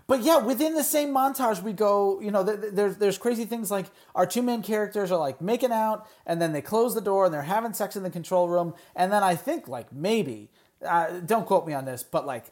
But 0.08 0.22
yeah, 0.22 0.38
within 0.38 0.74
the 0.74 0.82
same 0.82 1.10
montage, 1.10 1.62
we 1.62 1.74
go. 1.74 2.18
You 2.22 2.30
know, 2.30 2.42
th- 2.42 2.58
th- 2.62 2.72
there's 2.72 2.96
there's 2.96 3.18
crazy 3.18 3.44
things 3.44 3.70
like 3.70 3.84
our 4.14 4.24
two 4.24 4.40
main 4.40 4.62
characters 4.62 5.12
are 5.12 5.18
like 5.18 5.42
making 5.42 5.70
out, 5.70 6.06
and 6.24 6.40
then 6.40 6.54
they 6.54 6.62
close 6.62 6.94
the 6.94 7.02
door 7.02 7.26
and 7.26 7.34
they're 7.34 7.42
having 7.42 7.74
sex 7.74 7.94
in 7.94 8.02
the 8.02 8.08
control 8.10 8.48
room, 8.48 8.72
and 8.96 9.12
then 9.12 9.22
I 9.22 9.34
think 9.36 9.68
like 9.68 9.92
maybe, 9.92 10.48
uh, 10.82 11.20
don't 11.26 11.46
quote 11.46 11.66
me 11.66 11.74
on 11.74 11.84
this, 11.84 12.02
but 12.02 12.24
like 12.24 12.46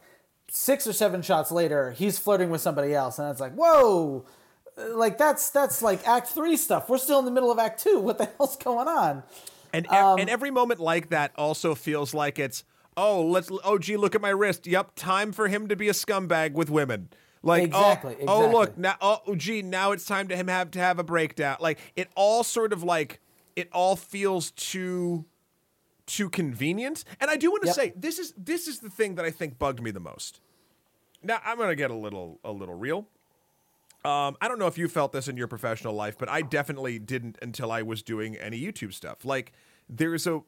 six 0.51 0.85
or 0.85 0.93
seven 0.93 1.23
shots 1.23 1.51
later, 1.51 1.93
he's 1.93 2.19
flirting 2.19 2.51
with 2.51 2.61
somebody 2.61 2.93
else, 2.93 3.17
and 3.17 3.27
it's 3.31 3.41
like 3.41 3.55
whoa. 3.55 4.23
Like 4.77 5.17
that's 5.17 5.49
that's 5.49 5.81
like 5.81 6.07
Act 6.07 6.27
Three 6.27 6.55
stuff. 6.57 6.87
We're 6.89 6.97
still 6.99 7.19
in 7.19 7.25
the 7.25 7.31
middle 7.31 7.51
of 7.51 7.57
Act 7.59 7.81
Two. 7.81 7.99
What 7.99 8.17
the 8.17 8.25
hell's 8.37 8.55
going 8.57 8.87
on? 8.87 9.23
And, 9.73 9.87
Um, 9.87 10.19
and 10.19 10.29
every 10.29 10.51
moment 10.51 10.79
like 10.79 11.09
that 11.09 11.31
also 11.35 11.75
feels 11.75 12.13
like 12.13 12.39
it's, 12.39 12.63
oh, 12.95 13.23
let's, 13.25 13.49
oh, 13.63 13.77
gee, 13.77 13.97
look 13.97 14.15
at 14.15 14.21
my 14.21 14.29
wrist. 14.29 14.65
Yep, 14.65 14.91
time 14.95 15.31
for 15.33 15.47
him 15.49 15.67
to 15.67 15.75
be 15.75 15.89
a 15.89 15.93
scumbag 15.93 16.53
with 16.53 16.69
women. 16.69 17.09
Like, 17.43 17.65
Exactly, 17.65 18.15
oh, 18.21 18.45
oh, 18.45 18.51
look, 18.51 18.77
now, 18.77 18.95
oh, 19.01 19.35
gee, 19.35 19.61
now 19.61 19.91
it's 19.91 20.05
time 20.05 20.29
to 20.29 20.35
him 20.35 20.47
have 20.47 20.71
to 20.71 20.79
have 20.79 20.99
a 20.99 21.03
breakdown. 21.03 21.57
Like, 21.59 21.79
it 21.95 22.07
all 22.15 22.43
sort 22.43 22.71
of 22.73 22.81
like, 22.81 23.19
it 23.55 23.67
all 23.73 23.95
feels 23.95 24.51
too, 24.51 25.25
too 26.05 26.29
convenient. 26.29 27.03
And 27.19 27.29
I 27.29 27.35
do 27.35 27.51
want 27.51 27.63
to 27.63 27.67
Yep. 27.67 27.75
say, 27.75 27.93
this 27.95 28.19
is, 28.19 28.33
this 28.37 28.67
is 28.67 28.79
the 28.79 28.89
thing 28.89 29.15
that 29.15 29.25
I 29.25 29.31
think 29.31 29.59
bugged 29.59 29.81
me 29.81 29.91
the 29.91 29.99
most. 29.99 30.39
Now, 31.21 31.39
I'm 31.45 31.57
going 31.57 31.69
to 31.69 31.75
get 31.75 31.91
a 31.91 31.95
little, 31.95 32.39
a 32.43 32.51
little 32.51 32.75
real. 32.75 33.07
Um, 34.05 34.37
I 34.39 34.47
don't 34.47 34.59
know 34.59 34.67
if 34.67 34.77
you 34.77 34.87
felt 34.87 35.11
this 35.11 35.27
in 35.27 35.37
your 35.37 35.47
professional 35.47 35.93
life, 35.93 36.17
but 36.17 36.29
I 36.29 36.41
definitely 36.41 36.99
didn't 36.99 37.37
until 37.41 37.71
I 37.71 37.81
was 37.81 38.01
doing 38.01 38.35
any 38.35 38.59
YouTube 38.61 38.93
stuff. 38.93 39.25
Like 39.25 39.51
there's 39.89 40.27
a 40.27 40.41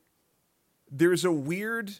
there's 0.90 1.26
a 1.26 1.32
weird 1.32 1.98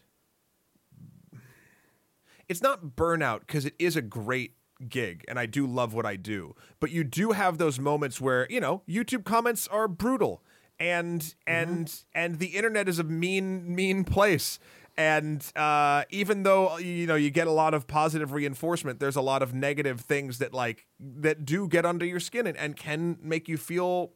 it's 2.48 2.62
not 2.62 2.96
burnout 2.96 3.42
because 3.42 3.66
it 3.66 3.76
is 3.78 3.96
a 3.96 4.02
great 4.02 4.56
gig 4.88 5.26
and 5.28 5.38
I 5.38 5.46
do 5.46 5.68
love 5.68 5.94
what 5.94 6.06
I 6.06 6.16
do. 6.16 6.56
But 6.80 6.92
you 6.92 7.04
do 7.04 7.32
have 7.32 7.58
those 7.58 7.80
moments 7.80 8.20
where, 8.22 8.48
you 8.50 8.60
know, 8.60 8.82
YouTube 8.88 9.26
comments 9.26 9.68
are 9.68 9.88
brutal 9.88 10.42
and 10.80 11.36
and 11.46 12.04
and 12.16 12.40
the 12.40 12.48
internet 12.48 12.88
is 12.88 13.00
a 13.00 13.04
mean 13.04 13.76
mean 13.76 14.04
place. 14.04 14.60
And 15.00 15.50
uh, 15.56 16.04
even 16.10 16.44
though 16.44 16.78
you 16.78 17.08
know 17.08 17.16
you 17.16 17.30
get 17.30 17.48
a 17.48 17.52
lot 17.52 17.74
of 17.74 17.88
positive 17.88 18.34
reinforcement, 18.34 19.00
there's 19.00 19.16
a 19.16 19.22
lot 19.22 19.42
of 19.42 19.54
negative 19.54 20.02
things 20.02 20.40
that 20.40 20.54
like 20.54 20.88
that 21.00 21.46
do 21.46 21.70
get 21.70 21.86
under 21.86 22.06
your 22.06 22.20
skin 22.20 22.46
and, 22.46 22.58
and 22.58 22.76
can 22.76 23.18
make 23.22 23.48
you 23.48 23.56
feel 23.56 24.12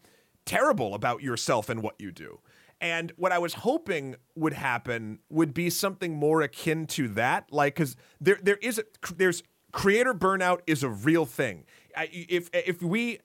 terrible 0.46 0.94
about 0.94 1.24
yourself 1.24 1.70
and 1.70 1.82
what 1.82 1.96
you 2.00 2.12
do. 2.12 2.40
And 2.82 3.14
what 3.16 3.32
I 3.32 3.38
was 3.38 3.54
hoping 3.54 4.18
would 4.36 4.52
happen 4.52 5.20
would 5.30 5.54
be 5.54 5.70
something 5.70 6.16
more 6.18 6.42
akin 6.42 6.86
to 6.88 7.08
that, 7.10 7.46
like 7.50 7.76
because 7.76 7.96
there 8.20 8.40
there 8.44 8.58
is 8.58 8.78
a, 8.78 8.84
there's 9.16 9.42
creator 9.72 10.14
burnout 10.14 10.60
is 10.68 10.84
a 10.84 10.90
real 10.90 11.26
thing. 11.26 11.64
If 11.96 12.50
if 12.52 12.82
we 12.82 13.20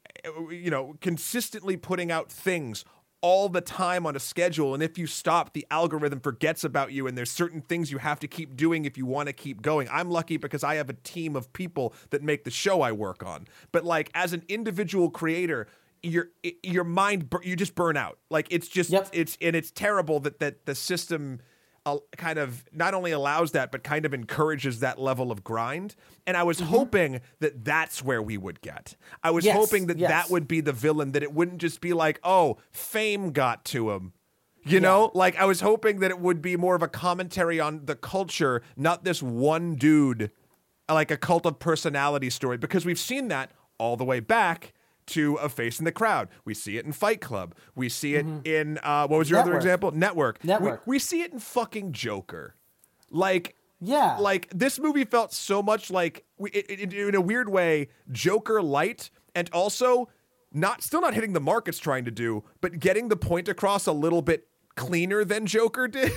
you 0.49 0.71
know 0.71 0.95
consistently 1.01 1.77
putting 1.77 2.13
out 2.13 2.31
things 2.31 2.85
all 3.21 3.49
the 3.49 3.61
time 3.61 4.07
on 4.07 4.14
a 4.14 4.21
schedule 4.21 4.75
and 4.75 4.83
if 4.83 4.97
you 4.97 5.07
stop 5.07 5.53
the 5.53 5.66
algorithm 5.71 6.21
forgets 6.21 6.62
about 6.62 6.93
you 6.93 7.07
and 7.07 7.19
there's 7.19 7.31
certain 7.31 7.61
things 7.61 7.91
you 7.91 7.99
have 7.99 8.21
to 8.21 8.29
keep 8.29 8.57
doing 8.57 8.85
if 8.85 8.97
you 8.97 9.05
want 9.07 9.27
to 9.27 9.33
keep 9.33 9.61
going. 9.61 9.89
I'm 9.91 10.11
lucky 10.11 10.37
because 10.37 10.62
i 10.62 10.77
have 10.77 10.89
a 10.89 10.95
team 10.95 11.35
of 11.35 11.53
people 11.53 11.93
that 12.11 12.23
make 12.23 12.45
the 12.45 12.51
show 12.51 12.81
i 12.81 12.93
work 12.93 13.25
on. 13.25 13.47
But 13.73 13.85
like 13.85 14.11
as 14.14 14.33
an 14.33 14.45
individual 14.49 15.11
creator 15.11 15.66
your 16.03 16.29
your 16.62 16.85
mind 16.85 17.33
you 17.43 17.57
just 17.57 17.75
burn 17.75 17.97
out. 17.97 18.19
Like 18.31 18.47
it's 18.51 18.69
just 18.69 18.91
Yep. 18.91 19.09
it's 19.12 19.37
and 19.41 19.57
it's 19.57 19.71
terrible 19.71 20.21
that 20.21 20.39
that 20.39 20.64
the 20.66 20.75
system 20.75 21.41
kind 22.16 22.39
of 22.39 22.64
not 22.72 22.95
only 22.95 23.11
allows 23.12 23.53
that 23.53 23.70
but 23.72 23.82
kind 23.82 24.05
of 24.07 24.12
encourages 24.14 24.80
that 24.80 25.01
level 25.01 25.30
of 25.32 25.43
grind. 25.45 25.95
And 26.26 26.36
i 26.36 26.43
was 26.43 26.61
hoping 26.61 27.20
that 27.41 27.64
that's 27.64 28.03
where 28.03 28.22
we 28.22 28.36
would 28.36 28.61
get. 28.61 28.97
I 29.22 29.30
was 29.30 29.45
Mm-hmm. 29.45 29.57
Yes, 29.57 29.57
hoping 29.57 29.86
that 29.86 29.99
yes. 29.99 30.11
that 30.11 30.30
would 30.30 30.47
be 30.49 30.61
the 30.61 30.72
villain 30.72 31.12
that 31.12 31.22
it 31.22 31.32
wouldn't 31.32 31.59
just 31.59 31.80
be 31.80 31.93
like 31.93 32.20
oh 32.24 32.59
fame 32.72 33.30
got 33.32 33.64
to 33.66 33.91
him. 33.91 34.12
You 34.64 34.80
know? 34.80 35.11
Like 35.14 35.36
i 35.39 35.45
was 35.45 35.61
hoping 35.61 36.01
that 36.01 36.11
it 36.11 36.18
would 36.20 36.43
be 36.43 36.57
more 36.57 36.74
of 36.74 36.82
a 36.82 36.89
commentary 36.89 37.59
on 37.61 37.86
the 37.86 37.95
culture 37.97 38.62
not 38.76 39.05
this 39.05 39.22
one 39.22 39.76
dude 39.76 40.30
like 40.89 41.11
a 41.11 41.16
cult 41.16 41.47
of 41.47 41.59
personality 41.59 42.30
story 42.30 42.59
because 42.59 42.84
we've 42.84 42.99
seen 42.99 43.28
that 43.28 43.53
all 43.78 43.97
the 43.97 44.05
way 44.05 44.20
back 44.20 44.72
to 45.09 45.35
a 45.37 45.49
face 45.49 45.79
in 45.79 45.85
the 45.85 45.93
crowd. 45.93 46.29
We 46.45 46.55
see 46.55 46.79
it 46.79 46.85
in 46.85 46.93
Fight 46.93 47.21
Club. 47.21 47.55
We 47.75 47.89
see 47.89 48.15
it 48.15 48.27
in 48.45 48.79
uh, 48.83 49.07
what 49.09 49.19
was 49.19 49.29
your 49.31 49.41
other 49.41 49.57
example? 49.57 49.91
Network. 49.91 50.39
We- 50.43 50.49
Network. 50.49 50.83
We, 50.87 50.99
see 50.99 51.23
it 51.23 51.33
in 51.33 51.39
fucking 51.39 51.93
Joker. 51.93 52.55
Like 53.11 53.57
Yeah. 53.81 54.17
like 54.19 54.49
this 54.55 54.79
movie 54.79 55.05
felt 55.05 55.33
so 55.33 55.63
much 55.63 55.91
like 55.91 56.25
we- 56.39 56.51
it, 56.51 56.67
it, 56.69 56.93
in 56.93 57.15
a 57.15 57.21
weird 57.21 57.49
way 57.49 57.89
Joker 58.13 58.63
light 58.63 59.11
and 59.35 59.49
also 59.53 60.09
not 60.53 60.83
still 60.83 61.01
not 61.01 61.15
hitting 61.15 61.33
the 61.35 61.41
mark 61.41 61.69
it's 61.69 61.79
trying 61.79 62.05
to 62.07 62.11
do, 62.11 62.43
but 62.61 62.79
getting 62.79 63.09
the 63.09 63.17
point 63.17 63.49
across 63.49 63.87
a 63.87 63.93
little 63.93 64.23
bit 64.23 64.49
cleaner 64.77 65.25
than 65.25 65.47
Joker 65.47 65.89
did. 65.89 66.13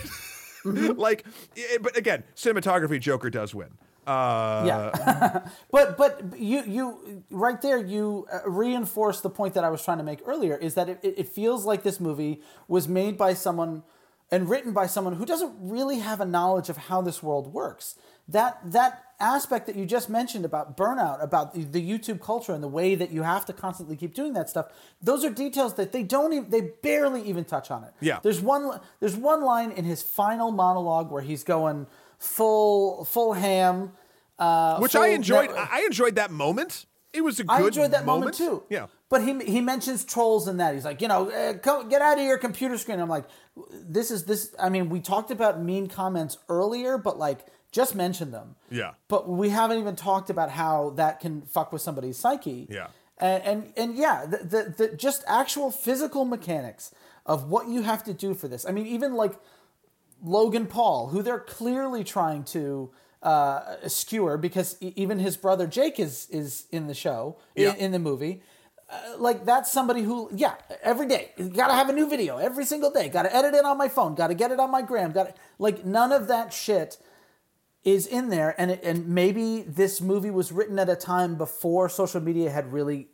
like, 0.66 1.26
eh, 1.58 1.78
but 1.82 1.98
again, 1.98 2.24
cinematography, 2.36 3.00
Joker 3.00 3.30
does 3.30 3.54
win. 3.56 3.70
Uh, 4.08 4.64
yeah. 4.66 5.47
But 5.72 5.97
but 5.97 6.39
you 6.39 6.64
you 6.66 7.24
right 7.30 7.62
there 7.62 7.78
you 7.78 8.28
uh, 8.32 8.49
reinforce 8.49 9.22
the 9.22 9.30
point 9.30 9.54
that 9.54 9.64
i 9.64 9.70
was 9.70 9.84
trying 9.84 9.99
to 9.99 10.04
make 10.04 10.20
earlier 10.26 10.56
is 10.56 10.74
that 10.74 10.89
it, 10.89 10.99
it 11.04 11.14
it 11.20 11.30
feels 11.30 11.66
like 11.66 11.84
this 11.84 11.99
movie 11.99 12.41
was 12.68 12.88
made 12.88 13.18
by 13.18 13.34
someone 13.34 13.84
and 14.32 14.49
written 14.49 14.72
by 14.72 14.88
someone 14.88 15.16
who 15.16 15.26
doesn't 15.26 15.54
really 15.60 15.99
have 15.99 16.22
a 16.22 16.26
knowledge 16.26 16.70
of 16.70 16.78
how 16.78 17.02
this 17.02 17.22
world 17.22 17.54
works. 17.54 17.95
That 18.28 18.60
that 18.72 19.04
aspect 19.20 19.68
that 19.68 19.76
you 19.76 19.86
just 19.86 20.10
mentioned 20.10 20.45
about 20.45 20.76
burnout 20.76 21.22
about 21.24 21.54
the, 21.54 21.64
the 21.64 21.89
youtube 21.91 22.20
culture 22.20 22.54
and 22.54 22.64
the 22.64 22.68
way 22.68 22.95
that 22.95 23.12
you 23.12 23.22
have 23.22 23.45
to 23.45 23.54
constantly 23.54 23.95
keep 23.95 24.16
doing 24.16 24.34
that 24.34 24.49
stuff 24.49 24.66
those 24.99 25.24
are 25.24 25.30
details 25.30 25.76
that 25.76 25.91
they 25.91 26.02
don't 26.02 26.34
even 26.34 26.49
they 26.49 26.62
barely 26.82 27.22
even 27.22 27.45
touch 27.45 27.70
on 27.70 27.84
it. 27.84 27.93
Yeah. 28.02 28.20
there's 28.24 28.41
one 28.41 28.80
there's 28.99 29.16
one 29.16 29.43
line 29.43 29.72
in 29.72 29.86
his 29.86 30.02
final 30.02 30.52
monologue 30.52 31.12
where 31.12 31.22
he's 31.22 31.43
going 31.43 31.86
full 32.22 33.03
full 33.05 33.34
ham 33.34 33.91
uh, 34.39 34.80
which 34.80 34.93
full 34.93 35.03
I 35.03 35.07
enjoyed. 35.09 35.51
net- 35.51 35.69
I 35.72 35.82
enjoyed 35.82 36.15
that 36.15 36.32
moment. 36.32 36.86
It 37.13 37.22
was 37.22 37.39
a 37.39 37.43
good 37.43 37.51
I 37.51 37.61
enjoyed 37.67 37.91
that 37.91 38.05
moment, 38.05 38.36
too. 38.36 38.63
Yeah. 38.69 38.88
But 39.09 39.22
he 39.24 39.38
he 39.43 39.59
mentions 39.59 40.05
trolls 40.05 40.47
in 40.47 40.57
that. 40.57 40.74
He's 40.74 40.86
like, 40.86 41.01
you 41.01 41.09
know, 41.09 41.28
eh, 41.28 41.53
come, 41.55 41.89
get 41.89 42.01
out 42.01 42.17
of 42.17 42.24
your 42.24 42.38
computer 42.38 42.78
screen. 42.78 42.99
I'm 42.99 43.09
like, 43.09 43.26
this 43.72 44.09
is 44.09 44.26
this. 44.26 44.55
I 44.57 44.69
mean, 44.69 44.89
we 44.89 45.01
talked 45.01 45.30
about 45.30 45.61
mean 45.61 45.88
comments 45.88 46.38
earlier, 46.47 46.97
but 46.97 47.19
like, 47.19 47.45
just 47.72 47.93
mention 47.93 48.32
them. 48.32 48.55
Yeah. 48.69 48.91
But 49.09 49.28
we 49.28 49.49
haven't 49.49 49.80
even 49.80 49.97
talked 49.97 50.30
about 50.30 50.51
how 50.51 50.91
that 50.91 51.19
can 51.19 51.41
fuck 51.41 51.74
with 51.74 51.82
somebody's 51.82 52.17
psyche. 52.17 52.67
Yeah. 52.69 52.88
And 53.17 53.43
and, 53.43 53.74
and 53.76 53.95
yeah, 53.95 54.26
the, 54.26 54.38
the 54.38 54.74
the 54.78 54.95
just 54.95 55.24
actual 55.28 55.69
physical 55.72 56.24
mechanics 56.24 56.93
of 57.26 57.49
what 57.49 57.67
you 57.67 57.82
have 57.82 58.03
to 58.05 58.13
do 58.13 58.34
for 58.34 58.47
this. 58.47 58.65
I 58.65 58.72
mean, 58.72 58.88
even 58.88 59.13
like 59.13 59.34
Logan 60.24 60.67
Paul, 60.67 61.07
who 61.07 61.22
they're 61.22 61.39
clearly 61.39 62.03
trying 62.03 62.43
to 62.45 62.91
uh, 63.24 63.88
skewer 63.88 64.38
because 64.38 64.78
even 64.82 65.19
his 65.19 65.38
brother 65.38 65.67
Jake 65.67 65.99
is 65.99 66.28
is 66.30 66.65
in 66.72 66.88
the 66.88 66.93
show 66.93 67.38
Yeah. 67.55 67.72
in, 67.74 67.76
in 67.78 67.91
the 67.91 67.99
movie. 67.99 68.41
Uh, 68.89 69.17
like 69.19 69.45
that's 69.45 69.72
somebody 69.72 70.01
who, 70.01 70.30
yeah, 70.34 70.55
every 70.84 71.07
day 71.07 71.32
got 71.53 71.67
to 71.67 71.74
have 71.74 71.88
a 71.88 71.93
new 71.93 72.09
video 72.09 72.38
every 72.38 72.65
single 72.65 72.91
day. 72.91 73.07
Got 73.09 73.24
to 73.24 73.34
edit 73.36 73.53
it 73.53 73.63
on 73.63 73.78
my 73.78 73.88
phone. 73.88 74.15
Got 74.15 74.28
to 74.28 74.34
get 74.34 74.51
it 74.51 74.59
on 74.59 74.69
my 74.69 74.82
gram. 74.82 75.11
Got 75.13 75.38
like 75.59 75.86
none 75.86 76.11
of 76.11 76.28
that 76.28 76.51
shit 76.51 76.97
is 77.84 78.05
in 78.05 78.30
there. 78.30 78.53
And 78.57 78.72
it, 78.72 78.82
and 78.84 79.07
maybe 79.07 79.61
this 79.61 80.01
movie 80.01 80.30
was 80.32 80.51
written 80.51 80.78
at 80.78 80.89
a 80.89 80.95
time 80.97 81.36
before 81.36 81.88
social 81.89 82.19
media 82.22 82.49
had 82.51 82.74
really 82.74 83.07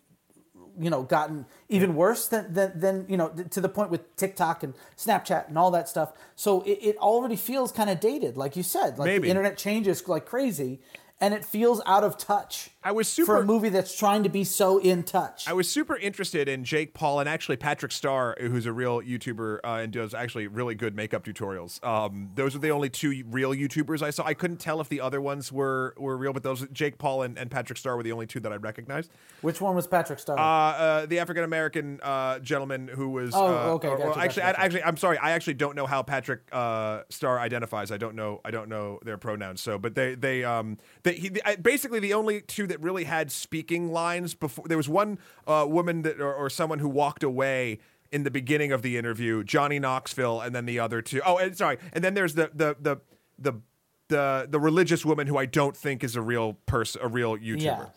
you 0.80 0.90
know 0.90 1.04
gotten 1.04 1.46
even 1.70 1.96
worse 1.96 2.28
than, 2.28 2.54
than, 2.54 2.80
than 2.80 3.06
you 3.10 3.18
know 3.18 3.30
to 3.30 3.62
the 3.62 3.70
point 3.70 3.90
with 3.90 4.16
TikTok 4.16 4.64
and 4.64 4.74
Snapchat 4.98 5.48
and 5.50 5.58
all 5.58 5.72
that 5.72 5.90
stuff. 5.90 6.14
So 6.36 6.62
it, 6.62 6.80
it 6.82 6.98
already 6.98 7.36
feels 7.36 7.72
kind 7.72 7.90
of 7.90 8.00
dated, 8.00 8.38
like 8.38 8.56
you 8.56 8.64
said. 8.64 8.98
Like 8.98 9.08
Maybe. 9.08 9.24
the 9.24 9.30
internet 9.30 9.58
changes 9.58 10.08
like 10.08 10.26
crazy, 10.26 10.80
and 11.20 11.34
it 11.34 11.44
feels 11.44 11.82
out 11.86 12.04
of 12.04 12.18
touch. 12.18 12.70
I 12.84 12.92
was 12.92 13.08
super 13.08 13.26
for 13.26 13.42
a 13.42 13.46
movie 13.46 13.70
that's 13.70 13.98
trying 13.98 14.24
to 14.24 14.30
be 14.30 14.44
so 14.44 14.78
in 14.78 15.04
touch. 15.04 15.48
I 15.48 15.54
was 15.54 15.68
super 15.70 15.98
interested 15.98 16.48
in 16.48 16.64
Jake 16.64 16.94
Paul 16.94 17.20
and 17.20 17.28
actually 17.28 17.58
Patrick 17.58 17.92
Starrr, 17.92 18.40
who's 18.40 18.66
a 18.66 18.72
real 18.72 19.02
YouTuber 19.02 19.60
uh, 19.64 19.68
and 19.82 19.92
does 19.92 20.14
actually 20.14 20.48
really 20.48 20.76
good 20.76 20.96
makeup 20.96 21.26
tutorials. 21.26 21.84
Um, 21.84 22.30
those 22.36 22.56
are 22.56 22.60
the 22.60 22.70
only 22.70 22.90
two 22.90 23.24
real 23.30 23.52
YouTubers 23.52 24.02
I 24.02 24.12
saw. 24.12 24.26
I 24.26 24.34
couldn't 24.34 24.58
tell 24.58 24.80
if 24.80 24.90
the 24.90 25.02
other 25.02 25.20
ones 25.20 25.52
were 25.52 25.96
were 25.98 26.16
real, 26.16 26.34
but 26.34 26.44
those 26.44 26.68
Jake 26.72 26.98
Paul 26.98 27.24
and, 27.24 27.38
and 27.38 27.50
Patrick 27.50 27.80
Starrr 27.80 27.98
were 27.98 28.04
the 28.04 28.12
only 28.12 28.28
two 28.28 28.40
that 28.42 28.54
I 28.54 28.56
recognized. 28.56 29.12
Which 29.42 29.60
one 29.60 29.76
was 29.76 29.88
Patrick 29.88 30.20
Starrr? 30.20 30.38
Uh, 30.38 30.42
uh, 30.42 31.06
the 31.08 31.20
African 31.20 31.44
American 31.44 32.00
uh, 32.04 32.40
gentleman 32.40 32.88
who 32.88 33.10
was. 33.10 33.34
Oh, 33.34 33.48
uh, 33.48 33.74
okay, 33.74 33.90
gotcha, 33.90 34.20
actually, 34.20 34.42
gotcha. 34.44 34.60
I, 34.60 34.64
actually, 34.64 34.84
I'm 34.84 34.98
sorry. 34.98 35.18
I 35.18 35.32
actually 35.32 35.56
don't 35.56 35.76
know 35.76 35.88
how 35.88 36.04
Patrick 36.04 36.42
uh, 36.52 37.02
Starrr 37.10 37.40
identifies. 37.40 37.92
I 37.92 37.98
don't 37.98 38.16
know. 38.16 38.40
I 38.46 38.52
don't 38.52 38.70
know 38.70 39.00
their 39.04 39.18
pronouns. 39.18 39.62
So, 39.62 39.78
but 39.78 39.96
they, 39.96 40.16
they, 40.16 40.44
um, 40.44 40.78
they, 41.08 41.16
he, 41.16 41.32
basically 41.62 42.00
the 42.00 42.14
only 42.14 42.42
two 42.42 42.68
that 42.68 42.80
really 42.82 43.04
had 43.06 43.32
speaking 43.32 43.92
lines 43.92 44.34
before. 44.36 44.66
There 44.68 44.78
was 44.78 44.88
one 44.90 45.18
uh, 45.48 45.66
woman 45.68 46.04
that, 46.04 46.20
or, 46.22 46.34
or 46.34 46.50
someone 46.50 46.80
who 46.80 46.90
walked 46.90 47.24
away 47.24 47.80
in 48.12 48.24
the 48.24 48.32
beginning 48.32 48.72
of 48.72 48.82
the 48.82 48.98
interview, 48.98 49.44
Johnny 49.44 49.80
Knoxville, 49.80 50.40
and 50.42 50.56
then 50.56 50.66
the 50.66 50.80
other 50.80 51.02
two. 51.02 51.22
Oh, 51.26 51.38
and 51.38 51.58
sorry, 51.58 51.78
and 51.94 52.04
then 52.04 52.14
there's 52.14 52.36
the 52.36 52.52
the 52.54 52.76
the 52.80 52.98
the. 53.40 53.62
The, 54.10 54.48
the 54.50 54.58
religious 54.58 55.04
woman 55.06 55.28
who 55.28 55.36
I 55.38 55.46
don't 55.46 55.76
think 55.76 56.02
is 56.02 56.16
a 56.16 56.22
real 56.22 56.54
person, 56.66 57.02
a 57.04 57.10
real 57.10 57.36
YouTuber. 57.36 57.92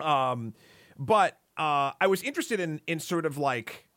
yeah. 0.00 0.30
Um, 0.30 0.54
but 0.98 1.38
uh, 1.58 1.92
I 2.00 2.06
was 2.06 2.22
interested 2.22 2.60
in 2.60 2.80
in 2.86 2.98
sort 2.98 3.26
of 3.26 3.36
like 3.36 3.88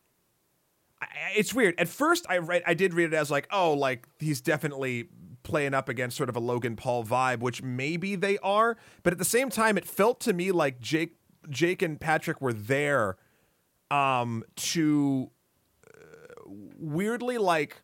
I- 1.01 1.07
it's 1.37 1.53
weird. 1.53 1.75
At 1.79 1.87
first, 1.87 2.25
I 2.27 2.39
read 2.39 2.63
I 2.67 2.73
did 2.73 2.93
read 2.93 3.13
it 3.13 3.15
as 3.15 3.31
like 3.31 3.47
oh 3.49 3.71
like 3.75 4.05
he's 4.19 4.41
definitely 4.41 5.07
playing 5.45 5.73
up 5.73 5.87
against 5.87 6.17
sort 6.17 6.27
of 6.27 6.35
a 6.35 6.39
Logan 6.41 6.75
Paul 6.75 7.05
vibe, 7.05 7.39
which 7.39 7.63
maybe 7.63 8.15
they 8.17 8.37
are. 8.39 8.75
But 9.03 9.13
at 9.13 9.19
the 9.19 9.23
same 9.25 9.49
time, 9.49 9.77
it 9.77 9.85
felt 9.85 10.19
to 10.21 10.33
me 10.33 10.51
like 10.51 10.81
Jake 10.81 11.15
Jake 11.49 11.81
and 11.81 11.97
Patrick 11.99 12.41
were 12.41 12.51
there 12.53 13.15
um, 13.89 14.43
to 14.57 15.29
uh, 15.87 16.49
weirdly 16.77 17.37
like 17.37 17.81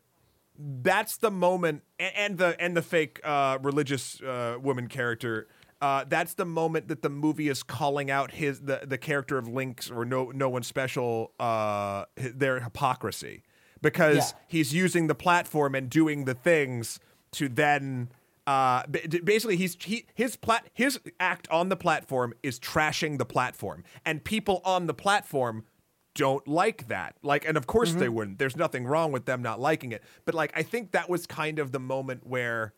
that's 0.58 1.16
the 1.16 1.30
moment 1.30 1.82
a- 1.98 2.18
and 2.18 2.38
the 2.38 2.60
and 2.60 2.76
the 2.76 2.82
fake 2.82 3.20
uh, 3.24 3.58
religious 3.62 4.20
uh, 4.20 4.56
woman 4.60 4.88
character 4.88 5.48
uh, 5.80 6.04
that's 6.08 6.34
the 6.34 6.44
moment 6.44 6.86
that 6.88 7.02
the 7.02 7.08
movie 7.08 7.48
is 7.48 7.62
calling 7.64 8.10
out 8.10 8.32
his 8.32 8.60
the, 8.60 8.80
the 8.86 8.98
character 8.98 9.38
of 9.38 9.48
Link's 9.48 9.90
or 9.90 10.04
no 10.04 10.30
no 10.30 10.48
one 10.48 10.62
special 10.62 11.32
uh, 11.40 12.04
their 12.16 12.60
hypocrisy 12.60 13.42
because 13.80 14.16
Yeah. 14.32 14.38
he's 14.48 14.74
using 14.74 15.06
the 15.06 15.14
platform 15.14 15.74
and 15.74 15.88
doing 15.90 16.24
the 16.24 16.34
things 16.34 17.00
to 17.32 17.48
then 17.48 18.10
uh, 18.46 18.82
basically 18.86 19.56
he's 19.56 19.76
he, 19.82 20.06
his 20.14 20.36
plat 20.36 20.66
his 20.74 20.98
act 21.20 21.48
on 21.50 21.68
the 21.68 21.76
platform 21.76 22.34
is 22.42 22.58
trashing 22.58 23.18
the 23.18 23.24
platform 23.24 23.84
and 24.04 24.24
people 24.24 24.60
on 24.64 24.86
the 24.86 24.94
platform 24.94 25.64
don't 26.14 26.46
like 26.46 26.88
that. 26.88 27.16
Like, 27.22 27.46
and 27.46 27.56
of 27.56 27.66
course 27.66 27.94
they 27.94 28.08
wouldn't. 28.08 28.38
There's 28.38 28.56
nothing 28.56 28.84
wrong 28.84 29.12
with 29.12 29.24
them 29.24 29.42
not 29.42 29.60
liking 29.60 29.92
it. 29.92 30.02
But 30.24 30.34
like, 30.34 30.52
I 30.54 30.62
think 30.62 30.92
that 30.92 31.08
was 31.08 31.26
kind 31.26 31.58
of 31.58 31.72
the 31.72 31.80
moment 31.80 32.26
where, 32.26 32.74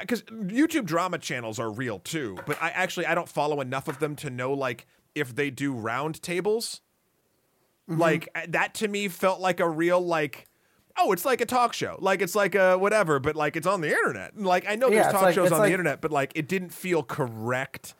because 0.00 0.22
YouTube 0.22 0.84
drama 0.84 1.18
channels 1.18 1.58
are 1.58 1.70
real 1.70 2.00
too. 2.00 2.36
But 2.46 2.60
I 2.60 2.70
actually 2.70 3.06
I 3.06 3.14
don't 3.14 3.28
follow 3.28 3.60
enough 3.60 3.88
of 3.88 4.00
them 4.00 4.16
to 4.16 4.30
know 4.30 4.52
like 4.52 4.86
if 5.14 5.34
they 5.34 5.50
do 5.50 5.72
round 5.72 6.20
tables. 6.22 6.80
Like 7.86 8.28
uh, 8.34 8.42
that 8.48 8.74
to 8.74 8.88
me 8.88 9.08
felt 9.08 9.40
like 9.40 9.60
a 9.60 9.68
real 9.68 10.00
like. 10.00 10.47
Oh, 10.98 11.12
it's 11.12 11.24
like 11.24 11.40
a 11.40 11.46
talk 11.46 11.72
show, 11.72 11.96
like 12.00 12.20
it's 12.22 12.34
like 12.34 12.54
a 12.54 12.76
whatever, 12.76 13.18
but 13.20 13.36
like 13.36 13.56
it's 13.56 13.66
on 13.66 13.80
the 13.80 13.88
internet. 13.90 14.34
And, 14.34 14.46
Like 14.46 14.68
I 14.68 14.74
know 14.74 14.88
Yeah, 14.88 15.02
there's 15.02 15.12
talk 15.12 15.22
like- 15.22 15.34
shows 15.34 15.52
on 15.52 15.58
like- 15.60 15.68
the 15.68 15.72
internet, 15.72 16.00
but 16.00 16.10
like 16.10 16.32
it 16.34 16.48
didn't 16.48 16.70
feel 16.70 17.02
correct. 17.02 17.94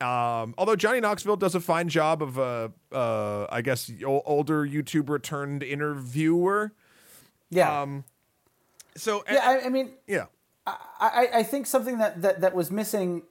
Um, 0.00 0.54
although 0.56 0.76
Johnny 0.76 0.98
Knoxville 1.00 1.36
does 1.36 1.54
a 1.54 1.60
fine 1.60 1.88
job 1.90 2.22
of 2.22 2.38
uh, 2.38 2.68
uh, 2.90 3.46
I 3.50 3.60
guess 3.60 3.90
older 4.04 4.66
YouTuber 4.66 5.22
turned 5.22 5.62
interviewer. 5.62 6.72
Yeah. 7.50 7.82
Um, 7.82 8.04
so 8.96 9.22
yeah, 9.30 9.40
I, 9.44 9.66
I 9.66 9.68
mean, 9.68 9.92
yeah, 10.06 10.26
I, 10.66 11.28
I 11.34 11.42
think 11.42 11.66
something 11.66 11.98
that, 11.98 12.22
that, 12.22 12.40
that 12.40 12.54
was 12.54 12.70
missing 12.70 13.22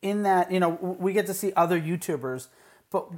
in 0.00 0.22
that, 0.22 0.52
you 0.52 0.60
know, 0.60 0.70
we 0.70 1.12
get 1.12 1.26
to 1.26 1.34
see 1.34 1.52
other 1.56 1.80
YouTubers, 1.80 2.48
but 2.90 3.08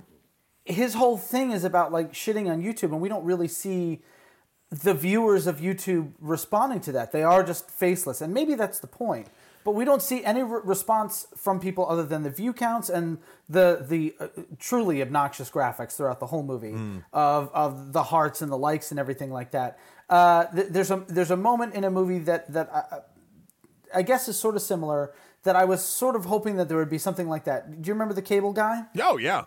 his 0.64 0.94
whole 0.94 1.16
thing 1.18 1.50
is 1.50 1.62
about 1.64 1.92
like 1.92 2.12
shitting 2.12 2.50
on 2.50 2.62
YouTube, 2.62 2.84
and 2.92 3.00
we 3.00 3.08
don't 3.10 3.24
really 3.24 3.48
see 3.48 4.00
the 4.82 4.94
viewers 4.94 5.46
of 5.46 5.58
YouTube 5.60 6.12
responding 6.20 6.80
to 6.80 6.92
that. 6.92 7.12
They 7.12 7.22
are 7.22 7.42
just 7.44 7.70
faceless, 7.70 8.20
and 8.20 8.32
maybe 8.34 8.54
that's 8.54 8.78
the 8.80 8.86
point. 8.86 9.28
But 9.64 9.74
we 9.74 9.84
don't 9.86 10.02
see 10.02 10.22
any 10.24 10.42
re- 10.42 10.60
response 10.62 11.26
from 11.36 11.58
people 11.58 11.88
other 11.88 12.04
than 12.04 12.22
the 12.22 12.30
view 12.30 12.52
counts 12.52 12.90
and 12.90 13.18
the 13.48 13.84
the 13.88 14.14
uh, 14.20 14.28
truly 14.58 15.00
obnoxious 15.00 15.50
graphics 15.50 15.96
throughout 15.96 16.20
the 16.20 16.26
whole 16.26 16.42
movie 16.42 16.74
of, 17.14 17.50
of 17.54 17.92
the 17.94 18.02
hearts 18.04 18.42
and 18.42 18.52
the 18.52 18.58
likes 18.58 18.90
and 18.90 19.00
everything 19.00 19.30
like 19.30 19.52
that. 19.52 19.78
Uh, 20.10 20.44
th- 20.54 20.68
there's 20.68 20.90
a 20.90 21.04
there's 21.08 21.30
a 21.30 21.36
moment 21.36 21.74
in 21.74 21.84
a 21.84 21.90
movie 21.90 22.18
that 22.18 22.52
that 22.52 22.68
I, 22.74 23.98
I 24.00 24.02
guess 24.02 24.28
is 24.28 24.38
sort 24.38 24.54
of 24.56 24.60
similar 24.62 25.12
that 25.44 25.56
I 25.56 25.64
was 25.64 25.82
sort 25.84 26.16
of 26.16 26.24
hoping 26.26 26.56
that 26.56 26.68
there 26.68 26.76
would 26.78 26.90
be 26.90 26.98
something 26.98 27.28
like 27.28 27.44
that. 27.44 27.80
Do 27.82 27.88
you 27.88 27.94
remember 27.94 28.14
the 28.14 28.22
cable 28.22 28.52
guy? 28.52 28.84
oh 29.00 29.16
yeah, 29.16 29.44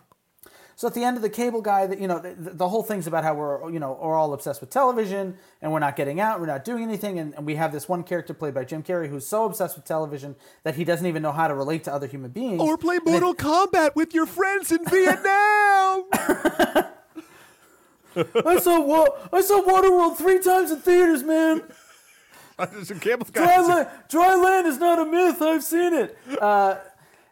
So 0.78 0.86
at 0.86 0.94
the 0.94 1.02
end 1.02 1.16
of 1.16 1.24
the 1.24 1.28
cable 1.28 1.60
guy, 1.60 1.88
that 1.88 1.98
you 2.00 2.06
know, 2.06 2.20
the, 2.20 2.36
the 2.38 2.68
whole 2.68 2.84
thing's 2.84 3.08
about 3.08 3.24
how 3.24 3.34
we're 3.34 3.68
you 3.68 3.80
know 3.80 3.98
we're 4.00 4.14
all 4.14 4.32
obsessed 4.32 4.60
with 4.60 4.70
television 4.70 5.36
and 5.60 5.72
we're 5.72 5.80
not 5.80 5.96
getting 5.96 6.20
out, 6.20 6.38
we're 6.38 6.46
not 6.46 6.64
doing 6.64 6.84
anything, 6.84 7.18
and, 7.18 7.34
and 7.34 7.44
we 7.44 7.56
have 7.56 7.72
this 7.72 7.88
one 7.88 8.04
character 8.04 8.32
played 8.32 8.54
by 8.54 8.62
Jim 8.62 8.84
Carrey 8.84 9.08
who's 9.08 9.26
so 9.26 9.44
obsessed 9.44 9.74
with 9.74 9.84
television 9.84 10.36
that 10.62 10.76
he 10.76 10.84
doesn't 10.84 11.04
even 11.04 11.20
know 11.20 11.32
how 11.32 11.48
to 11.48 11.54
relate 11.54 11.82
to 11.82 11.92
other 11.92 12.06
human 12.06 12.30
beings. 12.30 12.60
or 12.60 12.78
play 12.78 13.00
Mortal 13.04 13.34
Kombat 13.34 13.96
with 13.96 14.14
your 14.14 14.24
friends 14.24 14.70
in 14.70 14.84
Vietnam. 14.84 16.04
I 18.46 18.60
saw 18.60 18.80
Wa- 18.80 19.16
I 19.32 19.40
saw 19.40 19.60
Waterworld 19.60 20.16
three 20.16 20.40
times 20.40 20.70
in 20.70 20.78
theaters, 20.78 21.24
man. 21.24 21.60
There's 22.70 22.92
a 22.92 22.94
cable 22.94 23.26
Dry 23.32 23.60
land, 23.60 23.88
dry 24.08 24.36
land 24.36 24.68
is 24.68 24.78
not 24.78 25.00
a 25.00 25.04
myth. 25.04 25.42
I've 25.42 25.64
seen 25.64 25.92
it. 25.92 26.16
Uh, 26.40 26.76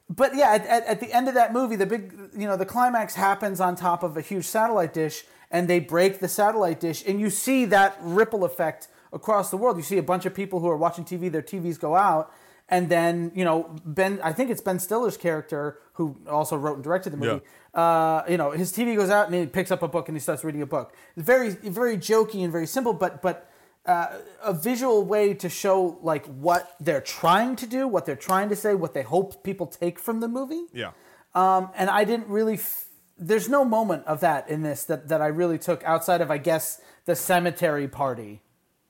but 0.08 0.36
yeah, 0.36 0.52
at, 0.52 0.66
at, 0.66 0.86
at 0.86 1.00
the 1.00 1.12
end 1.12 1.28
of 1.28 1.34
that 1.34 1.52
movie, 1.52 1.76
the 1.76 1.86
big, 1.86 2.14
you 2.36 2.46
know, 2.46 2.56
the 2.56 2.66
climax 2.66 3.14
happens 3.14 3.60
on 3.60 3.74
top 3.74 4.02
of 4.02 4.16
a 4.16 4.20
huge 4.20 4.44
satellite 4.44 4.94
dish, 4.94 5.24
and 5.50 5.68
they 5.68 5.80
break 5.80 6.20
the 6.20 6.28
satellite 6.28 6.80
dish, 6.80 7.02
and 7.06 7.20
you 7.20 7.30
see 7.30 7.64
that 7.66 7.96
ripple 8.00 8.44
effect 8.44 8.88
across 9.12 9.50
the 9.50 9.56
world. 9.56 9.76
You 9.76 9.82
see 9.82 9.98
a 9.98 10.02
bunch 10.02 10.24
of 10.24 10.34
people 10.34 10.60
who 10.60 10.68
are 10.68 10.76
watching 10.76 11.04
TV, 11.04 11.30
their 11.30 11.42
TVs 11.42 11.78
go 11.78 11.96
out, 11.96 12.32
and 12.68 12.88
then 12.88 13.32
you 13.34 13.44
know 13.44 13.76
Ben, 13.84 14.20
I 14.22 14.32
think 14.32 14.50
it's 14.50 14.60
Ben 14.60 14.78
Stiller's 14.78 15.16
character 15.16 15.78
who 15.94 16.16
also 16.28 16.56
wrote 16.56 16.74
and 16.74 16.84
directed 16.84 17.10
the 17.12 17.16
movie. 17.16 17.44
Uh, 17.74 18.22
you 18.28 18.36
know, 18.36 18.52
his 18.52 18.72
TV 18.72 18.94
goes 18.96 19.10
out, 19.10 19.26
and 19.26 19.34
he 19.34 19.46
picks 19.46 19.70
up 19.70 19.82
a 19.82 19.88
book 19.88 20.08
and 20.08 20.16
he 20.16 20.20
starts 20.20 20.44
reading 20.44 20.62
a 20.62 20.66
book. 20.66 20.94
It's 21.16 21.26
very, 21.26 21.50
very 21.50 21.96
jokey 21.96 22.42
and 22.42 22.52
very 22.52 22.66
simple, 22.66 22.92
but 22.92 23.22
but 23.22 23.50
uh, 23.86 24.18
a 24.42 24.52
visual 24.52 25.04
way 25.04 25.34
to 25.34 25.48
show 25.48 25.98
like 26.02 26.26
what 26.26 26.74
they're 26.80 27.00
trying 27.00 27.56
to 27.56 27.66
do, 27.66 27.86
what 27.88 28.04
they're 28.06 28.16
trying 28.16 28.48
to 28.48 28.56
say, 28.56 28.74
what 28.74 28.94
they 28.94 29.02
hope 29.02 29.42
people 29.44 29.66
take 29.66 29.98
from 29.98 30.20
the 30.20 30.28
movie. 30.28 30.64
Yeah. 30.72 30.90
Um, 31.34 31.70
and 31.76 31.88
I 31.90 32.04
didn't 32.04 32.28
really. 32.28 32.54
F- 32.54 32.86
there's 33.18 33.48
no 33.48 33.64
moment 33.64 34.04
of 34.06 34.20
that 34.20 34.48
in 34.50 34.62
this 34.62 34.84
that, 34.84 35.08
that 35.08 35.22
I 35.22 35.28
really 35.28 35.58
took 35.58 35.82
outside 35.84 36.20
of 36.20 36.30
I 36.30 36.38
guess 36.38 36.80
the 37.06 37.16
cemetery 37.16 37.88
party. 37.88 38.42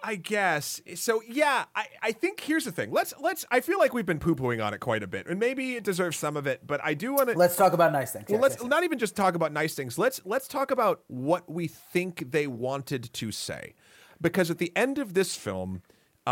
I 0.03 0.17
guess. 0.17 0.81
So 0.95 1.23
yeah, 1.27 1.65
I, 1.75 1.87
I 2.03 2.13
think 2.13 2.41
here's 2.41 2.65
the 2.65 2.71
thing. 2.73 2.93
Let's 2.93 3.15
let's 3.21 3.45
I 3.51 3.61
feel 3.61 3.79
like 3.79 3.93
we've 3.95 4.07
been 4.07 4.19
poo-pooing 4.21 4.65
on 4.65 4.75
it 4.75 4.79
quite 4.79 5.03
a 5.03 5.07
bit. 5.07 5.27
And 5.27 5.41
maybe 5.41 5.75
it 5.75 5.85
deserves 5.85 6.17
some 6.17 6.37
of 6.37 6.47
it, 6.47 6.67
but 6.67 6.81
I 6.85 6.95
do 6.95 7.15
want 7.15 7.31
to 7.31 7.37
Let's 7.37 7.57
talk 7.57 7.73
about 7.73 7.93
nice 7.93 8.13
things. 8.13 8.27
well, 8.29 8.37
Yes, 8.37 8.43
let's 8.43 8.55
yes, 8.57 8.63
yes. 8.63 8.71
not 8.71 8.85
even 8.85 8.99
just 8.99 9.17
talk 9.17 9.35
about 9.35 9.53
nice 9.53 9.75
things. 9.75 9.99
Let's 9.99 10.21
let's 10.25 10.47
talk 10.49 10.71
about 10.71 11.01
what 11.09 11.51
we 11.51 11.67
think 11.67 12.31
they 12.31 12.47
wanted 12.47 13.13
to 13.15 13.33
say. 13.33 13.75
Because 14.21 14.51
at 14.51 14.59
the 14.59 14.73
end 14.77 14.99
of 14.99 15.15
this 15.15 15.37
film, 15.37 15.83
uh, 16.27 16.31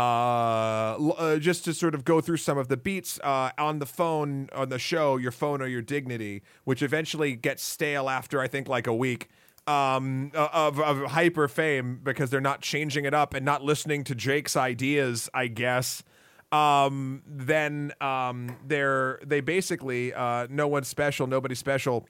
uh, 0.97 1.37
just 1.37 1.63
to 1.65 1.73
sort 1.73 1.95
of 1.95 2.03
go 2.03 2.19
through 2.19 2.37
some 2.37 2.57
of 2.57 2.67
the 2.67 2.77
beats 2.77 3.19
uh, 3.23 3.51
on 3.57 3.79
the 3.79 3.85
phone 3.85 4.49
on 4.53 4.69
the 4.69 4.79
show, 4.79 5.17
your 5.17 5.31
phone 5.31 5.61
or 5.61 5.67
your 5.67 5.81
dignity, 5.81 6.41
which 6.65 6.81
eventually 6.81 7.35
gets 7.35 7.63
stale 7.63 8.09
after 8.09 8.41
I 8.41 8.47
think 8.47 8.67
like 8.67 8.87
a 8.87 8.95
week 8.95 9.29
um, 9.67 10.31
of, 10.33 10.79
of 10.79 11.11
hyper 11.11 11.47
fame 11.47 11.99
because 12.03 12.29
they're 12.29 12.41
not 12.41 12.61
changing 12.61 13.05
it 13.05 13.13
up 13.13 13.33
and 13.33 13.45
not 13.45 13.63
listening 13.63 14.03
to 14.05 14.15
Jake's 14.15 14.55
ideas, 14.55 15.29
I 15.33 15.47
guess. 15.47 16.03
Um, 16.51 17.23
then 17.25 17.91
um, 18.01 18.57
they're 18.65 19.19
they 19.25 19.41
basically 19.41 20.13
uh, 20.13 20.47
no 20.49 20.67
one's 20.67 20.87
special, 20.87 21.25
nobody 21.25 21.55
special 21.55 22.07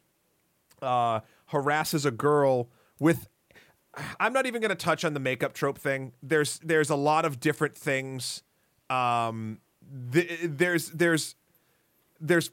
uh, 0.82 1.22
harasses 1.48 2.06
a 2.06 2.12
girl 2.12 2.70
with. 3.00 3.28
I'm 4.20 4.34
not 4.34 4.46
even 4.46 4.62
going 4.62 4.70
to 4.70 4.76
touch 4.76 5.06
on 5.06 5.14
the 5.14 5.20
makeup 5.20 5.54
trope 5.54 5.78
thing. 5.78 6.14
There's 6.22 6.60
there's 6.60 6.89
a 6.89 6.96
lot 6.96 7.26
of 7.26 7.39
different 7.39 7.76
things. 7.78 8.43
Um, 8.89 9.60
th- 10.12 10.39
there's 10.43 10.89
there's 10.89 11.36
there's 12.20 12.52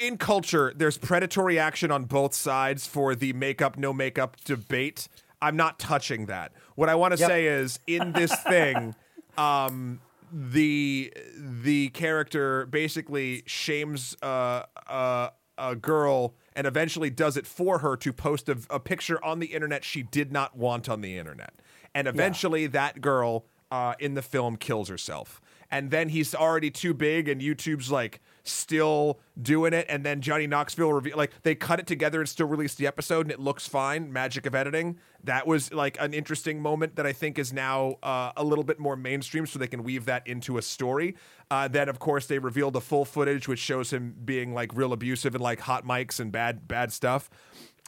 in 0.00 0.18
culture 0.18 0.72
there's 0.76 0.98
predatory 0.98 1.58
action 1.58 1.90
on 1.90 2.04
both 2.04 2.34
sides 2.34 2.86
for 2.86 3.14
the 3.14 3.32
makeup 3.32 3.76
no 3.78 3.92
makeup 3.92 4.36
debate. 4.44 5.08
I'm 5.40 5.56
not 5.56 5.78
touching 5.78 6.26
that. 6.26 6.52
What 6.76 6.88
I 6.88 6.94
want 6.94 7.14
to 7.14 7.20
Yep. 7.20 7.28
say 7.28 7.46
is 7.46 7.78
in 7.86 8.12
this 8.12 8.34
thing, 8.48 8.94
um, 9.38 10.00
the 10.32 11.12
the 11.38 11.88
character 11.90 12.66
basically 12.66 13.42
shames 13.46 14.16
uh, 14.22 14.62
uh, 14.88 15.28
a 15.58 15.76
girl 15.76 16.34
and 16.56 16.66
eventually 16.66 17.10
does 17.10 17.36
it 17.36 17.46
for 17.46 17.78
her 17.78 17.96
to 17.98 18.12
post 18.12 18.48
a, 18.48 18.58
a 18.70 18.80
picture 18.80 19.22
on 19.22 19.38
the 19.38 19.46
internet 19.46 19.84
she 19.84 20.02
did 20.02 20.32
not 20.32 20.56
want 20.56 20.88
on 20.88 21.02
the 21.02 21.18
internet. 21.18 21.54
And 21.94 22.08
eventually 22.08 22.66
that 22.68 23.00
girl 23.00 23.44
uh, 23.70 23.94
in 23.98 24.14
the 24.14 24.22
film 24.22 24.56
kills 24.56 24.88
herself. 24.88 25.40
And 25.76 25.90
then 25.90 26.08
he's 26.08 26.34
already 26.34 26.70
too 26.70 26.94
big, 26.94 27.28
and 27.28 27.38
YouTube's 27.38 27.90
like 27.90 28.22
still 28.44 29.20
doing 29.40 29.74
it. 29.74 29.84
And 29.90 30.06
then 30.06 30.22
Johnny 30.22 30.46
Knoxville 30.46 30.90
reveal 30.90 31.18
like 31.18 31.32
they 31.42 31.54
cut 31.54 31.78
it 31.78 31.86
together 31.86 32.18
and 32.18 32.26
still 32.26 32.46
release 32.46 32.74
the 32.74 32.86
episode, 32.86 33.26
and 33.26 33.30
it 33.30 33.40
looks 33.40 33.68
fine. 33.68 34.10
Magic 34.10 34.46
of 34.46 34.54
editing. 34.54 34.98
That 35.22 35.46
was 35.46 35.74
like 35.74 35.98
an 36.00 36.14
interesting 36.14 36.62
moment 36.62 36.96
that 36.96 37.04
I 37.04 37.12
think 37.12 37.38
is 37.38 37.52
now 37.52 37.96
uh, 38.02 38.32
a 38.38 38.42
little 38.42 38.64
bit 38.64 38.78
more 38.78 38.96
mainstream, 38.96 39.44
so 39.44 39.58
they 39.58 39.66
can 39.66 39.82
weave 39.82 40.06
that 40.06 40.26
into 40.26 40.56
a 40.56 40.62
story. 40.62 41.14
Uh, 41.50 41.68
then, 41.68 41.90
of 41.90 41.98
course, 41.98 42.26
they 42.26 42.38
revealed 42.38 42.72
the 42.72 42.80
full 42.80 43.04
footage, 43.04 43.46
which 43.46 43.58
shows 43.58 43.92
him 43.92 44.16
being 44.24 44.54
like 44.54 44.74
real 44.74 44.94
abusive 44.94 45.34
and 45.34 45.44
like 45.44 45.60
hot 45.60 45.84
mics 45.84 46.18
and 46.18 46.32
bad 46.32 46.66
bad 46.66 46.90
stuff. 46.90 47.28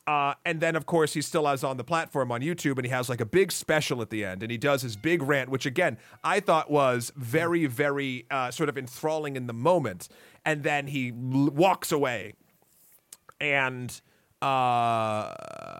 Uh, 0.08 0.32
and 0.46 0.60
then, 0.62 0.74
of 0.74 0.86
course, 0.86 1.12
he 1.12 1.20
still 1.20 1.44
has 1.46 1.62
on 1.62 1.76
the 1.76 1.84
platform 1.84 2.32
on 2.32 2.40
YouTube, 2.40 2.76
and 2.78 2.86
he 2.86 2.90
has 2.90 3.10
like 3.10 3.20
a 3.20 3.26
big 3.26 3.52
special 3.52 4.00
at 4.00 4.08
the 4.08 4.24
end, 4.24 4.42
and 4.42 4.50
he 4.50 4.56
does 4.56 4.80
his 4.80 4.96
big 4.96 5.22
rant, 5.22 5.50
which 5.50 5.66
again 5.66 5.98
I 6.24 6.40
thought 6.40 6.70
was 6.70 7.12
very, 7.14 7.66
very 7.66 8.24
uh, 8.30 8.50
sort 8.50 8.70
of 8.70 8.78
enthralling 8.78 9.36
in 9.36 9.46
the 9.46 9.52
moment. 9.52 10.08
And 10.46 10.62
then 10.62 10.86
he 10.86 11.10
l- 11.10 11.50
walks 11.50 11.92
away, 11.92 12.32
and 13.38 14.00
uh, 14.40 15.34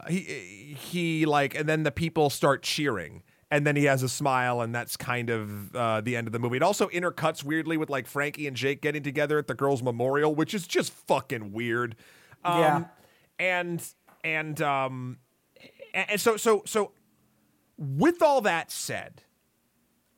he 0.09 0.77
he 0.79 1.25
like, 1.27 1.55
and 1.55 1.67
then 1.67 1.83
the 1.85 1.91
people 1.93 2.29
start 2.31 2.63
cheering. 2.63 3.23
And 3.51 3.67
then 3.67 3.77
he 3.77 3.85
has 3.85 4.03
a 4.03 4.11
smile, 4.11 4.61
and 4.61 4.75
that's 4.75 4.95
kind 4.99 5.31
of 5.31 5.75
uh, 5.75 6.03
the 6.03 6.17
end 6.17 6.27
of 6.29 6.35
the 6.35 6.39
movie. 6.39 6.59
It 6.59 6.63
also 6.63 6.89
intercuts 6.89 7.43
weirdly 7.43 7.79
with 7.79 7.89
like 7.89 8.07
Frankie 8.07 8.47
and 8.47 8.55
Jake 8.55 8.83
getting 8.83 9.03
together 9.03 9.39
at 9.39 9.47
the 9.47 9.55
girls' 9.55 9.83
memorial, 9.83 10.35
which 10.35 10.53
is 10.53 10.67
just 10.67 10.93
fucking 10.93 11.53
weird. 11.53 11.97
Um, 12.45 12.59
Yeah. 12.61 12.85
and 13.39 13.83
and 14.25 14.61
um 14.63 15.19
and 15.95 16.21
so 16.21 16.37
so 16.37 16.63
so 16.67 16.93
with 17.77 18.23
all 18.23 18.41
that 18.41 18.71
said 18.71 19.23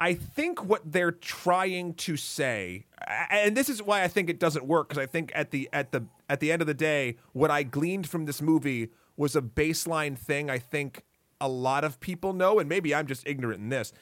i 0.01 0.15
think 0.15 0.65
what 0.65 0.81
they're 0.91 1.13
trying 1.13 1.95
to 1.95 2.17
say 2.17 2.87
and 3.31 3.57
this 3.57 3.69
is 3.69 3.83
why 3.83 4.03
i 4.03 4.09
think 4.09 4.29
it 4.29 4.39
doesn't 4.39 4.67
work 4.67 4.89
because 4.89 5.03
i 5.03 5.07
think 5.07 5.31
at 5.35 5.51
the 5.51 5.69
at 5.73 5.93
the 5.93 6.05
at 6.29 6.41
the 6.41 6.51
end 6.53 6.63
of 6.63 6.67
the 6.67 6.75
day 6.75 7.17
what 7.33 7.51
i 7.51 7.63
gleaned 7.63 8.09
from 8.09 8.25
this 8.27 8.41
movie 8.43 8.91
was 9.17 9.37
a 9.37 9.43
baseline 9.43 10.17
thing 10.17 10.49
i 10.51 10.59
think 10.59 11.05
a 11.41 11.49
lot 11.49 11.85
of 11.85 12.01
people 12.01 12.33
know 12.33 12.59
and 12.59 12.69
maybe 12.69 12.95
i'm 12.95 13.07
just 13.07 13.27
ignorant 13.27 13.61
in 13.61 13.69
this 13.69 13.93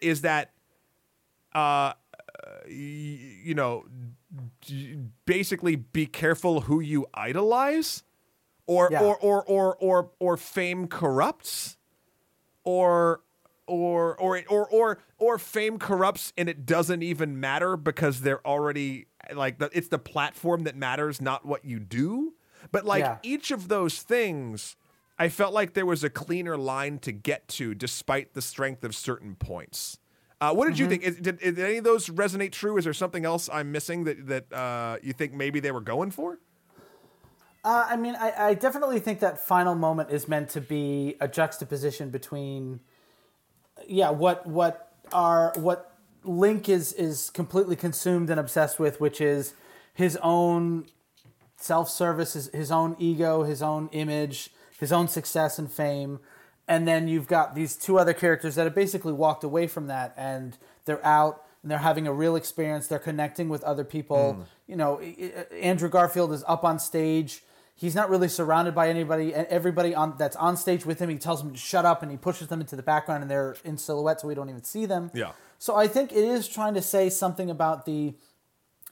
is 0.00 0.22
that 0.22 0.52
uh 1.54 1.92
y- 2.66 2.70
you 3.44 3.54
know 3.54 3.84
basically 5.26 5.76
be 5.76 6.06
careful 6.06 6.62
who 6.62 6.80
you 6.80 7.06
idolize 7.14 8.02
or 8.66 8.88
Yeah. 8.90 9.02
or, 9.02 9.16
or 9.18 9.44
or 9.44 9.76
or 9.76 10.10
or 10.18 10.36
fame 10.36 10.86
corrupts 10.88 11.76
or 12.64 13.20
or 13.66 14.18
or 14.20 14.42
or 14.48 14.68
or 14.68 14.98
or 15.18 15.38
fame 15.38 15.78
corrupts 15.78 16.32
and 16.36 16.48
it 16.48 16.66
doesn't 16.66 17.02
even 17.02 17.40
matter 17.40 17.76
because 17.76 18.20
they're 18.20 18.46
already 18.46 19.06
like 19.34 19.58
the, 19.58 19.70
it's 19.72 19.88
the 19.88 19.98
platform 19.98 20.64
that 20.64 20.76
matters 20.76 21.20
not 21.20 21.46
what 21.46 21.64
you 21.64 21.78
do 21.80 22.34
but 22.70 22.84
like 22.84 23.00
Yeah. 23.00 23.18
each 23.22 23.50
of 23.50 23.68
those 23.68 24.02
things 24.02 24.76
I 25.18 25.28
felt 25.28 25.54
like 25.54 25.74
there 25.74 25.86
was 25.86 26.02
a 26.02 26.10
cleaner 26.10 26.56
line 26.56 26.98
to 27.00 27.12
get 27.12 27.46
to 27.48 27.72
despite 27.74 28.34
the 28.34 28.42
strength 28.42 28.82
of 28.82 28.96
certain 28.96 29.36
points. 29.36 29.98
Uh, 30.40 30.52
what 30.52 30.66
did 30.66 30.76
you 30.76 30.88
think? 30.88 31.04
Is, 31.04 31.14
did, 31.20 31.38
did 31.38 31.56
any 31.60 31.76
of 31.76 31.84
those 31.84 32.08
resonate 32.08 32.50
true? 32.50 32.76
Is 32.76 32.82
there 32.82 32.92
something 32.92 33.24
else 33.24 33.48
I'm 33.52 33.70
missing 33.70 34.02
that 34.04 34.26
that 34.26 34.52
uh, 34.52 34.96
you 35.04 35.12
think 35.12 35.32
maybe 35.32 35.60
they 35.60 35.70
were 35.70 35.80
going 35.80 36.10
for? 36.10 36.40
Uh, 37.64 37.86
I 37.88 37.96
mean, 37.96 38.14
I, 38.14 38.48
I 38.48 38.54
definitely 38.54 39.00
think 39.00 39.20
that 39.20 39.40
final 39.44 39.74
moment 39.74 40.10
is 40.10 40.28
meant 40.28 40.50
to 40.50 40.60
be 40.60 41.16
a 41.18 41.26
juxtaposition 41.26 42.10
between, 42.10 42.80
yeah, 43.88 44.10
what 44.10 44.46
what 44.46 44.92
are 45.12 45.52
what 45.56 45.92
Link 46.24 46.68
is 46.68 46.92
is 46.92 47.30
completely 47.30 47.74
consumed 47.74 48.28
and 48.28 48.38
obsessed 48.38 48.78
with, 48.78 49.00
which 49.00 49.20
is 49.20 49.54
his 49.94 50.18
own 50.22 50.86
self 51.56 51.88
service, 51.88 52.34
his, 52.34 52.48
his 52.52 52.70
own 52.70 52.96
ego, 52.98 53.44
his 53.44 53.62
own 53.62 53.88
image, 53.92 54.50
his 54.78 54.92
own 54.92 55.08
success 55.08 55.58
and 55.58 55.72
fame, 55.72 56.20
and 56.68 56.86
then 56.86 57.08
you've 57.08 57.28
got 57.28 57.54
these 57.54 57.76
two 57.76 57.98
other 57.98 58.12
characters 58.12 58.56
that 58.56 58.64
have 58.64 58.74
basically 58.74 59.12
walked 59.12 59.42
away 59.42 59.66
from 59.66 59.86
that 59.86 60.12
and 60.18 60.58
they're 60.84 61.04
out 61.04 61.44
and 61.62 61.70
they're 61.70 61.78
having 61.78 62.06
a 62.06 62.12
real 62.12 62.36
experience. 62.36 62.88
They're 62.88 62.98
connecting 62.98 63.48
with 63.48 63.64
other 63.64 63.84
people. 63.84 64.46
You 64.66 64.76
know, 64.76 65.00
Andrew 65.00 65.88
Garfield 65.88 66.32
is 66.32 66.44
up 66.46 66.62
on 66.64 66.78
stage. 66.78 67.42
He's 67.76 67.94
not 67.94 68.08
really 68.08 68.28
surrounded 68.28 68.74
by 68.74 68.88
anybody. 68.88 69.34
and 69.34 69.46
Everybody 69.48 69.94
on 69.94 70.14
that's 70.16 70.36
on 70.36 70.56
stage 70.56 70.86
with 70.86 71.00
him, 71.00 71.08
he 71.08 71.18
tells 71.18 71.42
them 71.42 71.52
to 71.52 71.58
shut 71.58 71.84
up, 71.84 72.02
and 72.02 72.10
he 72.10 72.16
pushes 72.16 72.48
them 72.48 72.60
into 72.60 72.76
the 72.76 72.82
background, 72.82 73.22
and 73.22 73.30
they're 73.30 73.56
in 73.64 73.76
silhouette, 73.76 74.20
so 74.20 74.28
we 74.28 74.34
don't 74.34 74.48
even 74.48 74.62
see 74.62 74.86
them. 74.86 75.10
Yeah. 75.12 75.32
So 75.58 75.74
I 75.74 75.88
think 75.88 76.12
it 76.12 76.24
is 76.24 76.46
trying 76.48 76.74
to 76.74 76.82
say 76.82 77.10
something 77.10 77.50
about 77.50 77.84
the 77.84 78.14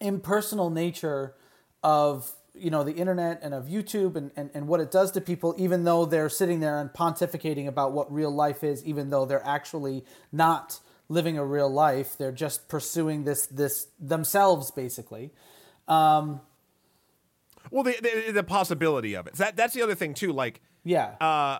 impersonal 0.00 0.68
nature 0.68 1.34
of 1.82 2.32
you 2.54 2.70
know 2.70 2.82
the 2.82 2.92
internet 2.92 3.40
and 3.42 3.54
of 3.54 3.66
YouTube 3.66 4.16
and, 4.16 4.30
and, 4.36 4.50
and 4.52 4.68
what 4.68 4.80
it 4.80 4.90
does 4.90 5.12
to 5.12 5.20
people, 5.20 5.54
even 5.56 5.84
though 5.84 6.04
they're 6.04 6.28
sitting 6.28 6.60
there 6.60 6.78
and 6.78 6.90
pontificating 6.90 7.66
about 7.66 7.92
what 7.92 8.12
real 8.12 8.30
life 8.30 8.64
is, 8.64 8.84
even 8.84 9.10
though 9.10 9.24
they're 9.24 9.46
actually 9.46 10.04
not 10.30 10.80
living 11.08 11.38
a 11.38 11.44
real 11.44 11.70
life. 11.70 12.16
They're 12.18 12.32
just 12.32 12.68
pursuing 12.68 13.24
this 13.24 13.46
this 13.46 13.86
themselves 14.00 14.70
basically. 14.70 15.30
Um, 15.88 16.40
Well, 17.72 17.82
the, 17.82 17.96
the 18.26 18.32
the 18.32 18.44
possibility 18.44 19.14
of 19.14 19.26
it. 19.26 19.34
That 19.34 19.56
that's 19.56 19.74
the 19.74 19.82
other 19.82 19.94
thing 19.96 20.14
too. 20.14 20.32
Like, 20.32 20.60
Yeah. 20.84 21.14
uh, 21.20 21.58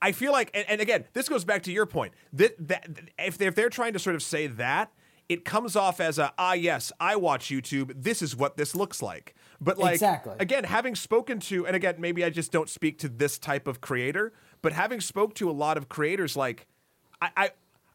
I 0.00 0.10
feel 0.12 0.32
like, 0.32 0.50
and, 0.54 0.64
and 0.68 0.80
again, 0.80 1.04
this 1.12 1.28
goes 1.28 1.44
back 1.44 1.62
to 1.64 1.72
your 1.72 1.86
point 1.86 2.12
that, 2.32 2.56
that 2.66 2.88
if 3.18 3.38
they're, 3.38 3.48
if 3.48 3.54
they're 3.54 3.70
trying 3.70 3.92
to 3.92 4.00
sort 4.00 4.16
of 4.16 4.22
say 4.22 4.48
that, 4.48 4.90
it 5.28 5.44
comes 5.44 5.76
off 5.76 6.00
as 6.00 6.18
a 6.18 6.32
ah 6.38 6.54
yes, 6.54 6.90
I 6.98 7.14
watch 7.16 7.46
YouTube. 7.50 7.92
This 7.94 8.20
is 8.22 8.34
what 8.34 8.56
this 8.56 8.74
looks 8.74 9.00
like. 9.00 9.34
But 9.60 9.78
like 9.78 9.92
Exactly. 9.94 10.34
again, 10.40 10.64
having 10.64 10.94
spoken 10.96 11.38
to, 11.40 11.66
and 11.66 11.76
again, 11.76 11.94
maybe 11.98 12.24
I 12.24 12.30
just 12.30 12.50
don't 12.50 12.68
speak 12.68 12.98
to 13.00 13.08
this 13.08 13.38
type 13.38 13.68
of 13.68 13.80
creator, 13.80 14.32
but 14.62 14.72
having 14.72 15.00
spoke 15.00 15.34
to 15.36 15.48
a 15.48 15.52
lot 15.52 15.76
of 15.76 15.88
creators, 15.88 16.36
like 16.36 16.66
I. 17.20 17.30
I 17.36 17.50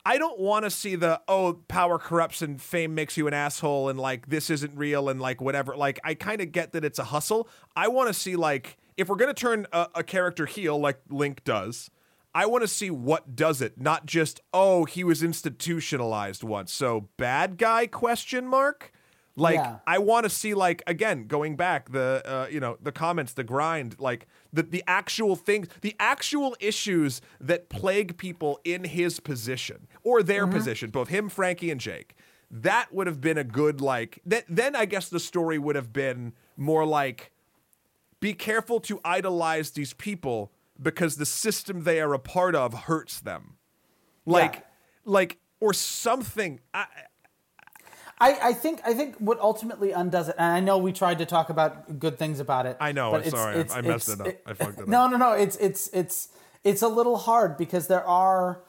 I 0.07 0.19
don't 0.19 0.39
want 0.39 0.63
to 0.63 0.71
see 0.71 0.95
the 0.95 1.19
oh 1.27 1.59
power 1.67 1.99
corrupts 1.99 2.41
and 2.41 2.61
fame 2.61 2.95
makes 2.95 3.17
you 3.17 3.27
an 3.27 3.33
asshole 3.33 3.89
and 3.89 3.99
like 3.99 4.29
this 4.29 4.49
isn't 4.49 4.71
real 4.73 5.09
and 5.09 5.19
like 5.19 5.41
whatever. 5.41 5.75
Like 5.75 5.99
I 6.01 6.13
kind 6.13 6.39
of 6.39 6.53
get 6.53 6.71
that 6.71 6.85
it's 6.85 6.97
a 6.97 7.03
hustle. 7.03 7.49
I 7.75 7.89
want 7.89 8.07
to 8.07 8.13
see 8.13 8.37
like 8.37 8.77
if 8.95 9.09
we're 9.09 9.17
gonna 9.17 9.33
turn 9.33 9.67
a, 9.73 9.89
a 9.95 10.03
character 10.05 10.45
heel 10.45 10.79
like 10.79 11.01
Link 11.09 11.43
does, 11.43 11.91
I 12.33 12.45
want 12.45 12.61
to 12.61 12.69
see 12.69 12.89
what 12.89 13.35
does 13.35 13.61
it, 13.61 13.81
not 13.81 14.05
just 14.05 14.39
oh 14.53 14.85
he 14.85 15.03
was 15.03 15.21
institutionalized 15.23 16.41
once. 16.41 16.71
So 16.71 17.09
bad 17.17 17.57
guy 17.57 17.85
question 17.85 18.47
mark. 18.47 18.93
Like 19.39 19.55
Yeah. 19.55 19.77
I 19.85 19.99
want 19.99 20.23
to 20.23 20.29
see 20.31 20.53
like 20.55 20.81
again 20.87 21.27
going 21.27 21.55
back 21.55 21.91
the 21.91 22.21
uh, 22.25 22.47
you 22.49 22.59
know 22.59 22.77
the 22.81 22.91
comments 22.91 23.33
the 23.33 23.43
grind 23.43 23.95
like 23.99 24.25
the 24.51 24.63
the 24.63 24.83
actual 24.87 25.35
things 25.35 25.67
the 25.81 25.95
actual 25.99 26.55
issues 26.59 27.21
that 27.39 27.69
plague 27.69 28.17
people 28.17 28.59
in 28.65 28.83
his 28.83 29.19
position 29.19 29.87
or 30.03 30.23
their 30.23 30.47
position 30.47 30.89
both 30.89 31.09
him 31.09 31.29
Frankie 31.29 31.69
and 31.69 31.79
Jake 31.79 32.15
that 32.49 32.91
would 32.91 33.05
have 33.05 33.21
been 33.21 33.37
a 33.37 33.43
good 33.43 33.79
like 33.79 34.19
that 34.25 34.43
then 34.49 34.75
I 34.75 34.85
guess 34.85 35.07
the 35.07 35.19
story 35.19 35.59
would 35.59 35.75
have 35.75 35.93
been 35.93 36.33
more 36.57 36.83
like 36.85 37.31
be 38.19 38.33
careful 38.33 38.79
to 38.79 38.99
idolize 39.05 39.69
these 39.71 39.93
people 39.93 40.51
because 40.81 41.17
the 41.17 41.25
system 41.27 41.83
they 41.83 42.01
are 42.01 42.13
a 42.15 42.19
part 42.19 42.55
of 42.55 42.73
hurts 42.73 43.19
them 43.19 43.57
like 44.25 44.55
Yeah. 44.55 44.61
like 45.05 45.37
or 45.59 45.73
something 45.73 46.59
I, 46.73 46.85
I, 48.19 48.49
I 48.49 48.53
think 48.53 48.81
I 48.85 48.93
think 48.93 49.15
what 49.17 49.39
ultimately 49.39 49.91
undoes 49.91 50.27
it, 50.29 50.35
and 50.39 50.51
I 50.51 50.59
know 50.59 50.77
we 50.79 50.91
tried 50.91 51.19
to 51.19 51.25
talk 51.25 51.49
about 51.49 51.99
good 51.99 52.17
things 52.17 52.39
about 52.39 52.65
it. 52.65 52.77
I 52.79 52.91
know, 52.91 53.11
but 53.11 53.21
I'm 53.21 53.27
it's- 53.27 53.33
sorry, 53.41 53.55
I- 53.55 53.59
it's- 53.59 53.75
I 53.77 53.81
messed 53.81 54.09
it 54.09 54.21
up. 54.21 54.27
I 54.45 54.53
fucked 54.53 54.79
it 54.79 54.87
no, 54.87 55.03
up. 55.05 55.11
no, 55.11 55.17
no. 55.17 55.31
It's 55.33 55.55
it's 55.57 55.89
it's 55.93 56.29
it's 56.63 56.81
a 56.81 56.87
little 56.87 57.17
hard 57.17 57.57
because 57.57 57.87
there 57.87 58.03
are 58.03 58.61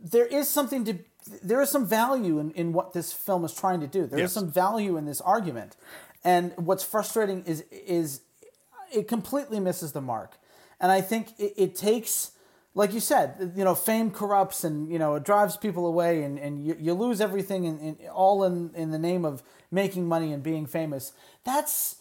there 0.00 0.26
is 0.26 0.48
something 0.48 0.84
to 0.84 0.98
there 1.42 1.60
is 1.60 1.70
some 1.70 1.86
value 1.86 2.38
in, 2.38 2.50
in 2.52 2.72
what 2.72 2.92
this 2.92 3.12
film 3.12 3.44
is 3.44 3.52
trying 3.54 3.80
to 3.80 3.86
do. 3.86 4.06
There 4.06 4.18
is 4.18 4.24
Yes. 4.24 4.32
some 4.32 4.50
value 4.52 4.96
in 4.96 5.06
this 5.06 5.20
argument, 5.22 5.74
and 6.22 6.52
what's 6.56 6.84
frustrating 6.84 7.42
is 7.44 7.62
is 7.70 8.20
it 8.92 9.08
completely 9.08 9.60
misses 9.60 9.92
the 9.92 10.00
mark. 10.02 10.36
And 10.78 10.92
I 10.92 11.00
think 11.00 11.28
it, 11.38 11.54
it 11.56 11.74
takes, 11.74 12.32
like 12.76 12.92
you 12.92 13.00
said, 13.00 13.54
you 13.56 13.64
know, 13.64 13.74
fame 13.74 14.10
corrupts 14.10 14.62
and, 14.62 14.92
you 14.92 14.98
know, 14.98 15.14
it 15.14 15.24
drives 15.24 15.56
people 15.56 15.86
away 15.86 16.22
and, 16.22 16.38
and 16.38 16.64
you, 16.64 16.76
you 16.78 16.92
lose 16.92 17.22
everything 17.22 17.64
in, 17.64 17.78
in, 17.78 18.08
all 18.08 18.44
in, 18.44 18.70
in 18.74 18.90
the 18.90 18.98
name 18.98 19.24
of 19.24 19.42
making 19.70 20.06
money 20.06 20.30
and 20.30 20.42
being 20.42 20.66
famous. 20.66 21.14
That's 21.42 21.96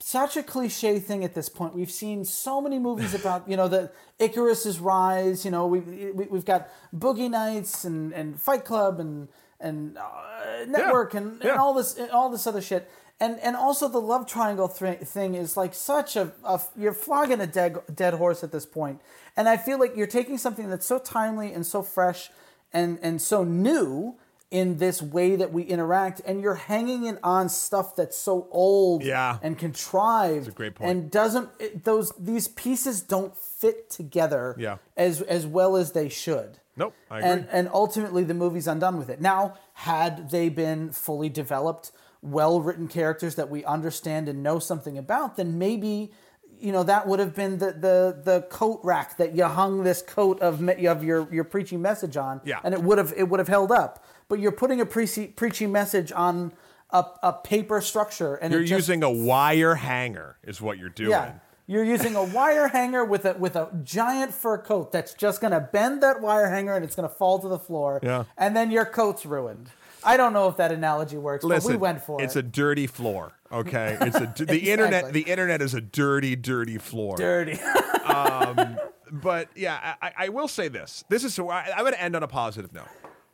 such 0.00 0.36
a 0.36 0.42
cliche 0.42 0.98
thing 0.98 1.22
at 1.22 1.34
this 1.34 1.48
point. 1.48 1.72
We've 1.72 1.90
seen 1.90 2.24
so 2.24 2.60
many 2.60 2.80
movies 2.80 3.14
about, 3.20 3.48
you 3.48 3.56
know, 3.56 3.68
the 3.68 3.92
Icarus's 4.18 4.80
rise, 4.80 5.44
you 5.44 5.52
know, 5.52 5.68
we, 5.68 5.78
we, 5.78 6.26
we've 6.26 6.44
got 6.44 6.68
Boogie 6.92 7.30
Nights 7.30 7.84
and, 7.84 8.12
and 8.12 8.40
Fight 8.40 8.64
Club 8.64 8.98
and, 8.98 9.28
and 9.60 9.96
uh, 9.98 10.64
Network 10.66 11.14
and, 11.14 11.34
and 11.34 11.44
yeah. 11.44 11.56
all 11.58 11.74
this, 11.74 11.96
and 11.96 12.10
all 12.10 12.28
this 12.28 12.44
other 12.44 12.60
shit 12.60 12.90
and 13.20 13.38
and 13.40 13.56
also 13.56 13.88
the 13.88 14.00
love 14.00 14.26
triangle 14.26 14.68
th- 14.68 15.00
thing 15.00 15.34
is 15.34 15.56
like 15.56 15.74
such 15.74 16.16
a, 16.16 16.32
a 16.44 16.60
you're 16.76 16.92
flogging 16.92 17.40
a 17.40 17.46
dead 17.46 17.78
dead 17.94 18.14
horse 18.14 18.42
at 18.44 18.52
this 18.52 18.66
point 18.66 19.00
and 19.36 19.48
i 19.48 19.56
feel 19.56 19.78
like 19.78 19.96
you're 19.96 20.06
taking 20.06 20.38
something 20.38 20.68
that's 20.70 20.86
so 20.86 20.98
timely 20.98 21.52
and 21.52 21.66
so 21.66 21.82
fresh 21.82 22.30
and 22.72 22.98
and 23.02 23.20
so 23.20 23.44
new 23.44 24.14
in 24.50 24.78
this 24.78 25.02
way 25.02 25.36
that 25.36 25.52
we 25.52 25.62
interact 25.62 26.22
and 26.24 26.40
you're 26.40 26.54
hanging 26.54 27.04
it 27.04 27.18
on 27.22 27.48
stuff 27.50 27.94
that's 27.94 28.16
so 28.16 28.48
old 28.50 29.04
Yeah. 29.04 29.38
and 29.42 29.58
contrived 29.58 30.46
that's 30.46 30.48
a 30.48 30.52
great 30.52 30.74
point. 30.74 30.90
and 30.90 31.10
doesn't 31.10 31.50
it, 31.58 31.84
those 31.84 32.12
these 32.18 32.48
pieces 32.48 33.02
don't 33.02 33.36
fit 33.36 33.90
together 33.90 34.54
Yeah. 34.58 34.76
as 34.96 35.20
as 35.22 35.46
well 35.46 35.76
as 35.76 35.92
they 35.92 36.08
should 36.08 36.60
Nope, 36.76 36.94
I 37.10 37.18
agree. 37.18 37.30
and 37.30 37.48
and 37.50 37.68
ultimately 37.74 38.22
the 38.24 38.34
movie's 38.34 38.68
undone 38.68 38.98
with 38.98 39.08
it. 39.10 39.20
Now, 39.20 39.54
had 39.74 40.30
they 40.30 40.48
been 40.48 40.92
fully 40.92 41.28
developed, 41.28 41.90
well 42.22 42.60
written 42.60 42.88
characters 42.88 43.34
that 43.36 43.48
we 43.48 43.64
understand 43.64 44.28
and 44.28 44.42
know 44.42 44.58
something 44.58 44.98
about, 44.98 45.36
then 45.36 45.58
maybe 45.58 46.12
you 46.60 46.72
know 46.72 46.82
that 46.82 47.06
would 47.06 47.20
have 47.20 47.34
been 47.34 47.58
the 47.58 47.66
the 47.72 48.20
the 48.24 48.42
coat 48.50 48.80
rack 48.82 49.16
that 49.18 49.34
you 49.34 49.44
hung 49.44 49.84
this 49.84 50.02
coat 50.02 50.40
of 50.40 50.60
me- 50.60 50.86
of 50.86 51.04
your 51.04 51.32
your 51.32 51.44
preaching 51.44 51.80
message 51.80 52.16
on, 52.16 52.40
Yeah. 52.44 52.58
and 52.64 52.74
it 52.74 52.82
would 52.82 52.98
have 52.98 53.12
it 53.16 53.28
would 53.28 53.38
have 53.38 53.48
held 53.48 53.70
up. 53.70 54.04
But 54.28 54.40
you're 54.40 54.52
putting 54.52 54.80
a 54.80 54.86
preachy, 54.86 55.28
preaching 55.28 55.70
message 55.72 56.10
on 56.12 56.52
a, 56.90 57.04
a 57.22 57.32
paper 57.32 57.80
structure, 57.80 58.34
and 58.34 58.52
You're 58.52 58.62
just, 58.62 58.88
using 58.88 59.02
a 59.02 59.10
wire 59.10 59.76
hanger, 59.76 60.36
is 60.42 60.60
what 60.60 60.78
you're 60.78 60.88
doing. 60.88 61.10
yeah. 61.10 61.34
You're 61.70 61.84
using 61.84 62.16
a 62.16 62.24
wire 62.24 62.68
hanger 62.68 63.04
with 63.04 63.24
a 63.26 63.34
with 63.34 63.54
a 63.54 63.68
giant 63.84 64.32
fur 64.34 64.56
coat 64.58 64.90
that's 64.90 65.12
just 65.14 65.40
gonna 65.42 65.60
bend 65.60 66.02
that 66.02 66.20
wire 66.22 66.48
hanger 66.48 66.74
and 66.74 66.82
it's 66.84 66.96
gonna 66.96 67.10
fall 67.10 67.38
to 67.40 67.46
the 67.48 67.58
floor. 67.58 68.00
Yeah. 68.02 68.24
And 68.38 68.56
then 68.56 68.70
your 68.70 68.86
coat's 68.86 69.24
ruined. 69.26 69.68
I 70.04 70.16
don't 70.16 70.32
know 70.32 70.48
if 70.48 70.56
that 70.58 70.72
analogy 70.72 71.16
works, 71.16 71.44
Listen, 71.44 71.72
but 71.72 71.76
we 71.76 71.80
went 71.80 72.02
for 72.02 72.22
it's 72.22 72.36
it. 72.36 72.38
It's 72.40 72.46
a 72.46 72.50
dirty 72.50 72.86
floor. 72.86 73.32
Okay, 73.50 73.96
it's 74.00 74.16
a 74.16 74.44
the 74.44 74.70
internet. 74.70 75.12
The 75.12 75.22
internet 75.22 75.62
is 75.62 75.74
a 75.74 75.80
dirty, 75.80 76.36
dirty 76.36 76.78
floor. 76.78 77.16
dirty. 77.16 77.58
um, 78.04 78.78
But 79.10 79.48
yeah, 79.54 79.94
I, 80.02 80.12
I 80.16 80.28
will 80.28 80.48
say 80.48 80.68
this. 80.68 81.04
This 81.08 81.24
is 81.24 81.34
so. 81.34 81.48
I, 81.48 81.70
I'm 81.74 81.80
going 81.80 81.92
to 81.92 82.02
end 82.02 82.16
on 82.16 82.22
a 82.22 82.28
positive 82.28 82.72
note. 82.72 82.88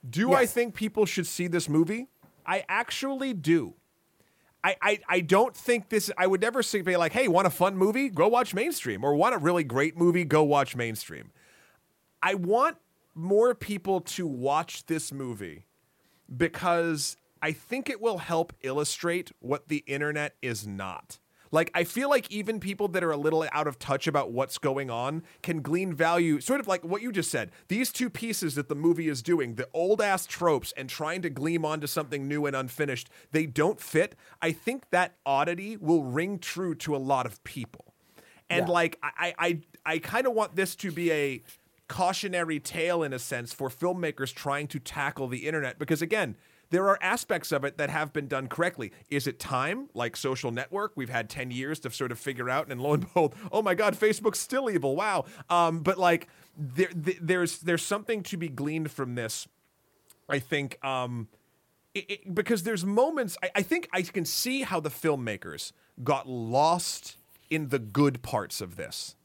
Do 0.09 0.33
I 0.35 0.47
think 0.47 0.75
people 0.75 1.07
should 1.07 1.27
see 1.27 1.47
this 1.47 1.69
movie? 1.69 2.09
I 2.47 2.65
actually 2.69 3.33
do. 3.33 3.75
I, 4.63 4.77
I, 4.81 5.01
I 5.09 5.21
don't 5.21 5.55
think 5.57 5.89
this. 5.89 6.11
I 6.17 6.27
would 6.27 6.41
never 6.41 6.63
say 6.63 6.81
be 6.81 6.97
like, 6.97 7.13
hey, 7.13 7.29
want 7.29 7.47
a 7.47 7.51
fun 7.51 7.77
movie? 7.77 8.09
Go 8.09 8.29
watch 8.29 8.55
mainstream, 8.55 9.05
or 9.05 9.15
want 9.15 9.35
a 9.35 9.39
really 9.39 9.65
great 9.65 9.97
movie? 9.97 10.25
Go 10.25 10.43
watch 10.43 10.77
mainstream. 10.77 11.33
I 12.23 12.35
want 12.35 12.77
more 13.15 13.55
people 13.55 14.01
to 14.01 14.27
watch 14.27 14.87
this 14.87 15.13
movie 15.13 15.67
because 16.35 17.17
I 17.43 17.53
think 17.53 17.91
it 17.91 18.01
will 18.01 18.19
help 18.19 18.53
illustrate 18.63 19.33
what 19.41 19.69
the 19.69 19.85
internet 19.87 20.35
is 20.43 20.67
not. 20.67 21.19
Like, 21.51 21.71
I 21.73 21.85
feel 21.85 22.11
like 22.11 22.29
even 22.33 22.59
people 22.59 22.89
that 22.89 23.05
are 23.05 23.13
a 23.13 23.17
little 23.17 23.47
out 23.53 23.69
of 23.69 23.79
touch 23.79 24.09
about 24.09 24.33
what's 24.33 24.59
going 24.59 24.91
on 24.91 25.23
can 25.41 25.63
glean 25.63 25.95
value, 25.95 26.41
sort 26.41 26.59
of 26.59 26.67
like 26.67 26.83
what 26.85 27.01
you 27.01 27.13
just 27.13 27.31
said. 27.31 27.53
These 27.69 27.93
two 27.93 28.11
pieces 28.11 28.57
that 28.57 28.69
the 28.69 28.75
movie 28.75 29.09
is 29.09 29.23
doing, 29.23 29.55
the 29.55 29.69
old 29.73 30.01
ass 30.01 30.27
tropes 30.27 30.73
and 30.77 30.89
trying 30.89 31.23
to 31.23 31.31
gleam 31.31 31.65
onto 31.65 31.87
something 31.87 32.27
new 32.27 32.47
and 32.47 32.57
unfinished, 32.57 33.09
they 33.31 33.47
don't 33.47 33.81
fit. 33.81 34.17
I 34.43 34.51
think 34.51 34.91
that 34.91 35.15
oddity 35.25 35.77
will 35.77 36.03
ring 36.03 36.41
true 36.41 36.75
to 36.77 36.97
a 36.97 36.99
lot 36.99 37.25
of 37.25 37.45
people. 37.45 37.95
And 38.51 38.67
Yeah. 38.67 38.73
like 38.73 38.99
I, 39.03 39.35
I 39.39 39.61
I 39.87 39.99
kind 40.01 40.27
of 40.27 40.33
want 40.33 40.57
this 40.57 40.75
to 40.77 40.91
be 40.91 41.13
a 41.13 41.43
cautionary 41.89 42.59
tale 42.59 43.03
in 43.03 43.13
a 43.13 43.19
sense 43.19 43.53
for 43.53 43.69
filmmakers 43.69 44.33
trying 44.33 44.67
to 44.67 44.79
tackle 44.79 45.29
the 45.29 45.47
internet 45.47 45.79
because 45.79 46.01
again 46.01 46.35
there 46.71 46.89
are 46.89 46.99
aspects 47.01 47.53
of 47.53 47.65
it 47.65 47.79
that 47.79 47.91
have 47.91 48.13
been 48.13 48.27
done 48.27 48.49
correctly. 48.49 48.91
Is 49.09 49.27
it 49.27 49.39
time? 49.39 49.89
Like 49.95 50.17
social 50.17 50.51
network, 50.51 50.93
we've 50.97 51.09
had 51.09 51.31
10 51.31 51.51
years 51.51 51.79
to 51.81 51.91
sort 51.91 52.11
of 52.11 52.19
figure 52.19 52.51
out, 52.51 52.69
and 52.69 52.81
lo 52.81 52.95
and 52.95 53.03
behold, 53.15 53.35
oh 53.53 53.63
my 53.63 53.75
God, 53.75 53.95
Facebook's 53.95 54.41
still 54.41 54.71
evil. 54.71 54.97
Wow. 54.97 55.27
Um, 55.49 55.81
but 55.81 55.99
like, 55.99 56.27
there, 56.57 56.89
there's 56.93 57.59
there's 57.59 57.85
something 57.85 58.23
to 58.25 58.37
be 58.37 58.49
gleaned 58.49 58.91
from 58.91 59.15
this. 59.15 59.47
I 60.29 60.39
think 60.39 60.85
um, 60.85 61.29
it, 61.95 62.11
it, 62.11 62.35
because 62.35 62.63
there's 62.63 62.85
moments. 62.85 63.37
I, 63.43 63.51
I 63.57 63.63
think 63.63 63.89
I 63.93 64.03
can 64.03 64.25
see 64.25 64.63
how 64.63 64.81
the 64.81 64.91
filmmakers 64.91 65.73
got 66.03 66.29
lost 66.29 67.19
in 67.51 67.69
the 67.69 67.79
good 67.79 68.23
parts 68.23 68.61
of 68.61 68.77
this. 68.77 69.17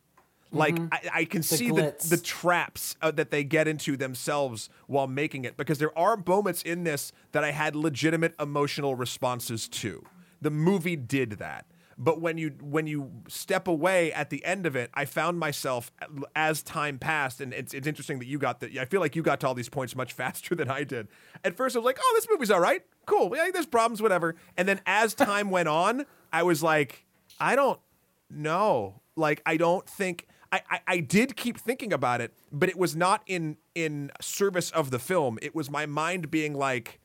Like 0.52 0.76
mm-hmm. 0.76 0.88
I, 0.92 1.20
I, 1.22 1.26
can 1.26 1.42
the 1.42 1.48
see 1.48 1.70
the, 1.70 1.96
the 2.10 2.18
traps 2.18 2.96
uh, 3.02 3.12
that 3.12 3.30
they 3.30 3.44
get 3.44 3.68
into 3.68 3.96
themselves 3.96 4.70
while 4.88 5.06
making 5.06 5.46
it 5.46 5.58
because 5.58 5.78
there 5.78 5.96
are 5.98 6.22
moments 6.26 6.64
in 6.64 6.84
this 6.84 7.12
that 7.34 7.44
I 7.44 7.52
had 7.52 7.76
legitimate 7.76 8.34
emotional 8.40 8.96
responses 8.96 9.68
to. 9.70 10.04
The 10.42 10.50
movie 10.50 10.96
did 10.96 11.34
that. 11.34 11.66
But 12.02 12.22
when 12.22 12.38
you 12.38 12.54
when 12.62 12.88
you 12.88 13.12
step 13.28 13.68
away 13.68 14.14
at 14.14 14.30
the 14.30 14.44
end 14.46 14.66
of 14.66 14.78
it, 14.78 14.90
I 14.94 15.04
found 15.04 15.38
myself 15.38 15.92
as 16.34 16.64
time 16.64 16.98
passed, 16.98 17.42
and 17.42 17.54
it's, 17.54 17.74
it's 17.74 17.86
interesting 17.86 18.20
that 18.20 18.26
you 18.26 18.40
got 18.40 18.62
that. 18.62 18.76
I 18.78 18.86
feel 18.86 19.02
like 19.02 19.18
you 19.18 19.22
got 19.22 19.42
to 19.42 19.48
all 19.48 19.54
these 19.54 19.68
points 19.68 19.98
much 19.98 20.14
faster 20.20 20.56
than 20.56 20.70
I 20.70 20.86
did. 20.86 21.10
At 21.44 21.58
first, 21.58 21.76
I 21.76 21.80
was 21.80 21.86
like, 21.86 22.00
"Oh, 22.02 22.14
this 22.16 22.26
movie's 22.32 22.52
all 22.52 22.62
right, 22.62 22.84
cool. 23.06 23.36
Yeah, 23.36 23.50
there's 23.54 23.66
problems, 23.66 24.02
whatever." 24.02 24.36
And 24.56 24.66
then 24.66 24.80
as 24.86 25.14
time 25.14 25.52
went 25.52 25.68
on, 25.68 26.06
I 26.32 26.44
was 26.44 26.64
like, 26.64 27.06
"I 27.38 27.58
don't 27.58 27.82
know. 28.30 29.02
Like, 29.18 29.42
I 29.46 29.58
don't 29.58 29.88
think." 29.88 30.26
I, 30.52 30.62
I, 30.70 30.80
I 30.88 31.00
did 31.00 31.36
keep 31.36 31.58
thinking 31.58 31.94
about 31.94 32.22
it, 32.22 32.34
but 32.52 32.70
it 32.70 32.78
was 32.78 32.96
not 32.96 33.22
in 33.28 33.58
in 33.76 34.12
service 34.22 34.72
of 34.72 34.92
the 34.92 35.00
film. 35.00 35.38
It 35.42 35.54
was 35.54 35.70
my 35.70 35.86
mind 35.86 36.32
being 36.32 36.54
like, 36.54 37.00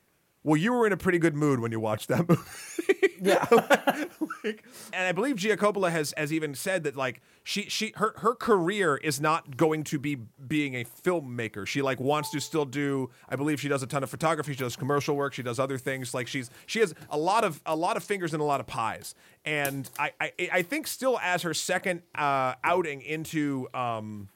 well, 0.44 0.58
you 0.58 0.74
were 0.74 0.86
in 0.86 0.92
a 0.92 0.96
pretty 0.98 1.18
good 1.18 1.34
mood 1.34 1.58
when 1.58 1.72
you 1.72 1.80
watched 1.80 2.08
that 2.08 2.28
movie. 2.28 2.42
yeah. 3.22 3.46
like, 4.44 4.62
and 4.92 5.06
I 5.06 5.12
believe 5.12 5.36
Gia 5.36 5.56
Coppola 5.56 5.90
has 5.90 6.12
has 6.18 6.34
even 6.34 6.54
said 6.54 6.84
that 6.84 6.94
like 6.94 7.22
she 7.42 7.62
she 7.70 7.94
her 7.96 8.12
her 8.18 8.34
career 8.34 8.96
is 8.98 9.22
not 9.22 9.56
going 9.56 9.84
to 9.84 9.98
be 9.98 10.16
being 10.46 10.74
a 10.74 10.84
filmmaker. 10.84 11.66
She 11.66 11.80
like 11.80 11.98
wants 11.98 12.30
to 12.30 12.40
still 12.40 12.66
do. 12.66 13.08
I 13.26 13.36
believe 13.36 13.58
she 13.58 13.68
does 13.68 13.82
a 13.82 13.86
ton 13.86 14.02
of 14.02 14.10
photography. 14.10 14.52
She 14.52 14.58
does 14.58 14.76
commercial 14.76 15.16
work. 15.16 15.32
She 15.32 15.42
does 15.42 15.58
other 15.58 15.78
things. 15.78 16.12
Like 16.12 16.28
she's 16.28 16.50
she 16.66 16.80
has 16.80 16.94
a 17.08 17.16
lot 17.16 17.42
of 17.42 17.62
a 17.64 17.74
lot 17.74 17.96
of 17.96 18.04
fingers 18.04 18.34
and 18.34 18.42
a 18.42 18.44
lot 18.44 18.60
of 18.60 18.66
pies. 18.66 19.14
And 19.46 19.88
I 19.98 20.12
I, 20.20 20.32
I 20.52 20.62
think 20.62 20.86
still 20.86 21.18
as 21.22 21.40
her 21.40 21.54
second 21.54 22.02
uh, 22.14 22.54
outing 22.62 23.00
into 23.00 23.66
um 23.72 24.28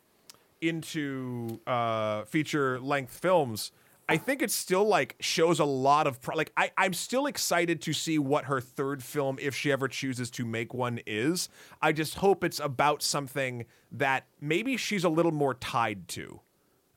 into 0.63 1.61
uh, 1.67 2.25
feature 2.25 2.81
length 2.81 3.17
films 3.19 3.73
I 4.09 4.17
think 4.17 4.41
it 4.41 4.51
still 4.51 4.87
like 4.87 5.17
shows 5.21 5.61
a 5.61 5.65
lot 5.65 6.07
of 6.07 6.21
pro- 6.21 6.37
like 6.37 6.53
I 6.57 6.71
I'm 6.79 6.95
still 6.95 7.27
excited 7.27 7.83
to 7.83 7.93
see 7.93 8.19
what 8.19 8.47
her 8.47 8.61
third 8.61 9.03
film 9.03 9.39
if 9.41 9.55
she 9.55 9.71
ever 9.71 9.87
chooses 9.87 10.31
to 10.33 10.47
make 10.47 10.73
one 10.73 11.01
is. 11.07 11.49
I 11.83 11.93
just 11.93 12.17
hope 12.17 12.43
it's 12.43 12.59
about 12.59 13.03
something 13.03 13.67
that 13.93 14.27
maybe 14.41 14.77
she's 14.77 15.05
a 15.05 15.09
little 15.09 15.33
more 15.33 15.55
tied 15.55 16.09
to. 16.09 16.41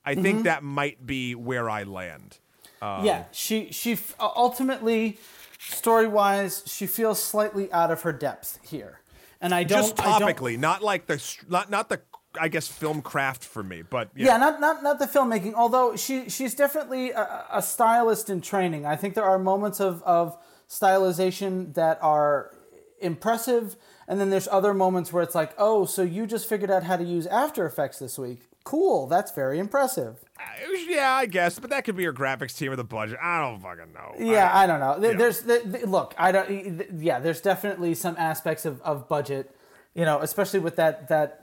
I 0.05 0.13
mm-hmm. 0.13 0.23
think 0.23 0.43
that 0.43 0.63
might 0.63 1.05
be 1.05 1.35
where 1.35 1.69
I 1.69 1.83
land. 1.83 2.39
Um, 2.81 3.05
yeah, 3.05 3.25
she 3.31 3.71
she 3.71 3.97
ultimately 4.19 5.19
story 5.59 6.07
wise 6.07 6.63
she 6.65 6.87
feels 6.87 7.21
slightly 7.21 7.71
out 7.71 7.91
of 7.91 8.01
her 8.03 8.13
depth 8.13 8.59
here. 8.63 9.01
And 9.41 9.55
I 9.55 9.63
don't 9.63 9.79
just 9.79 9.95
topically, 9.95 10.53
don't, 10.53 10.61
not 10.61 10.83
like 10.83 11.07
the 11.07 11.21
not 11.49 11.69
not 11.69 11.89
the 11.89 12.01
I 12.39 12.47
guess 12.47 12.67
film 12.67 13.01
craft 13.01 13.43
for 13.43 13.63
me, 13.63 13.81
but 13.81 14.09
yeah. 14.15 14.27
yeah, 14.27 14.37
not 14.37 14.61
not 14.61 14.83
not 14.83 14.99
the 14.99 15.05
filmmaking. 15.05 15.53
Although 15.53 15.95
she 15.95 16.29
she's 16.29 16.55
definitely 16.55 17.11
a, 17.11 17.45
a, 17.51 17.61
stylist 17.61 18.29
in 18.29 18.41
training. 18.41 18.85
I 18.85 18.95
think 18.95 19.15
there 19.15 19.25
are 19.25 19.37
moments 19.37 19.81
of 19.81 20.01
of 20.03 20.37
stylization 20.69 21.73
that 21.73 21.99
are 22.01 22.51
impressive, 22.99 23.75
and 24.07 24.19
then 24.19 24.29
there's 24.29 24.47
other 24.47 24.73
moments 24.73 25.11
where 25.11 25.23
it's 25.23 25.35
like, 25.35 25.53
oh, 25.57 25.85
so 25.85 26.03
you 26.03 26.25
just 26.25 26.47
figured 26.47 26.71
out 26.71 26.83
how 26.83 26.95
to 26.95 27.03
use 27.03 27.27
After 27.27 27.65
Effects 27.65 27.99
this 27.99 28.17
week. 28.17 28.47
Cool, 28.63 29.07
that's 29.07 29.31
very 29.31 29.59
impressive. 29.59 30.23
Uh, 30.39 30.43
yeah, 30.87 31.13
I 31.15 31.25
guess, 31.25 31.59
but 31.59 31.71
that 31.71 31.83
could 31.83 31.95
be 31.97 32.03
your 32.03 32.13
graphics 32.13 32.55
team 32.55 32.71
or 32.71 32.75
the 32.75 32.83
budget. 32.83 33.17
I 33.21 33.41
don't 33.41 33.59
fucking 33.59 33.91
know. 33.91 34.13
Yeah, 34.19 34.51
I, 34.51 34.63
I 34.63 34.67
don't 34.67 34.79
know. 34.79 34.99
There's 34.99 35.41
the, 35.41 35.61
the, 35.65 35.87
look, 35.87 36.13
I 36.17 36.31
don't. 36.31 37.01
Yeah, 37.01 37.19
there's 37.19 37.41
definitely 37.41 37.95
some 37.95 38.15
aspects 38.17 38.65
of, 38.65 38.79
of 38.83 39.09
budget, 39.09 39.53
you 39.95 40.05
know, 40.05 40.19
especially 40.19 40.59
with 40.59 40.75
that 40.75 41.07
that 41.09 41.40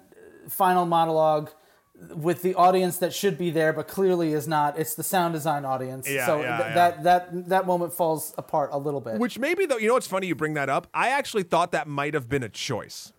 final 0.48 0.86
monologue 0.86 1.50
with 2.14 2.42
the 2.42 2.54
audience 2.54 2.98
that 2.98 3.12
should 3.12 3.36
be 3.36 3.50
there 3.50 3.72
but 3.72 3.88
clearly 3.88 4.32
is 4.32 4.46
not. 4.46 4.78
It's 4.78 4.94
the 4.94 5.02
sound 5.02 5.34
design 5.34 5.64
audience. 5.64 6.08
Yeah, 6.08 6.26
so 6.26 6.40
yeah, 6.40 6.56
th- 6.56 6.68
yeah. 6.68 6.74
that 6.74 7.02
that 7.02 7.48
that 7.48 7.66
moment 7.66 7.92
falls 7.92 8.34
apart 8.38 8.70
a 8.72 8.78
little 8.78 9.00
bit. 9.00 9.18
Which 9.18 9.38
maybe 9.38 9.66
though 9.66 9.78
you 9.78 9.88
know 9.88 9.94
what's 9.94 10.06
funny 10.06 10.26
you 10.26 10.34
bring 10.34 10.54
that 10.54 10.68
up? 10.68 10.86
I 10.94 11.10
actually 11.10 11.42
thought 11.42 11.72
that 11.72 11.88
might 11.88 12.14
have 12.14 12.28
been 12.28 12.42
a 12.42 12.48
choice. 12.48 13.12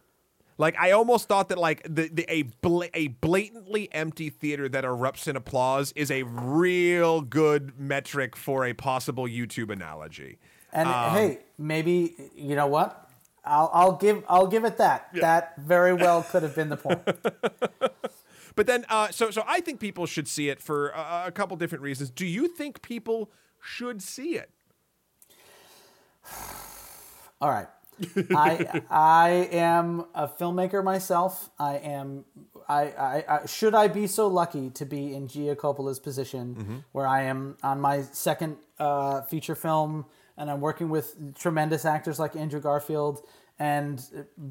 Like 0.57 0.75
i 0.77 0.91
almost 0.91 1.29
thought 1.29 1.47
that 1.49 1.57
like 1.57 1.83
the, 1.83 2.09
the 2.11 2.25
a 2.27 2.41
bla- 2.43 2.89
a 2.93 3.07
blatantly 3.07 3.87
empty 3.93 4.29
theater 4.29 4.67
that 4.67 4.83
erupts 4.83 5.25
in 5.27 5.37
applause 5.37 5.93
is 5.95 6.11
a 6.11 6.23
real 6.23 7.21
good 7.21 7.79
metric 7.79 8.35
for 8.35 8.65
a 8.65 8.73
possible 8.73 9.23
youtube 9.23 9.71
analogy. 9.71 10.37
And 10.73 10.89
um, 10.89 11.13
hey 11.13 11.39
maybe 11.57 12.31
you 12.35 12.57
know 12.57 12.67
what 12.67 13.08
I'll, 13.49 13.69
I'll 13.73 13.91
give 13.93 14.23
I'll 14.29 14.47
give 14.47 14.63
it 14.63 14.77
that. 14.77 15.09
Yeah. 15.13 15.21
That 15.21 15.57
very 15.57 15.93
well 15.93 16.23
could 16.23 16.43
have 16.43 16.55
been 16.55 16.69
the 16.69 16.77
point. 16.77 17.01
but 18.55 18.67
then, 18.67 18.85
uh, 18.89 19.09
so 19.09 19.31
so 19.31 19.43
I 19.47 19.59
think 19.59 19.79
people 19.79 20.05
should 20.05 20.27
see 20.27 20.49
it 20.49 20.61
for 20.61 20.89
a, 20.89 21.23
a 21.27 21.31
couple 21.31 21.57
different 21.57 21.83
reasons. 21.83 22.09
Do 22.11 22.25
you 22.25 22.47
think 22.47 22.81
people 22.81 23.31
should 23.59 24.01
see 24.01 24.35
it? 24.35 24.51
All 27.41 27.49
right. 27.49 27.67
I 28.35 28.81
I 28.89 29.29
am 29.51 30.05
a 30.13 30.27
filmmaker 30.27 30.83
myself. 30.83 31.49
I 31.59 31.77
am 31.77 32.25
I, 32.67 32.81
I, 32.81 33.25
I, 33.27 33.45
should 33.47 33.73
I 33.73 33.87
be 33.87 34.05
so 34.05 34.27
lucky 34.27 34.69
to 34.71 34.85
be 34.85 35.13
in 35.15 35.27
Gia 35.27 35.55
Coppola's 35.55 35.99
position 35.99 36.55
mm-hmm. 36.55 36.77
where 36.91 37.07
I 37.07 37.23
am 37.23 37.57
on 37.63 37.81
my 37.81 38.03
second 38.03 38.57
uh, 38.77 39.21
feature 39.23 39.55
film 39.55 40.05
and 40.37 40.49
I'm 40.49 40.61
working 40.61 40.89
with 40.89 41.35
tremendous 41.35 41.83
actors 41.83 42.19
like 42.19 42.35
Andrew 42.35 42.61
Garfield 42.61 43.21
and 43.59 44.01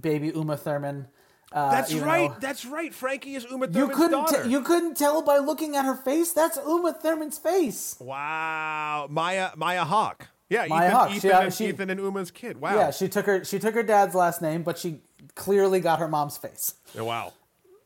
baby 0.01 0.29
Uma 0.29 0.57
Thurman. 0.57 1.09
Uh, 1.51 1.71
that's 1.71 1.95
right. 1.95 2.31
Know. 2.31 2.37
That's 2.41 2.67
right. 2.67 2.93
Frankie 2.93 3.35
is 3.35 3.45
Uma 3.45 3.67
Thurman's 3.67 3.77
you 3.77 3.89
couldn't 3.89 4.11
daughter. 4.11 4.45
T- 4.45 4.51
you 4.51 4.61
couldn't 4.61 4.97
tell 4.97 5.23
by 5.23 5.39
looking 5.39 5.77
at 5.77 5.85
her 5.87 5.97
face. 5.97 6.33
That's 6.33 6.59
Uma 6.59 6.93
Thurman's 6.93 7.39
face. 7.39 7.97
Wow, 8.01 9.07
Maya 9.11 9.51
Maya 9.57 9.85
Hawke. 9.85 10.29
Yeah, 10.51 10.67
Maya 10.67 10.89
Ethan, 10.89 10.97
Hawke. 10.97 11.11
Ethan, 11.11 11.21
she, 11.21 11.37
and, 11.37 11.55
she, 11.55 11.67
Ethan 11.69 11.91
and 11.91 12.01
Uma's 12.01 12.31
kid. 12.31 12.61
Wow. 12.61 12.77
Yeah, 12.77 12.91
she 12.91 13.09
took 13.09 13.27
her 13.27 13.45
she 13.45 13.59
took 13.59 13.75
her 13.75 13.83
dad's 13.83 14.15
last 14.15 14.43
name, 14.43 14.63
but 14.63 14.79
she 14.79 15.01
clearly 15.35 15.81
got 15.81 15.99
her 16.01 16.09
mom's 16.09 16.37
face. 16.37 16.75
Oh, 16.99 17.05
wow, 17.05 17.33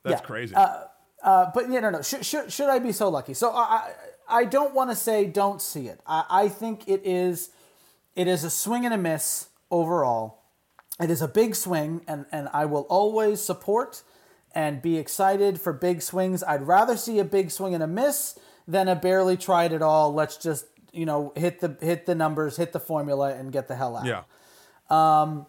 that's 0.02 0.20
yeah. 0.20 0.26
crazy. 0.26 0.54
Uh, 0.54 0.84
uh, 1.22 1.50
but 1.54 1.70
yeah, 1.70 1.80
no, 1.80 1.90
no. 1.90 2.02
Should, 2.02 2.26
should, 2.26 2.52
should 2.52 2.68
I 2.68 2.80
be 2.80 2.90
so 2.90 3.08
lucky? 3.08 3.34
So 3.34 3.52
I 3.52 3.92
I 4.28 4.44
don't 4.44 4.74
want 4.74 4.90
to 4.90 4.96
say 4.96 5.26
don't 5.26 5.62
see 5.62 5.86
it. 5.86 6.00
I, 6.04 6.24
I 6.28 6.48
think 6.48 6.88
it 6.88 7.02
is 7.04 7.50
it 8.16 8.26
is 8.26 8.42
a 8.42 8.50
swing 8.50 8.84
and 8.84 8.92
a 8.92 8.98
miss 8.98 9.48
overall. 9.70 10.41
It 11.00 11.10
is 11.10 11.22
a 11.22 11.28
big 11.28 11.54
swing, 11.54 12.02
and, 12.06 12.26
and 12.30 12.48
I 12.52 12.66
will 12.66 12.82
always 12.82 13.40
support 13.40 14.02
and 14.54 14.82
be 14.82 14.98
excited 14.98 15.60
for 15.60 15.72
big 15.72 16.02
swings. 16.02 16.42
I'd 16.42 16.66
rather 16.66 16.96
see 16.96 17.18
a 17.18 17.24
big 17.24 17.50
swing 17.50 17.74
and 17.74 17.82
a 17.82 17.86
miss 17.86 18.38
than 18.68 18.88
a 18.88 18.94
barely 18.94 19.36
tried 19.36 19.72
at 19.72 19.82
all. 19.82 20.12
Let's 20.12 20.36
just 20.36 20.66
you 20.92 21.06
know 21.06 21.32
hit 21.34 21.60
the 21.60 21.76
hit 21.80 22.06
the 22.06 22.14
numbers, 22.14 22.56
hit 22.56 22.72
the 22.72 22.80
formula, 22.80 23.34
and 23.34 23.50
get 23.52 23.68
the 23.68 23.76
hell 23.76 23.96
out. 23.96 24.04
Yeah. 24.06 24.22
Um, 24.90 25.46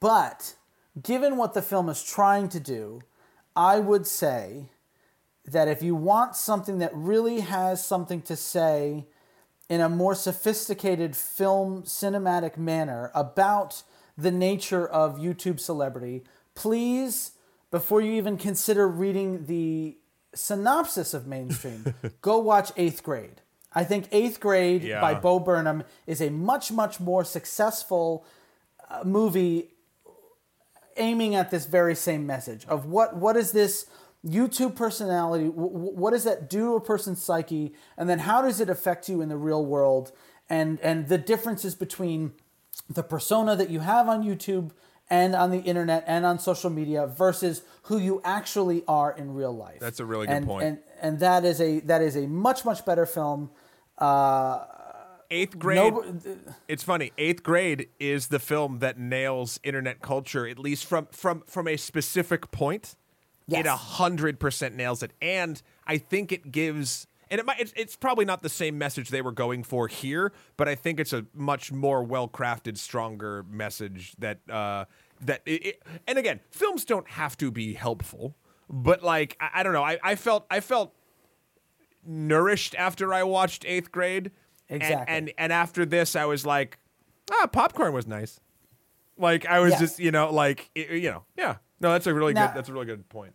but 0.00 0.54
given 1.00 1.36
what 1.36 1.54
the 1.54 1.62
film 1.62 1.88
is 1.88 2.02
trying 2.02 2.48
to 2.50 2.60
do, 2.60 3.02
I 3.54 3.78
would 3.78 4.06
say 4.06 4.70
that 5.46 5.68
if 5.68 5.82
you 5.82 5.94
want 5.94 6.34
something 6.34 6.78
that 6.78 6.90
really 6.94 7.40
has 7.40 7.84
something 7.84 8.22
to 8.22 8.36
say 8.36 9.06
in 9.68 9.80
a 9.80 9.88
more 9.88 10.14
sophisticated 10.14 11.16
film 11.16 11.82
cinematic 11.82 12.56
manner 12.56 13.10
about 13.14 13.82
the 14.16 14.30
nature 14.30 14.86
of 14.86 15.18
YouTube 15.18 15.60
celebrity, 15.60 16.24
please, 16.54 17.32
before 17.70 18.00
you 18.00 18.12
even 18.12 18.36
consider 18.36 18.88
reading 18.88 19.46
the 19.46 19.96
synopsis 20.34 21.14
of 21.14 21.26
mainstream, 21.26 21.94
go 22.20 22.38
watch 22.38 22.72
Eighth 22.76 23.02
Grade. 23.02 23.40
I 23.72 23.84
think 23.84 24.08
Eighth 24.12 24.38
Grade 24.38 24.84
yeah. 24.84 25.00
by 25.00 25.14
Bo 25.14 25.40
Burnham 25.40 25.82
is 26.06 26.20
a 26.20 26.30
much, 26.30 26.70
much 26.70 27.00
more 27.00 27.24
successful 27.24 28.24
uh, 28.88 29.02
movie 29.04 29.70
aiming 30.96 31.34
at 31.34 31.50
this 31.50 31.66
very 31.66 31.94
same 31.94 32.24
message 32.26 32.64
of 32.66 32.86
what 32.86 33.16
what 33.16 33.36
is 33.36 33.50
this 33.50 33.86
YouTube 34.26 34.74
personality, 34.74 35.46
what 35.48 36.12
does 36.12 36.24
that 36.24 36.48
do 36.48 36.60
to 36.60 36.74
a 36.76 36.80
person's 36.80 37.22
psyche, 37.22 37.74
and 37.98 38.08
then 38.08 38.20
how 38.20 38.40
does 38.40 38.58
it 38.58 38.70
affect 38.70 39.08
you 39.08 39.20
in 39.20 39.28
the 39.28 39.36
real 39.36 39.64
world, 39.64 40.12
and 40.48 40.80
and 40.80 41.08
the 41.08 41.18
differences 41.18 41.74
between 41.74 42.32
the 42.88 43.02
persona 43.02 43.56
that 43.56 43.70
you 43.70 43.80
have 43.80 44.08
on 44.08 44.22
YouTube 44.22 44.70
and 45.10 45.34
on 45.34 45.50
the 45.50 45.60
internet 45.60 46.04
and 46.06 46.24
on 46.24 46.38
social 46.38 46.70
media 46.70 47.06
versus 47.06 47.62
who 47.84 47.98
you 47.98 48.20
actually 48.24 48.82
are 48.88 49.12
in 49.12 49.34
real 49.34 49.54
life. 49.54 49.78
That's 49.80 50.00
a 50.00 50.04
really 50.04 50.26
good 50.26 50.36
and, 50.36 50.46
point. 50.46 50.64
And 50.64 50.78
and 51.00 51.20
that 51.20 51.44
is 51.44 51.60
a 51.60 51.80
that 51.80 52.02
is 52.02 52.16
a 52.16 52.26
much 52.26 52.64
much 52.64 52.84
better 52.84 53.06
film. 53.06 53.50
Uh, 53.98 54.64
Eighth 55.30 55.58
grade. 55.58 55.92
no, 55.92 56.20
It's 56.68 56.82
funny. 56.82 57.12
Eighth 57.18 57.42
grade 57.42 57.88
is 57.98 58.28
the 58.28 58.38
film 58.38 58.78
that 58.80 58.98
nails 58.98 59.58
internet 59.62 60.00
culture, 60.00 60.46
at 60.46 60.58
least 60.58 60.84
from 60.86 61.06
from 61.10 61.42
from 61.46 61.66
a 61.66 61.76
specific 61.76 62.50
point. 62.50 62.94
It 63.48 63.52
Yes. 63.52 63.66
a 63.66 63.76
hundred 63.76 64.40
percent 64.40 64.74
nails 64.74 65.02
it, 65.02 65.12
and 65.20 65.60
I 65.86 65.98
think 65.98 66.32
it 66.32 66.50
gives. 66.50 67.06
And 67.34 67.40
it 67.40 67.46
might, 67.46 67.58
it's, 67.58 67.72
it's 67.74 67.96
probably 67.96 68.24
not 68.24 68.42
the 68.42 68.48
same 68.48 68.78
message 68.78 69.08
they 69.08 69.20
were 69.20 69.32
going 69.32 69.64
for 69.64 69.88
here, 69.88 70.32
but 70.56 70.68
I 70.68 70.76
think 70.76 71.00
it's 71.00 71.12
a 71.12 71.26
much 71.34 71.72
more 71.72 72.04
well 72.04 72.28
crafted, 72.28 72.78
stronger 72.78 73.44
message 73.50 74.14
that 74.20 74.38
uh, 74.48 74.84
that. 75.20 75.42
It, 75.44 75.66
it, 75.66 75.82
and 76.06 76.16
again, 76.16 76.38
films 76.52 76.84
don't 76.84 77.08
have 77.08 77.36
to 77.38 77.50
be 77.50 77.74
helpful, 77.74 78.36
but 78.70 79.02
like 79.02 79.36
I, 79.40 79.50
I 79.52 79.62
don't 79.64 79.72
know, 79.72 79.82
I, 79.82 79.98
I 80.04 80.14
felt 80.14 80.46
I 80.48 80.60
felt 80.60 80.94
nourished 82.06 82.76
after 82.76 83.12
I 83.12 83.24
watched 83.24 83.64
Eighth 83.66 83.90
Grade. 83.90 84.30
And- 84.68 84.80
Exactly. 84.80 85.16
And, 85.16 85.32
and 85.36 85.52
after 85.52 85.84
this, 85.84 86.14
I 86.14 86.26
was 86.26 86.46
like, 86.46 86.78
ah, 87.32 87.48
popcorn 87.48 87.92
was 87.92 88.06
nice. 88.06 88.38
Like 89.18 89.44
I 89.44 89.58
was 89.58 89.74
just, 89.74 89.98
you 89.98 90.12
know, 90.12 90.32
like 90.32 90.70
it- 90.76 90.90
you 91.02 91.10
know, 91.10 91.24
yeah. 91.36 91.56
No, 91.80 91.90
that's 91.90 92.06
a 92.06 92.14
really 92.14 92.32
Now- 92.32 92.46
good. 92.46 92.56
That's 92.56 92.68
a 92.68 92.72
really 92.72 92.86
good 92.86 93.08
point. 93.08 93.34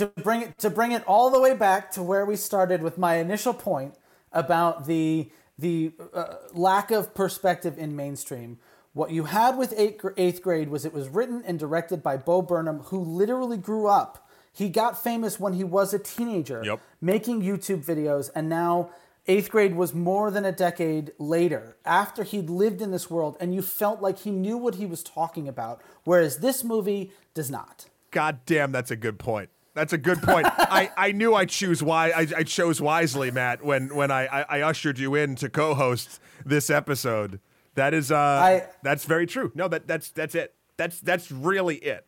To 0.00 0.06
bring 0.06 0.40
it 0.42 0.58
to 0.58 0.70
bring 0.70 0.92
it 0.92 1.04
all 1.06 1.30
the 1.30 1.40
way 1.40 1.54
back 1.54 1.90
to 1.92 2.02
where 2.02 2.24
we 2.24 2.34
started 2.36 2.82
with 2.82 2.96
my 2.96 3.16
initial 3.16 3.52
point 3.54 3.94
about 4.32 4.86
the 4.86 5.30
the 5.58 5.92
uh, 6.14 6.36
lack 6.54 6.90
of 6.90 7.14
perspective 7.14 7.78
in 7.78 7.94
mainstream. 7.94 8.58
What 8.94 9.10
you 9.10 9.24
had 9.24 9.58
with 9.58 9.74
eighth, 9.76 10.04
eighth 10.16 10.42
grade 10.42 10.68
was 10.70 10.84
it 10.84 10.92
was 10.94 11.08
written 11.08 11.42
and 11.46 11.58
directed 11.58 12.02
by 12.02 12.16
Bo 12.16 12.40
Burnham, 12.42 12.78
who 12.84 12.98
literally 12.98 13.58
grew 13.58 13.86
up. 13.86 14.26
He 14.52 14.68
got 14.70 15.00
famous 15.00 15.38
when 15.38 15.52
he 15.52 15.62
was 15.62 15.92
a 15.94 15.98
teenager, 15.98 16.62
Yep. 16.64 16.80
making 17.00 17.42
YouTube 17.42 17.84
videos, 17.84 18.30
and 18.34 18.48
now 18.48 18.90
eighth 19.28 19.50
grade 19.50 19.76
was 19.76 19.94
more 19.94 20.30
than 20.30 20.44
a 20.44 20.50
decade 20.50 21.12
later 21.18 21.76
after 21.84 22.24
he'd 22.24 22.48
lived 22.50 22.80
in 22.82 22.90
this 22.90 23.10
world, 23.10 23.36
and 23.38 23.54
you 23.54 23.62
felt 23.62 24.00
like 24.00 24.20
he 24.20 24.30
knew 24.30 24.56
what 24.56 24.76
he 24.76 24.86
was 24.86 25.02
talking 25.04 25.46
about, 25.46 25.80
whereas 26.04 26.38
this 26.38 26.64
movie 26.64 27.12
does 27.34 27.50
not. 27.50 27.86
God 28.10 28.40
damn, 28.46 28.72
that's 28.72 28.90
a 28.90 28.96
good 28.96 29.18
point. 29.18 29.50
That's 29.74 29.92
a 29.92 29.98
good 29.98 30.20
point. 30.22 30.46
I, 30.58 30.90
I 30.96 31.12
knew 31.12 31.34
I 31.34 31.44
choose 31.44 31.82
why 31.82 32.10
I, 32.10 32.26
I 32.38 32.42
chose 32.42 32.80
wisely, 32.80 33.30
Matt, 33.30 33.64
when 33.64 33.94
when 33.94 34.10
I, 34.10 34.26
I, 34.26 34.42
I 34.58 34.60
ushered 34.62 34.98
you 34.98 35.14
in 35.14 35.36
to 35.36 35.48
co-host 35.48 36.20
this 36.44 36.70
episode. 36.70 37.40
That 37.76 37.94
is 37.94 38.10
uh 38.10 38.16
I- 38.16 38.66
that's 38.82 39.04
very 39.04 39.26
true. 39.26 39.52
No, 39.54 39.68
that 39.68 39.86
that's 39.86 40.10
that's 40.10 40.34
it. 40.34 40.54
That's 40.76 40.98
that's 41.00 41.30
really 41.30 41.76
it. 41.76 42.04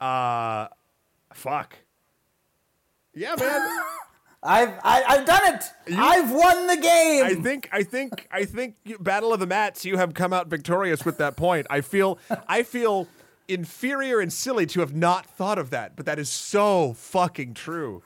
Uh 0.00 0.68
fuck. 1.32 1.76
Yeah, 3.14 3.34
man. 3.38 3.80
I've 4.42 4.68
I, 4.84 5.02
I've 5.08 5.26
done 5.26 5.54
it. 5.54 5.64
I've 5.96 6.30
won 6.30 6.68
the 6.68 6.76
game. 6.76 7.24
I 7.24 7.34
think 7.34 7.68
I 7.72 7.82
think 7.82 8.28
I 8.30 8.44
think 8.44 8.76
Battle 9.00 9.32
of 9.32 9.40
the 9.40 9.46
Mats. 9.48 9.84
You 9.84 9.96
have 9.96 10.14
come 10.14 10.32
out 10.32 10.46
victorious 10.48 11.04
with 11.04 11.18
that 11.18 11.36
point. 11.36 11.66
I 11.70 11.80
feel 11.80 12.18
I 12.46 12.62
feel 12.62 13.08
inferior 13.48 14.20
and 14.20 14.32
silly 14.32 14.66
to 14.66 14.80
have 14.80 14.94
not 14.94 15.26
thought 15.26 15.58
of 15.58 15.70
that, 15.70 15.96
but 15.96 16.06
that 16.06 16.18
is 16.18 16.28
so 16.28 16.92
fucking 16.94 17.54
true. 17.54 18.02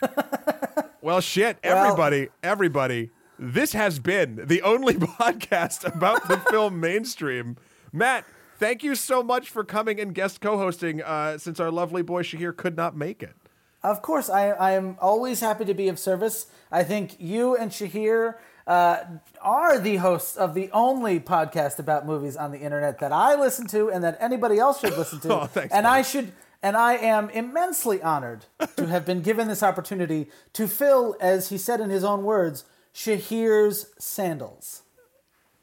well, 1.00 1.20
shit, 1.20 1.58
Well- 1.64 1.84
everybody, 1.84 2.28
everybody. 2.42 3.10
This 3.38 3.72
has 3.72 3.98
been 3.98 4.40
the 4.44 4.62
only 4.62 4.94
podcast 4.94 5.84
about 5.84 6.28
the 6.28 6.36
film 6.50 6.78
mainstream. 6.78 7.56
Matt, 7.92 8.24
thank 8.58 8.84
you 8.84 8.94
so 8.94 9.22
much 9.22 9.48
for 9.50 9.64
coming 9.64 9.98
and 9.98 10.14
guest 10.14 10.40
co-hosting. 10.40 11.02
Uh, 11.02 11.38
since 11.38 11.58
our 11.58 11.70
lovely 11.70 12.02
boy 12.02 12.22
Shahir 12.22 12.56
could 12.56 12.76
not 12.76 12.96
make 12.96 13.22
it. 13.22 13.34
Of 13.82 14.00
course, 14.00 14.30
I, 14.30 14.50
I 14.50 14.72
am 14.72 14.96
always 15.00 15.40
happy 15.40 15.64
to 15.64 15.74
be 15.74 15.88
of 15.88 15.98
service. 15.98 16.46
I 16.70 16.84
think 16.84 17.16
you 17.18 17.56
and 17.56 17.72
Shahir 17.72 18.36
uh, 18.66 18.98
are 19.40 19.78
the 19.78 19.96
hosts 19.96 20.36
of 20.36 20.54
the 20.54 20.70
only 20.72 21.20
podcast 21.20 21.78
about 21.78 22.06
movies 22.06 22.36
on 22.36 22.52
the 22.52 22.58
internet 22.58 22.98
that 23.00 23.12
I 23.12 23.34
listen 23.34 23.66
to 23.68 23.90
and 23.90 24.02
that 24.04 24.16
anybody 24.20 24.58
else 24.58 24.80
should 24.80 24.96
listen 24.96 25.20
to. 25.20 25.28
Oh, 25.32 25.46
thanks, 25.46 25.74
and. 25.74 25.86
I 25.86 26.02
should 26.02 26.32
and 26.62 26.76
I 26.76 26.94
am 26.94 27.28
immensely 27.30 28.00
honored 28.00 28.46
to 28.76 28.86
have 28.86 29.04
been 29.04 29.20
given 29.20 29.48
this 29.48 29.62
opportunity 29.62 30.28
to 30.52 30.68
fill, 30.68 31.16
as 31.20 31.48
he 31.48 31.58
said 31.58 31.80
in 31.80 31.90
his 31.90 32.04
own 32.04 32.22
words, 32.22 32.64
Shahir's 32.94 33.86
sandals. 33.98 34.82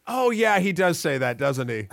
Oh 0.08 0.32
yeah, 0.32 0.60
he 0.60 0.74
does 0.74 1.00
say 1.00 1.18
that, 1.20 1.38
doesn't 1.38 1.70
he? 1.70 1.88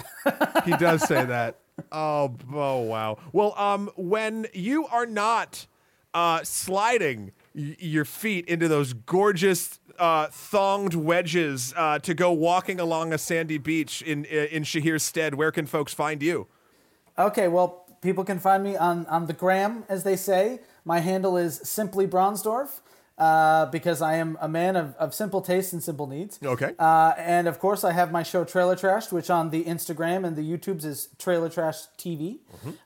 he 0.65 0.73
does 0.73 1.07
say 1.07 1.25
that. 1.25 1.59
Oh, 1.93 2.35
oh 2.53 2.81
wow. 2.81 3.19
Well, 3.33 3.55
um, 3.57 3.91
when 3.97 4.47
you 4.55 4.87
are 4.87 5.07
not 5.07 5.67
uh, 6.15 6.43
sliding 6.43 7.33
y- 7.57 7.77
your 7.79 8.05
feet 8.05 8.47
into 8.47 8.69
those 8.69 8.93
gorgeous 8.93 9.81
uh, 9.99 10.27
thonged 10.29 10.95
wedges 10.95 11.73
uh, 11.77 11.99
to 12.01 12.15
go 12.15 12.31
walking 12.31 12.79
along 12.79 13.13
a 13.13 13.19
sandy 13.19 13.59
beach 13.59 14.03
in 14.03 14.25
in 14.27 14.63
Shahir's 14.63 15.03
stead, 15.03 15.35
where 15.35 15.51
can 15.51 15.67
folks 15.67 15.95
find 15.95 16.23
you? 16.23 16.47
Okay, 17.19 17.49
well, 17.49 17.87
people 18.03 18.25
can 18.25 18.39
find 18.39 18.63
me 18.63 18.77
on, 18.77 19.07
on 19.07 19.27
the 19.27 19.33
gram, 19.33 19.85
as 19.89 20.05
they 20.05 20.17
say. 20.17 20.61
My 20.85 21.01
handle 21.01 21.37
is 21.37 21.61
simply 21.65 22.07
Braunsdorf 22.07 22.81
uh, 23.19 23.67
because 23.67 24.03
I 24.03 24.17
am 24.17 24.37
a 24.41 24.49
man 24.49 24.77
of, 24.77 24.95
of 24.97 25.15
simple 25.15 25.41
tastes 25.41 25.73
and 25.73 25.83
simple 25.83 26.07
needs. 26.07 26.39
Okay. 26.45 26.73
Uh, 26.79 27.15
and 27.17 27.49
of 27.49 27.59
course, 27.59 27.85
I 27.85 27.93
have 27.93 28.13
my 28.13 28.23
show 28.23 28.45
Trailer 28.45 28.77
Trashed, 28.77 29.13
which 29.13 29.31
on 29.31 29.51
the 29.51 29.65
Instagram 29.65 30.27
and 30.27 30.37
the 30.37 30.43
YouTubes 30.43 30.85
is 30.85 31.09
Trailer 31.19 31.49
Trash 31.49 31.79
TV. 31.99 32.39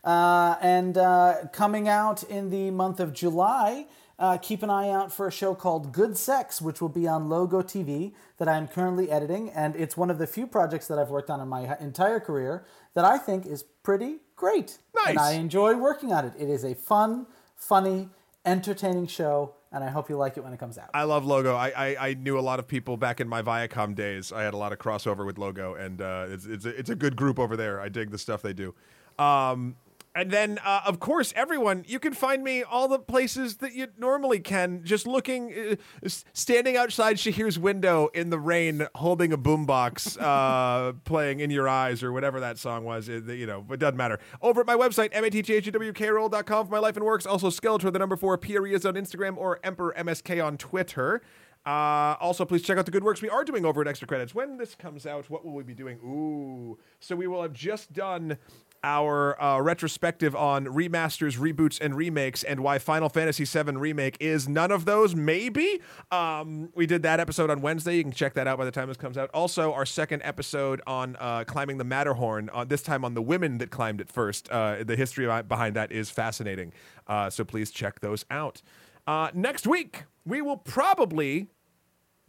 Uh, 0.05 0.57
and 0.63 0.97
uh, 0.97 1.47
coming 1.53 1.89
out 1.89 2.23
in 2.23 2.51
the 2.51 2.71
month 2.71 3.01
of 3.01 3.13
July, 3.13 3.87
uh, 4.21 4.37
keep 4.37 4.63
an 4.63 4.69
eye 4.69 4.91
out 4.91 5.11
for 5.11 5.27
a 5.27 5.33
show 5.33 5.55
called 5.55 5.93
Good 5.93 6.17
Sex, 6.17 6.61
which 6.61 6.83
will 6.83 6.91
be 6.91 7.09
on 7.09 7.31
Logo 7.31 7.63
TV 7.63 8.13
that 8.37 8.49
I'm 8.49 8.69
currently 8.69 9.11
editing. 9.11 9.49
And 9.51 9.75
it's 9.75 9.97
one 9.97 10.11
of 10.11 10.19
the 10.19 10.27
few 10.27 10.47
projects 10.47 10.87
that 10.89 10.99
I've 10.99 11.09
worked 11.09 11.31
on 11.31 11.41
in 11.41 11.49
my 11.49 11.77
entire 11.79 12.21
career 12.21 12.67
that 12.95 13.05
I 13.05 13.17
think 13.17 13.47
is 13.47 13.65
pretty 13.83 14.19
great. 14.37 14.77
Nice. 14.95 15.09
And 15.09 15.19
I 15.19 15.33
enjoy 15.33 15.75
working 15.75 16.13
on 16.13 16.27
it. 16.27 16.35
It 16.39 16.51
is 16.51 16.65
a 16.65 16.75
fun, 16.75 17.27
funny, 17.57 18.11
entertaining 18.45 19.07
show, 19.07 19.55
and 19.73 19.83
I 19.83 19.89
hope 19.89 20.11
you 20.11 20.19
like 20.19 20.37
it 20.37 20.45
when 20.45 20.53
it 20.53 20.59
comes 20.59 20.77
out. 20.77 20.91
I 20.93 21.05
love 21.05 21.25
Logo. 21.25 21.57
I, 21.57 21.71
I, 21.71 22.09
I 22.09 22.15
knew 22.15 22.39
a 22.39 22.41
lot 22.41 22.59
of 22.59 22.69
people 22.69 22.99
back 22.99 23.21
in 23.21 23.29
my 23.29 23.41
Viacom 23.41 23.95
days. 23.95 24.33
I 24.33 24.43
had 24.43 24.53
a 24.53 24.59
lot 24.59 24.73
of 24.73 24.79
crossover 24.79 25.25
with 25.25 25.39
Logo, 25.39 25.75
and 25.75 26.03
uh, 26.03 26.27
it's 26.29 26.45
it's 26.45 26.67
a, 26.67 26.79
it's 26.79 26.91
a 26.91 26.95
good 26.95 27.17
group 27.17 27.39
over 27.39 27.57
there. 27.57 27.81
I 27.81 27.89
dig 27.89 28.11
the 28.11 28.19
stuff 28.19 28.43
they 28.43 28.53
do. 28.53 28.75
Um, 29.19 29.77
and 30.15 30.31
then, 30.31 30.59
uh, 30.65 30.81
of 30.87 30.99
course, 30.99 31.33
everyone, 31.37 31.85
you 31.87 32.01
can 32.01 32.13
find 32.13 32.43
me 32.43 32.65
all 32.65 32.89
the 32.89 32.99
places 32.99 33.59
that 33.59 33.75
you 33.75 33.87
normally 33.97 34.41
can. 34.41 34.83
Just 34.85 35.07
looking, 35.07 35.77
uh, 36.05 36.09
standing 36.33 36.77
outside 36.77 37.17
Shahir's 37.17 37.61
window 37.61 38.09
in 38.13 38.31
the 38.31 38.39
rain, 38.39 38.89
holding 38.97 39.33
a 39.33 39.39
boombox, 39.39 40.17
uh, 40.21 40.95
playing 41.05 41.39
"In 41.41 41.51
Your 41.51 41.69
Eyes" 41.69 42.03
or 42.03 42.13
whatever 42.13 42.41
that 42.41 42.59
song 42.59 42.85
was. 42.85 43.09
It, 43.09 43.29
you 43.29 43.47
know, 43.47 43.65
it 43.71 43.79
doesn't 43.79 43.97
matter. 43.97 44.19
Over 44.43 44.63
at 44.63 44.67
my 44.67 44.75
website, 44.75 45.13
mathewkrol.com 45.13 46.67
for 46.67 46.73
my 46.73 46.79
life 46.79 46.97
and 46.97 47.05
works. 47.05 47.25
Also, 47.25 47.49
Skeletor, 47.49 47.93
the 47.93 47.99
number 48.01 48.17
four, 48.17 48.37
Pierias 48.37 48.85
on 48.85 48.95
Instagram, 48.95 49.37
or 49.37 49.61
Emperor 49.63 49.95
MSK 49.97 50.45
on 50.45 50.57
Twitter. 50.57 51.23
Uh, 51.65 52.17
also, 52.21 52.45
please 52.45 52.63
check 52.63 52.79
out 52.79 52.87
the 52.87 52.91
good 52.91 53.05
works 53.05 53.21
we 53.21 53.29
are 53.29 53.45
doing 53.45 53.67
over 53.67 53.83
at 53.83 53.87
Extra 53.87 54.09
Credits. 54.09 54.35
When 54.35 54.57
this 54.57 54.75
comes 54.75 55.07
out, 55.07 55.29
what 55.29 55.45
will 55.45 55.53
we 55.53 55.63
be 55.63 55.75
doing? 55.75 55.99
Ooh, 55.99 56.79
so 57.01 57.15
we 57.15 57.27
will 57.27 57.43
have 57.43 57.53
just 57.53 57.93
done 57.93 58.39
our 58.83 59.41
uh, 59.43 59.61
retrospective 59.61 60.35
on 60.35 60.67
remasters, 60.67 61.39
reboots, 61.39 61.81
and 61.81 61.95
remakes, 61.95 62.43
and 62.43 62.61
why 62.61 62.79
Final 62.79 63.09
Fantasy 63.09 63.45
VII 63.45 63.77
Remake 63.77 64.17
is 64.21 64.49
none 64.49 64.71
of 64.71 64.85
those, 64.85 65.15
maybe. 65.15 65.81
Um, 66.11 66.71
we 66.75 66.87
did 66.87 67.03
that 67.03 67.21
episode 67.21 67.51
on 67.51 67.61
Wednesday. 67.61 67.97
You 67.97 68.03
can 68.03 68.13
check 68.13 68.35
that 68.35 68.47
out 68.47 68.59
by 68.59 68.65
the 68.65 68.71
time 68.71 68.89
this 68.89 68.97
comes 68.97 69.19
out. 69.19 69.31
Also, 69.35 69.73
our 69.73 69.87
second 69.87 70.23
episode 70.23 70.81
on 70.87 71.17
uh, 71.21 71.45
climbing 71.45 71.79
the 71.79 71.85
Matterhorn, 71.85 72.51
uh, 72.53 72.65
this 72.65 72.83
time 72.83 73.05
on 73.05 73.15
the 73.15 73.23
women 73.23 73.59
that 73.59 73.71
climbed 73.71 74.01
it 74.01 74.11
first. 74.11 74.49
Uh, 74.51 74.83
the 74.85 74.97
history 74.97 75.27
behind 75.43 75.77
that 75.77 75.93
is 75.93 76.11
fascinating. 76.11 76.73
Uh, 77.07 77.29
so 77.31 77.45
please 77.45 77.71
check 77.71 78.01
those 78.01 78.25
out. 78.31 78.63
Uh, 79.07 79.31
next 79.35 79.67
week, 79.67 80.05
we 80.25 80.41
will 80.43 80.57
probably 80.57 81.49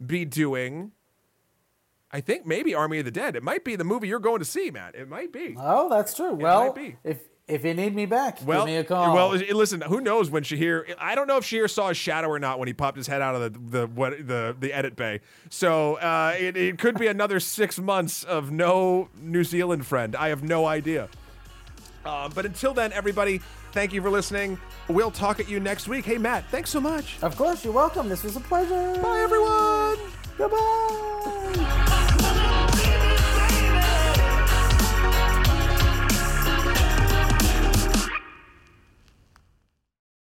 be 0.04 0.24
doing. 0.24 0.92
I 2.12 2.20
think 2.20 2.44
maybe 2.46 2.74
Army 2.74 2.98
of 2.98 3.04
the 3.06 3.10
Dead. 3.10 3.36
It 3.36 3.42
might 3.42 3.64
be 3.64 3.74
the 3.76 3.84
movie 3.84 4.08
you're 4.08 4.18
going 4.20 4.38
to 4.40 4.44
see, 4.44 4.70
Matt. 4.70 4.94
It 4.94 5.08
might 5.08 5.32
be. 5.32 5.54
Oh, 5.58 5.88
that's 5.88 6.14
true. 6.14 6.34
Well, 6.34 6.66
might 6.66 6.74
be. 6.74 6.96
if 7.04 7.18
if 7.48 7.64
you 7.64 7.74
need 7.74 7.94
me 7.94 8.06
back, 8.06 8.38
Well, 8.44 8.64
give 8.66 8.72
me 8.72 8.76
a 8.76 8.84
call. 8.84 9.14
well, 9.14 9.30
listen. 9.30 9.80
Who 9.80 10.00
knows 10.00 10.30
when 10.30 10.42
Shahir? 10.44 10.94
I 10.98 11.14
don't 11.14 11.26
know 11.26 11.38
if 11.38 11.44
Shahir 11.44 11.68
saw 11.68 11.88
his 11.88 11.96
shadow 11.96 12.28
or 12.28 12.38
not 12.38 12.58
when 12.58 12.68
he 12.68 12.74
popped 12.74 12.96
his 12.96 13.06
head 13.06 13.20
out 13.22 13.34
of 13.34 13.52
the 13.70 13.78
the 13.80 13.86
what 13.88 14.26
the 14.26 14.54
the 14.58 14.72
edit 14.72 14.94
bay. 14.94 15.20
So 15.50 15.94
uh, 15.96 16.34
it, 16.38 16.56
it 16.56 16.78
could 16.78 16.98
be 16.98 17.08
another 17.08 17.40
six 17.40 17.78
months 17.78 18.22
of 18.24 18.50
no 18.52 19.08
New 19.20 19.42
Zealand 19.44 19.86
friend. 19.86 20.14
I 20.14 20.28
have 20.28 20.42
no 20.42 20.66
idea. 20.66 21.08
Uh, 22.04 22.28
but 22.28 22.44
until 22.46 22.74
then, 22.74 22.92
everybody, 22.92 23.40
thank 23.72 23.92
you 23.92 24.02
for 24.02 24.10
listening. 24.10 24.58
We'll 24.88 25.10
talk 25.12 25.40
at 25.40 25.48
you 25.48 25.60
next 25.60 25.88
week. 25.88 26.04
Hey, 26.04 26.18
Matt, 26.18 26.44
thanks 26.50 26.70
so 26.70 26.80
much. 26.80 27.16
of 27.22 27.36
course, 27.36 27.64
you're 27.64 27.72
welcome. 27.72 28.08
This 28.08 28.22
was 28.24 28.36
a 28.36 28.40
pleasure. 28.40 29.00
Bye, 29.00 29.20
everyone. 29.20 29.98
Goodbye. 30.38 32.11